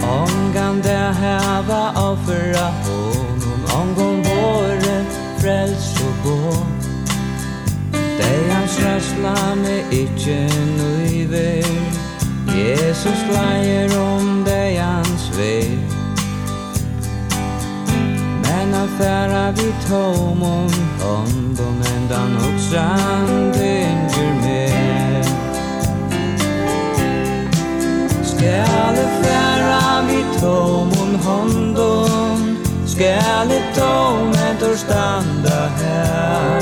Om 0.07 0.53
kan 0.55 0.81
det 0.83 1.15
häva 1.21 1.91
offera 1.91 2.67
honom 2.85 3.61
Om 3.81 3.95
gång 3.95 4.23
våre 4.23 5.05
frels 5.39 6.01
og 6.01 6.15
gå 6.25 6.53
Dei 7.93 8.51
hans 8.51 8.79
rädsla 8.79 9.55
me 9.55 9.77
ikkje 9.91 10.49
nøyver 10.77 11.67
Jesus 12.57 13.21
leier 13.33 13.99
om 14.01 14.32
færa 18.99 19.51
vi 19.57 19.73
tåmon 19.89 20.71
Håndom 21.01 21.83
ändan 21.97 22.37
och 22.37 22.61
stranden 22.61 24.09
gör 24.15 24.35
med. 24.43 25.25
Skall 28.43 28.97
færa 29.23 30.03
vi 30.09 30.41
tomon 30.41 31.15
Håndom 31.25 32.57
Skall 32.87 33.51
ett 33.51 33.75
tåmet 33.75 34.63
och 34.63 34.79
standa 34.79 35.69
her 35.81 36.61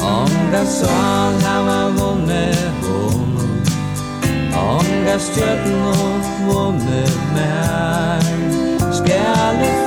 Om 0.00 0.30
det 0.52 0.66
sal 0.66 1.34
hava 1.44 1.88
vunne 1.88 2.54
honom 2.82 3.62
Om 4.56 4.86
det 5.06 5.20
stjøtno 5.20 5.92
vunne 6.46 7.04
mer 7.34 8.22
Skall 8.92 9.83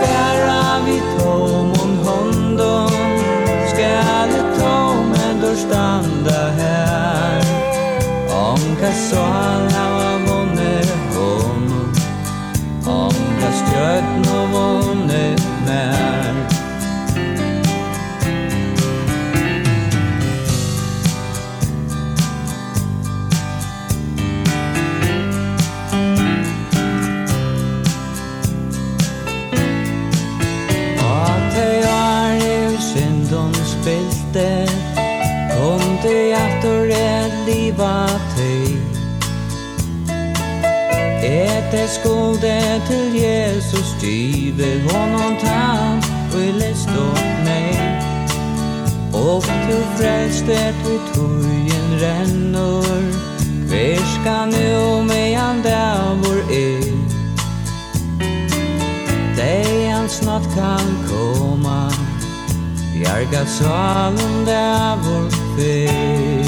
standa 5.57 6.51
her 6.57 7.41
Om 8.29 8.75
kassan 8.79 9.67
här 9.69 9.91
var 9.91 10.19
vunnet 10.27 11.15
honom. 11.15 11.93
Om 12.85 13.13
kastjöt 13.41 14.03
no 14.25 14.45
vunnet 14.53 14.96
aldrig 36.07 36.33
aftur 36.33 36.89
ett 36.89 37.33
liva 37.45 38.07
teg. 38.35 38.77
Ete 41.23 41.87
skulde 41.87 42.81
til 42.87 43.15
Jesus 43.15 43.95
Give 44.01 44.81
honom 44.91 45.35
tan 45.41 45.99
Og 46.33 46.39
i 46.39 46.51
lest 46.55 46.89
opp 46.89 47.41
meg 47.43 48.03
Og 49.13 49.43
til 49.43 49.83
frelste 49.97 50.59
til 50.83 50.99
tujen 51.13 51.89
rennor 52.01 53.03
Hver 53.67 54.03
skal 54.13 54.53
nu 54.53 55.03
mejan 55.03 55.61
dævor 55.65 56.39
er 56.47 56.87
Dei 59.35 59.89
han 59.91 60.09
snart 60.09 60.47
kan 60.55 60.87
koma 61.09 61.89
Bjarga 62.93 63.45
salen 63.45 64.45
der 64.45 64.96
vår 65.07 65.57
väg 65.57 66.47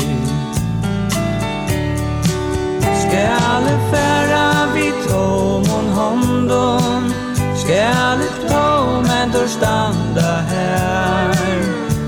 Skalle 3.01 3.79
färra 3.91 4.73
vid 4.73 4.93
tomon 5.09 5.89
hondon 5.89 7.13
Skalle 7.55 8.29
tomen 8.49 9.31
dör 9.31 9.47
standa 9.47 10.41
her 10.51 11.35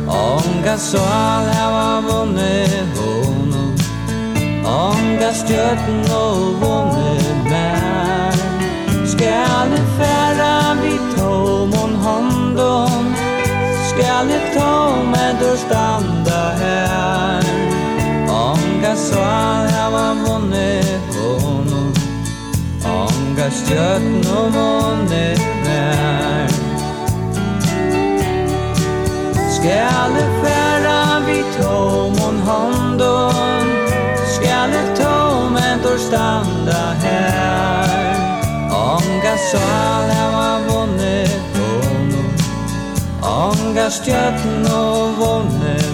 Onga 0.07 0.77
sol 0.77 1.45
hava 1.53 2.01
vunne 2.01 2.67
honom. 2.95 3.75
Onga 4.65 5.31
stjötn 5.33 6.11
och 6.11 6.61
vunne 6.61 7.17
mär 7.49 8.33
Skalle 9.05 9.81
färra 9.97 10.75
vid 10.83 11.17
tomon 11.17 11.95
hondon 11.95 13.15
Skalle 13.89 14.39
tomen 14.53 15.35
dör 15.39 15.55
standa 15.55 16.20
så 19.01 19.15
her 19.15 19.67
hava 19.75 20.13
måned 20.13 20.85
våno 21.13 21.81
Onga 22.85 23.47
stjøtno 23.49 24.41
måned 24.55 25.41
vær 25.65 26.51
Skal 29.55 30.13
det 30.17 30.27
færa 30.43 31.19
vi 31.25 31.39
tomon 31.57 32.37
håndon 32.49 33.71
Skal 34.35 34.75
det 34.75 34.87
tomen 34.99 35.81
tor 35.83 35.97
standa 36.07 36.83
her 37.05 38.21
Onga 38.69 39.35
så 39.49 39.65
her 40.11 40.29
var 40.37 40.59
måned 40.69 41.33
våno 41.55 42.23
Onga 43.21 43.89
stjøtno 43.89 44.83
måned 45.17 45.90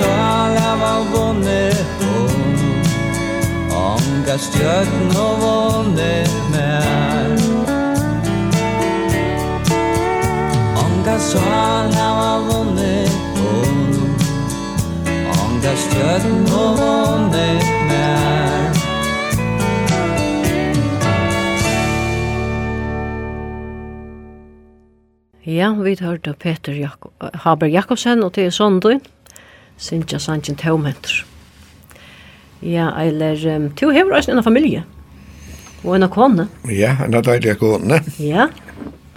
sal 0.00 0.56
var 0.82 1.00
vunne 1.12 1.62
hon. 2.00 2.40
Onga 3.80 4.36
stjøtten 4.38 5.12
og 5.18 5.34
vunne 5.42 6.12
mer 6.52 7.32
Onga 10.82 11.16
sal 11.30 11.94
var 11.96 12.46
vunne 12.48 12.94
hon. 13.36 13.80
Onga 15.36 15.74
stjøtten 15.84 16.44
og 16.62 16.80
vunne 16.80 17.46
mer 17.90 18.80
Ja, 25.50 25.72
vi 25.74 25.96
hørte 26.00 26.34
Peter 26.38 26.72
Jakob 26.72 27.12
Haber 27.34 27.66
Jakobsen 27.66 28.22
og 28.22 28.34
til 28.36 28.52
Sondøy. 28.52 29.00
Sintja 29.80 30.20
Sanchin 30.20 30.58
tøvmentur. 30.60 31.24
Ja, 32.60 32.90
eller 33.00 33.40
um, 33.56 33.70
du 33.72 33.88
hever 33.90 34.18
også 34.18 34.34
en 34.34 34.44
familie. 34.44 34.84
Og 35.84 35.96
en 35.96 36.08
kone. 36.12 36.48
Ja, 36.68 36.96
en 37.06 37.16
av 37.16 37.24
deilige 37.24 37.56
kone. 37.60 38.02
Ja. 38.20 38.50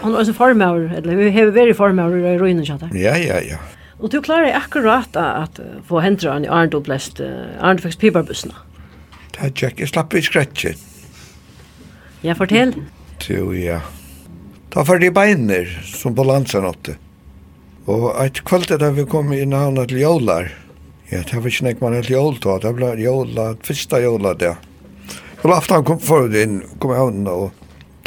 Han 0.03 0.13
er 0.13 0.23
også 0.23 0.35
formøver, 0.35 0.93
eller 0.97 1.19
vi 1.19 1.29
hever 1.31 1.51
veri 1.55 1.75
formøver 1.75 2.33
i 2.33 2.37
røyne 2.39 2.63
kjata. 2.67 2.89
Ja, 2.95 3.17
ja, 3.19 3.41
ja. 3.43 3.59
Og 3.99 4.11
du 4.11 4.19
klarer 4.23 4.55
akkurat 4.57 5.15
at 5.19 5.59
få 5.87 6.01
hendra 6.03 6.33
han 6.35 6.47
i 6.47 6.51
Arndå 6.51 6.81
blest, 6.83 7.21
Arndå 7.63 7.85
fikk 7.85 7.99
piparbussene. 8.01 8.55
Det 9.33 9.47
er 9.47 9.53
tjekk, 9.55 9.79
jeg 9.79 9.91
slapp 9.91 10.15
i 10.15 10.23
skretjen. 10.23 10.81
Ja, 12.23 12.35
fortell. 12.39 12.75
Jo, 13.27 13.51
ja. 13.55 13.79
Da 14.73 14.83
var 14.87 14.99
det 14.99 15.11
beiner 15.15 15.67
som 15.87 16.15
på 16.15 16.25
landsanåtte. 16.27 16.97
Og 17.83 18.13
et 18.15 18.43
kvöld 18.47 18.71
da 18.79 18.91
vi 18.95 19.03
kom 19.03 19.33
inn 19.35 19.53
av 19.53 19.75
til 19.87 19.99
jólar. 19.99 20.51
ja, 21.13 21.21
det 21.21 21.35
var 21.35 21.49
ikke 21.49 21.65
nek 21.65 21.81
man 21.81 21.93
helt 21.93 22.09
jól 22.09 22.37
da, 22.41 22.57
det 22.57 22.71
ble 22.77 22.93
jóla, 22.97 23.53
fyrsta 23.61 23.99
jóla 24.01 24.33
det. 24.39 24.55
Og 25.43 25.51
aftan 25.51 25.83
kom 25.85 25.99
forut 25.99 26.33
inn, 26.39 26.61
kom 26.79 26.93
i 26.93 26.97
hana, 26.97 27.33
og 27.35 27.51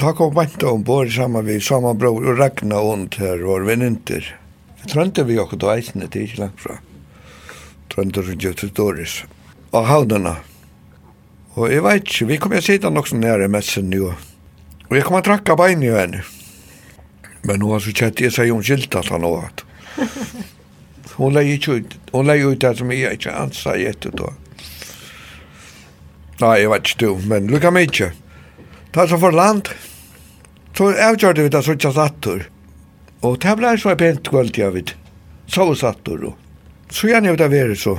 ta 0.00 0.14
kom 0.16 0.32
vante 0.34 0.66
om 0.66 0.82
bor 0.82 1.06
saman 1.12 1.44
vi, 1.46 1.60
saman 1.60 1.98
bror, 2.00 2.24
og 2.24 2.40
ragna 2.40 2.80
ond 2.80 3.14
her, 3.20 3.44
og 3.44 3.68
vininter. 3.68 4.24
Det 4.80 4.90
trønte 4.94 5.26
vi 5.28 5.36
okkur 5.38 5.60
da 5.60 5.76
eisne, 5.76 6.08
det 6.08 6.22
er 6.22 6.26
ikke 6.30 6.42
langt 6.46 6.64
fra. 6.64 6.78
Trønte 7.92 8.24
rundt 8.24 8.48
jo 8.48 8.54
til 8.56 8.72
Doris. 8.74 9.20
Og 9.76 9.86
havnana. 9.86 10.38
Og 11.54 11.70
jeg 11.70 11.84
veit 11.84 12.08
ikke, 12.08 12.30
vi 12.32 12.40
kom 12.40 12.56
jeg 12.56 12.64
sida 12.64 12.90
nok 12.90 13.12
sånn 13.12 13.28
her 13.28 13.44
messen 13.52 13.92
jo. 13.92 14.14
Og 14.88 14.96
jeg 14.96 15.06
kom 15.06 15.20
a 15.20 15.22
drakka 15.22 15.54
bein 15.58 15.84
jo 15.84 15.94
henne. 15.98 16.24
Men 17.46 17.60
nu 17.60 17.70
har 17.74 17.84
så 17.84 17.92
kjett 17.94 18.24
jeg 18.24 18.34
seg 18.34 18.50
om 18.50 18.64
skilt 18.64 18.96
at 18.98 19.12
han 19.12 19.26
og 19.28 19.44
at. 19.44 19.65
Hon 21.16 21.34
la 21.34 21.42
ju 21.42 21.54
ut, 21.54 21.98
hon 22.10 22.26
la 22.26 22.34
ut 22.34 22.60
det 22.60 22.76
som 22.76 22.92
jag 22.92 23.12
inte 23.12 23.34
ansa 23.34 23.76
jätte 23.76 24.10
då. 24.10 24.32
Nej, 26.40 26.62
jag 26.62 26.70
vet 26.70 27.02
inte, 27.02 27.28
men 27.28 27.46
lucka 27.46 27.70
mig 27.70 27.84
inte. 27.84 28.12
Ta 28.92 29.08
så 29.08 29.18
för 29.18 29.32
land. 29.32 29.68
Så 30.76 31.08
avgjorde 31.08 31.42
vi 31.42 31.48
det 31.48 31.62
så 31.62 31.72
inte 31.72 31.92
sattur. 31.92 32.50
Och 33.20 33.38
det 33.38 33.56
blev 33.56 33.76
så 33.76 33.96
pent 33.96 34.28
kvöld 34.28 34.58
jag 34.58 34.70
vet. 34.70 34.94
Så 35.46 35.74
sattur 35.74 36.18
då. 36.18 36.34
Så 36.90 37.08
jag 37.08 37.22
vi 37.22 37.36
det 37.36 37.48
vare 37.48 37.76
så. 37.76 37.98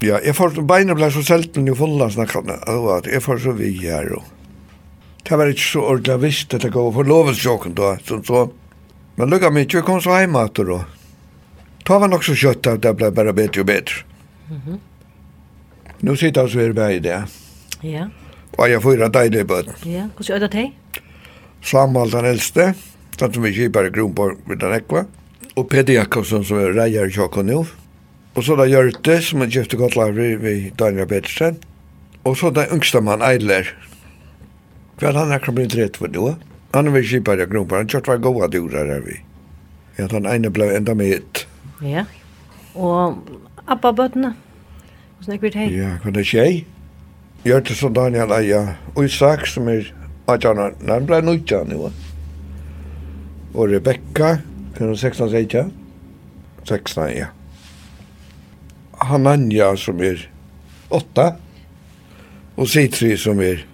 Ja, 0.00 0.16
jeg 0.24 0.32
får 0.32 0.62
beina 0.64 0.94
blei 0.96 1.10
så 1.12 1.20
selten 1.22 1.66
i 1.68 1.74
fulla 1.76 2.06
snakkane, 2.10 2.54
at 2.96 3.06
jeg 3.06 3.20
får 3.22 3.38
så 3.38 3.52
vi 3.52 3.74
her. 3.82 4.14
Det 5.28 5.36
var 5.36 5.50
ikke 5.52 5.66
så 5.66 5.80
ordentlig 5.80 6.22
visst 6.22 6.54
at 6.54 6.62
det 6.64 6.72
går 6.72 6.92
for 6.92 7.04
lovelsjokken 7.04 7.74
da, 7.76 7.98
som 8.04 8.24
så, 8.24 8.46
så 8.46 8.69
Men 9.20 9.30
lukka 9.30 9.50
mig, 9.50 9.66
jag 9.70 9.84
kom 9.84 10.00
så 10.00 10.10
heim 10.10 10.36
att 10.36 10.54
då. 10.54 10.84
Ta 11.84 11.98
var 11.98 12.08
nok 12.08 12.24
så 12.24 12.32
kjøtt 12.32 12.66
at 12.66 12.80
det 12.80 12.94
ble 12.96 13.10
bare 13.12 13.34
bedre 13.36 13.60
og 13.60 13.66
bedre. 13.66 13.94
Mm 14.48 14.60
-hmm. 14.66 14.78
Nu 16.00 16.16
sitter 16.16 16.40
jag 16.40 16.50
så 16.50 16.72
bare 16.72 16.94
i 16.94 16.98
det. 16.98 17.24
Ja. 17.80 18.08
Og 18.58 18.70
jeg 18.70 18.82
får 18.82 19.02
en 19.02 19.12
deilig 19.12 19.40
i. 19.40 19.90
Ja, 19.92 20.08
hur 20.16 20.30
er 20.30 20.38
det 20.38 20.50
til? 20.50 20.72
Samuel 21.62 22.10
den 22.10 22.24
eldste, 22.24 22.74
den 23.20 23.32
som 23.34 23.42
vi 23.42 23.52
kipar 23.52 23.84
i 23.84 23.90
Kronborg 23.90 24.36
med 24.46 24.56
den 24.56 24.72
ekva. 24.72 25.04
Og 25.56 25.68
Peter 25.68 25.92
Jakobsson 25.92 26.44
som 26.44 26.56
er 26.58 26.72
reier 26.82 27.06
i 27.06 27.10
Tjockon 27.10 27.46
nå. 27.46 27.66
Og 28.34 28.44
så 28.44 28.56
där 28.56 28.66
Gjørte 28.66 29.22
som 29.22 29.42
er 29.42 29.46
kjøpte 29.46 29.76
godt 29.76 29.96
lavri 29.96 30.34
ved 30.34 30.70
Daniel 30.78 31.06
Petersen. 31.06 31.56
Og 32.24 32.36
så 32.36 32.50
där 32.50 32.72
yngsta 32.72 33.00
man 33.00 33.22
Eidler. 33.22 33.76
Kväll 34.98 35.16
han 35.16 35.32
är 35.32 35.52
blitt 35.52 35.74
rett 35.74 35.96
for 35.96 36.08
nå? 36.08 36.28
Mm 36.28 36.49
Han 36.72 36.92
var 36.92 37.02
skipare 37.02 37.46
grumpar, 37.46 37.76
han 37.76 37.88
kört 37.88 38.08
var 38.08 38.16
gode 38.16 38.48
durar 38.48 38.86
där 38.86 39.00
vi. 39.00 39.20
Ja, 39.96 40.06
den 40.08 40.26
ene 40.26 40.50
ble 40.50 40.76
enda 40.76 40.94
med 40.94 41.06
hit. 41.06 41.46
Ja. 41.82 42.04
og 42.74 43.18
appa 43.66 43.92
bötna. 43.92 44.34
Och 45.18 45.24
snack 45.24 45.42
vid 45.42 45.54
hej. 45.54 45.76
Ja, 45.76 45.98
kan 46.02 46.12
det 46.12 46.24
tjej? 46.24 46.66
Jag 47.42 47.60
heter 47.60 47.74
så 47.74 47.88
Daniel 47.88 48.32
Aja. 48.32 48.74
i 48.96 49.04
Isak 49.04 49.46
som 49.46 49.68
er, 49.68 49.94
att 50.26 50.44
han, 50.44 50.74
han 50.88 51.06
ble 51.06 51.20
nøytja 51.20 51.64
nu. 51.64 51.90
Og 53.54 53.70
Rebecca, 53.70 54.38
kan 54.76 54.86
hon 54.86 54.96
16 54.96 55.30
säga? 55.30 55.70
16, 56.64 57.16
ja. 57.16 57.26
Hananja 58.92 59.76
som 59.76 60.00
er 60.00 60.30
8. 60.88 61.32
og 62.56 62.68
Sitri 62.68 63.16
som 63.16 63.40
är 63.40 63.66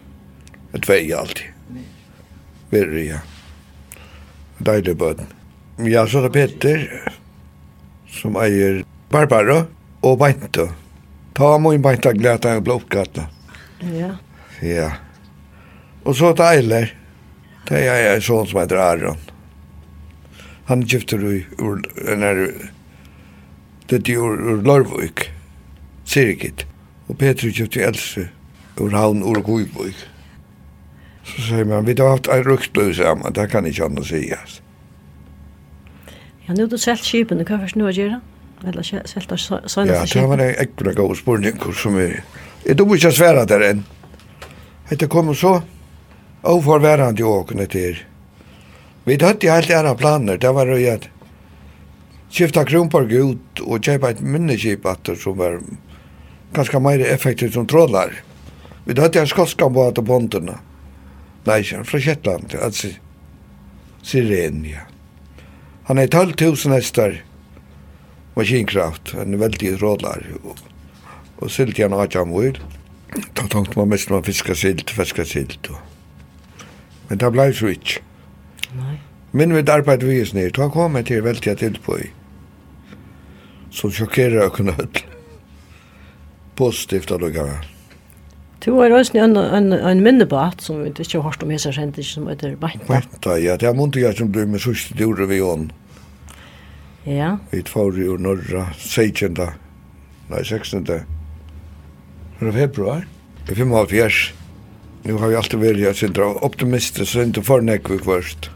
2 0.72 0.92
alltid 0.92 1.55
verre, 2.72 3.04
ja. 3.04 3.22
Deilig 4.58 4.96
bøten. 4.98 5.30
Ja, 5.84 6.06
så 6.08 6.22
er 6.22 6.28
det 6.28 6.32
Peter, 6.32 6.84
som 8.08 8.38
eier 8.40 8.82
Barbara 9.12 9.66
og 10.02 10.18
Beinta. 10.22 10.70
Ta 11.36 11.56
må 11.60 11.74
inn 11.76 11.84
Beinta 11.84 12.14
glæta 12.16 12.54
en 12.56 12.64
blokkgata. 12.64 13.26
Ja. 13.92 14.14
Ja. 14.64 14.90
Og 16.06 16.16
så 16.16 16.32
til 16.32 16.46
Eiler. 16.48 16.94
Det 17.66 17.80
er 17.82 17.98
jeg 17.98 18.14
en 18.14 18.22
sånn 18.22 18.46
som 18.46 18.60
heter 18.62 18.78
Aron. 18.78 19.22
Han 20.68 20.84
kjøpte 20.86 21.18
du 21.18 21.30
ur, 21.62 21.80
nær, 22.18 22.40
det 23.90 23.98
er 24.00 24.18
ur, 24.22 24.38
ur 24.38 24.62
Lørvøk, 24.66 25.26
Sirikit. 26.06 26.64
Og 27.10 27.18
Peter 27.18 27.50
kjøpte 27.54 27.84
Else 27.86 28.28
ur 28.82 28.94
havn 28.94 29.22
ur 29.26 29.42
Guivøk. 29.46 29.98
Så 31.26 31.42
säger 31.42 31.64
man, 31.64 31.84
vi 31.84 32.00
har 32.00 32.08
haft 32.08 32.26
en 32.26 32.44
ryktlöv 32.44 32.92
samman, 32.92 33.32
det 33.32 33.48
kan 33.48 33.66
inte 33.66 33.84
annars 33.84 34.08
sägas. 34.08 34.62
Ja, 36.44 36.54
nu 36.54 36.62
har 36.62 36.70
du 36.70 36.78
svält 36.78 37.04
kipen, 37.04 37.44
hva 37.44 37.58
först 37.58 37.74
nu 37.74 37.88
att 37.88 37.96
göra? 37.96 38.20
Eller 38.66 38.82
svält 38.82 39.32
av 39.32 39.36
sådana 39.36 39.92
Ja, 39.92 40.04
det 40.14 40.26
var 40.26 40.38
en 40.38 40.54
äckla 40.64 40.92
god 40.92 41.16
spurning 41.16 41.52
som 41.74 41.96
är... 41.96 42.24
Jag 42.64 42.76
tror 42.76 42.92
inte 42.92 43.06
jag 43.06 43.14
svära 43.14 43.44
där 43.44 43.60
än. 43.60 43.84
Det 44.88 45.06
kommer 45.06 45.34
så 45.34 45.62
oforvärande 46.42 47.22
jag 47.22 47.30
åkna 47.30 47.66
till. 47.66 47.98
Vi 49.04 49.24
hade 49.24 49.50
helt 49.50 49.70
andra 49.70 49.94
planer, 49.94 50.36
det 50.38 50.52
var 50.52 50.66
ju 50.66 50.90
att 50.90 51.08
skifta 52.30 52.64
Kronborg 52.64 53.16
ut 53.16 53.60
och 53.60 53.84
köpa 53.84 54.10
ett 54.10 54.20
minneskip 54.20 54.86
att 54.86 55.08
som 55.18 55.38
var 55.38 55.60
ganska 56.52 56.80
mer 56.80 57.00
effektivt 57.00 57.54
som 57.54 57.66
trådlar. 57.66 58.12
Vi 58.84 59.00
hade 59.00 59.20
en 59.20 59.26
skotska 59.26 59.68
båt 59.68 59.94
på 59.94 60.02
ponterna. 60.02 60.52
Mm 60.52 60.75
nei, 61.46 61.62
fra 61.64 61.84
från 61.84 62.60
altså, 62.62 62.88
Siren, 64.02 64.64
ja. 64.64 64.86
Han 65.86 65.98
er 65.98 66.06
12 66.06 66.34
000 66.40 66.74
hästar 66.74 67.22
maskinkraft, 68.36 69.14
en 69.14 69.38
veldig 69.40 69.82
rådlar. 69.82 70.26
og, 70.44 70.58
og 71.38 71.50
sylt 71.50 71.78
gärna 71.78 72.02
att 72.02 72.14
jag 72.14 72.28
mår. 72.28 72.58
Da 73.34 73.42
tenkte 73.48 73.78
man 73.78 73.88
mest 73.88 74.10
man 74.10 74.22
fiska 74.22 74.54
sylt, 74.54 74.90
fiska 74.90 75.24
sylt. 75.24 75.70
og. 75.70 75.76
Men 77.08 77.18
det 77.18 77.32
blei 77.32 77.52
så 77.52 77.66
ikke. 77.66 78.00
Nei. 78.74 78.98
Men 79.32 79.54
vi 79.54 79.70
arbeid 79.70 80.02
vi 80.02 80.18
just 80.18 80.34
ner, 80.34 80.50
då 80.50 80.70
kom 80.70 80.96
jag 80.96 81.06
till 81.06 81.22
väldigt 81.22 81.58
till 81.58 81.78
i. 81.98 82.10
Så 83.70 83.90
sjokkerer 83.90 84.36
jag 84.36 84.52
kunde 84.52 84.72
höll. 84.72 84.98
Positivt 86.54 87.10
att 87.10 87.20
lugga 87.20 87.44
väl. 87.44 87.75
Du 88.64 88.72
har 88.78 88.90
også 88.90 89.18
en, 89.20 89.36
en, 89.36 89.72
en 89.72 90.02
minnebat 90.02 90.62
som 90.64 90.80
vi 90.82 90.90
ikke 90.90 91.18
har 91.18 91.26
hørt 91.28 91.42
om 91.44 91.52
hese 91.52 91.72
kjent, 91.76 91.98
ikke 92.00 92.08
som 92.08 92.30
heter 92.30 92.56
Beinta. 92.60 92.86
Beinta, 92.88 93.36
ja. 93.40 93.56
Det 93.60 93.68
er 93.68 93.76
munte 93.76 94.00
jeg 94.00 94.16
som 94.18 94.30
ble 94.32 94.46
med 94.48 94.62
sørste 94.64 94.96
dure 94.96 95.28
vi 95.28 95.42
ånd. 95.44 95.70
Ja. 97.06 97.36
Vi 97.52 97.60
tvar 97.68 97.94
jo 98.00 98.16
norra 98.18 98.70
16. 98.80 99.36
Nei, 100.30 100.42
16. 100.42 100.86
Det 100.88 101.02
er 102.40 102.56
februar. 102.56 103.04
Det 103.46 103.54
er 103.54 103.62
55. 103.62 104.22
Nu 105.06 105.18
har 105.20 105.30
vi 105.30 105.36
alltid 105.38 105.62
vært 105.62 105.78
jeg 105.84 105.98
sindra 106.00 106.32
optimister, 106.42 107.06
så 107.06 107.22
ikke 107.22 107.44
fornek 107.46 107.92
vi 107.92 108.00
først. 108.02 108.50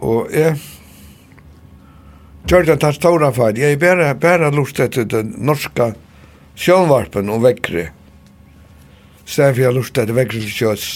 Og 0.00 0.30
jeg... 0.32 0.56
Gjør 2.48 2.64
det 2.66 2.78
tatt 2.82 2.96
ståra 2.96 3.28
feil. 3.32 3.60
Jeg 3.60 3.76
er 3.76 3.82
bare, 3.82 4.08
bare 4.18 4.48
lust 4.54 4.80
etter 4.82 5.04
den 5.08 5.34
norska 5.46 5.92
sjånvarpen 6.58 7.30
og 7.32 7.42
vekkri. 7.46 7.88
Stedet 9.24 9.54
for 9.54 9.62
jeg 9.64 9.76
lurte 9.76 10.04
etter 10.04 10.16
vekkri 10.16 10.44
til 10.44 10.54
kjøs. 10.58 10.86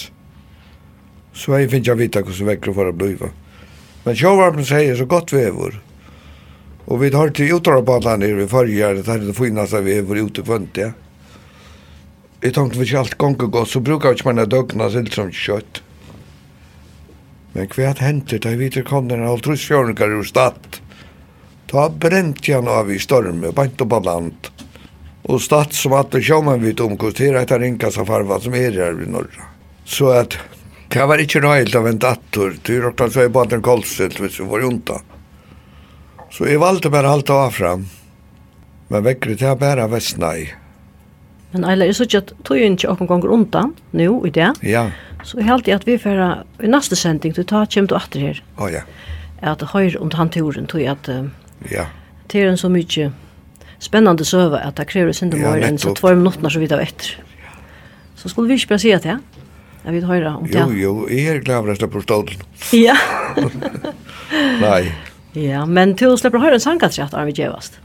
Så 1.36 1.56
jeg 1.60 1.70
finner 1.72 1.92
ikke 1.92 2.00
vite 2.00 2.22
hvordan 2.24 2.50
vekkere 2.50 2.76
for 2.76 2.90
å 2.90 2.96
bli. 2.96 3.16
Men 4.06 4.18
sjånvarpen 4.18 4.66
sier 4.66 4.96
så 4.98 5.08
godt 5.08 5.34
vever. 5.34 5.80
Og 6.86 7.00
vi 7.02 7.10
har 7.10 7.32
til 7.34 7.56
utarabatan 7.56 8.22
nere 8.22 8.44
i 8.44 8.50
forrige, 8.50 8.92
det 9.00 9.10
er 9.10 9.24
det 9.24 9.34
finaste 9.34 9.82
vever 9.82 10.22
ute 10.22 10.44
på 10.46 10.60
ja. 10.78 10.92
Jeg 12.42 12.52
tenkte 12.54 12.78
vi 12.78 12.84
ikke 12.86 13.00
alt 13.00 13.18
gonger 13.18 13.48
godt, 13.50 13.72
så 13.72 13.80
brukar 13.80 14.12
vi 14.12 14.20
ikke 14.20 14.30
mine 14.30 14.46
døgnet 14.46 14.92
silt 14.92 15.16
som 15.16 15.32
kjøtt. 15.34 15.80
Men 17.56 17.70
hva 17.72 17.94
hendte 17.98 18.38
da 18.38 18.52
vi 18.54 18.68
kom 18.84 19.08
den 19.08 19.24
halvtrus 19.24 19.64
fjørnker 19.66 20.12
ur 20.18 20.26
stadt? 20.28 20.80
Da 21.72 21.88
brent 21.88 22.46
igjen 22.46 22.68
av 22.68 22.92
i 22.92 23.00
storm, 23.02 23.40
bant 23.56 23.82
og 23.82 23.90
på 23.90 24.00
land. 24.04 24.50
Og 25.26 25.42
stadt 25.42 25.74
som 25.74 25.92
at 25.92 26.06
Och 26.06 26.10
statsmatten 26.10 26.22
kör 26.22 26.42
man 26.42 26.60
vid 26.60 26.80
omkostera 26.80 27.42
etter 27.42 27.58
ringa 27.58 27.90
som 27.90 28.06
farva 28.06 28.40
som 28.40 28.54
er 28.54 28.70
her 28.70 28.92
vid 28.92 29.08
norra. 29.08 29.46
Så 29.84 30.08
at 30.08 30.38
det 30.88 31.06
var 31.06 31.18
ikke 31.18 31.40
noe 31.42 31.56
helt 31.58 31.74
av 31.74 31.86
en 31.88 31.98
dator. 31.98 32.54
Det 32.62 32.76
er 32.76 32.80
råttan 32.80 33.10
så 33.10 33.20
är 33.20 33.28
bare 33.28 33.56
en 33.56 33.62
kolstelt 33.62 34.20
hvis 34.20 34.40
vi 34.40 34.44
var 34.44 34.60
junta. 34.60 35.00
Så 36.30 36.46
jeg 36.46 36.60
valgte 36.60 36.90
bare 36.90 37.08
alt 37.08 37.30
av 37.30 37.50
fram. 37.50 37.86
Men 38.88 39.02
väckret 39.02 39.40
jag 39.40 39.58
bara 39.58 39.88
västna 39.88 40.36
i. 40.36 40.52
Men 41.50 41.64
Ayla, 41.64 41.86
jag 41.86 41.96
såg 41.96 42.16
at 42.16 42.32
tog 42.42 42.58
ju 42.58 42.64
inte 42.64 42.88
åkken 42.88 43.06
ganger 43.06 43.26
undan 43.26 43.74
nå, 43.90 44.26
i 44.26 44.30
det. 44.30 44.54
Ja. 44.60 44.90
Så 45.24 45.38
jeg 45.38 45.46
held 45.46 45.68
at 45.68 45.88
vi 45.88 45.98
får 45.98 46.44
i 46.62 46.68
neste 46.68 46.96
sending, 46.96 47.32
du 47.32 47.42
tar 47.42 47.66
kämt 47.66 47.92
och 47.92 47.96
åter 47.96 48.20
här. 48.20 48.44
Oh, 48.58 48.72
ja. 48.72 48.80
At 49.40 49.62
höra 49.62 50.00
om 50.00 50.10
han 50.10 50.30
turen, 50.30 50.66
tog 50.66 50.82
at 50.82 51.08
uh, 51.08 51.26
Ja. 51.70 51.86
Det 52.26 52.40
är 52.40 52.46
en 52.46 52.58
så 52.58 52.68
mycket 52.68 53.12
spennende 53.86 54.26
søve 54.26 54.60
at 54.62 54.76
det 54.78 54.88
krever 54.90 55.14
sin 55.16 55.32
om 55.34 55.40
ja, 55.40 55.54
enn 55.68 55.78
så 55.80 55.94
två 55.96 56.14
minutter 56.18 56.52
så 56.52 56.62
vidt 56.62 56.74
av 56.74 56.82
etter. 56.82 57.16
Så 58.16 58.30
skulle 58.32 58.50
vi 58.50 58.58
ikke 58.58 58.74
bare 58.74 58.82
si 58.82 58.92
at 58.96 59.06
det, 59.06 59.16
jeg 59.86 59.94
vil 59.94 60.06
høre 60.08 60.34
om 60.34 60.46
det. 60.50 60.58
Jo, 60.58 60.70
jo, 60.74 60.92
jeg 61.12 61.36
er 61.36 61.42
glad 61.46 61.62
for 61.62 61.82
det 61.82 61.90
på 61.94 62.02
stålen. 62.02 62.46
Ja. 62.86 62.96
Nei. 64.64 64.88
Ja, 65.36 65.66
men 65.68 65.92
til 66.00 66.10
å 66.10 66.16
slippe 66.18 66.40
å 66.40 66.42
høre 66.42 66.56
en 66.58 66.64
sangkatsrett 66.64 67.14
er 67.14 67.28
vi 67.28 67.34
gjevast. 67.36 67.76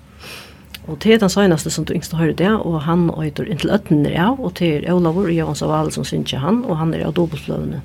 Og 0.89 0.97
til 1.03 1.19
den 1.21 1.29
søgnaste 1.29 1.69
som 1.69 1.85
du 1.85 1.93
yngste 1.93 2.17
hører 2.17 2.33
det, 2.39 2.49
og 2.49 2.79
han 2.87 3.09
øyder 3.11 3.45
inntil 3.51 3.73
øtten 3.75 4.05
er 4.09 4.17
av, 4.23 4.39
og 4.41 4.55
til 4.57 4.87
Olavur 4.89 5.27
og 5.27 5.35
Jøvans 5.35 5.61
av 5.61 5.73
alle 5.77 5.93
som 5.93 6.07
synes 6.07 6.33
han, 6.41 6.63
og 6.65 6.79
han 6.79 6.95
er 6.97 7.05
av 7.05 7.13
dobbeltløvene 7.19 7.83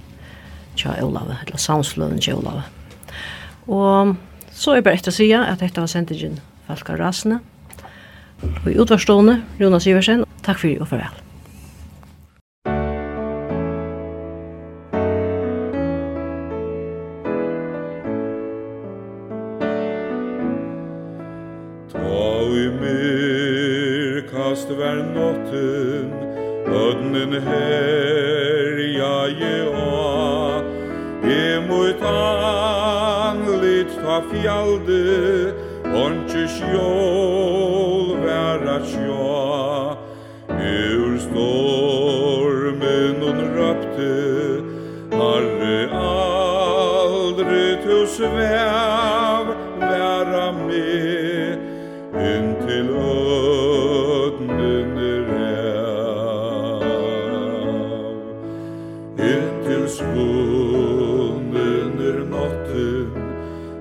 til 0.78 1.04
Olavur, 1.04 1.36
eller 1.42 1.60
samsløvene 1.60 2.22
til 2.24 2.38
Olavur. 2.38 2.64
Og 3.66 4.14
så 4.56 4.76
er 4.78 4.86
bare 4.86 4.96
etter 4.96 5.12
å 5.12 5.18
si 5.18 5.28
at 5.36 5.60
dette 5.60 5.82
var 5.82 5.90
sendt 5.92 6.14
inn 6.16 6.40
Falka 6.66 6.96
Rasene, 6.96 7.42
Og 8.42 8.72
i 8.72 8.78
utvarstående, 8.82 9.40
Jonas 9.60 9.86
Iversen, 9.86 10.26
takk 10.46 10.60
for 10.62 10.82
og 10.82 10.90
farvel. 10.90 11.25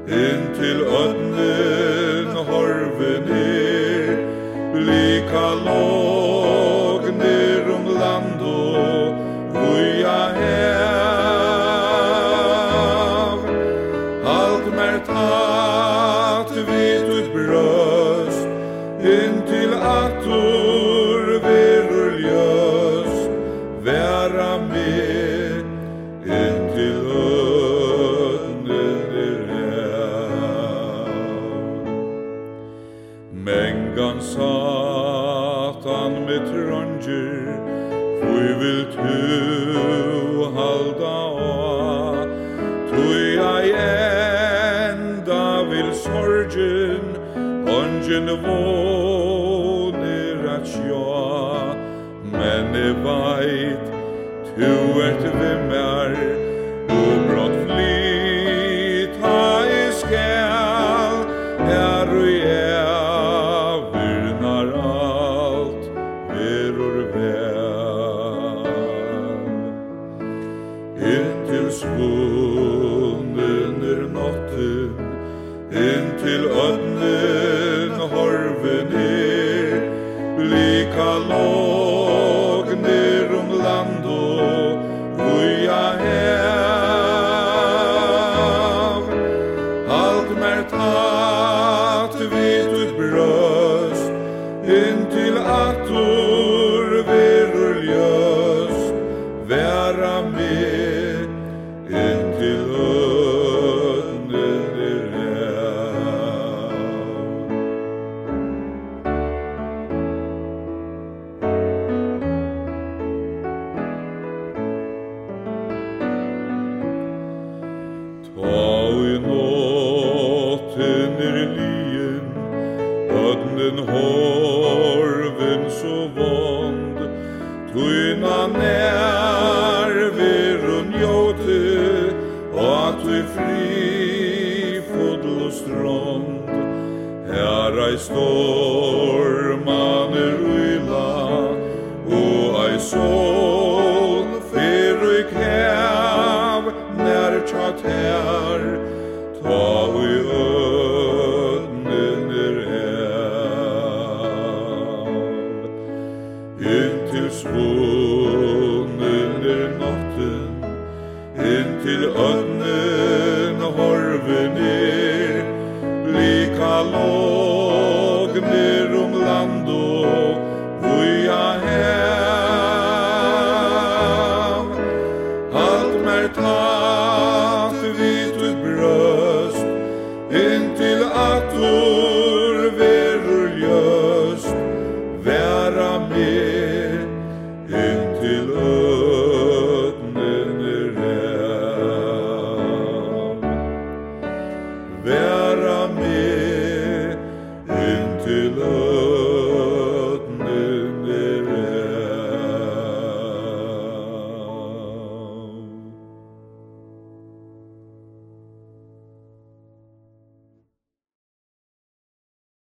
Inntil 0.08 0.86
ånden 0.86 2.36
horven 2.47 3.32
er 3.34 4.18
Lika 4.78 5.53
lov. 5.66 6.05
Morgen 48.16 48.43
våner 48.43 50.38
at 50.47 50.68
sjå, 50.68 51.07
men 52.32 52.76
jeg 52.76 52.93
veit, 53.03 53.89
tu 54.55 55.01
ert 55.03 55.26
vim 55.36 55.64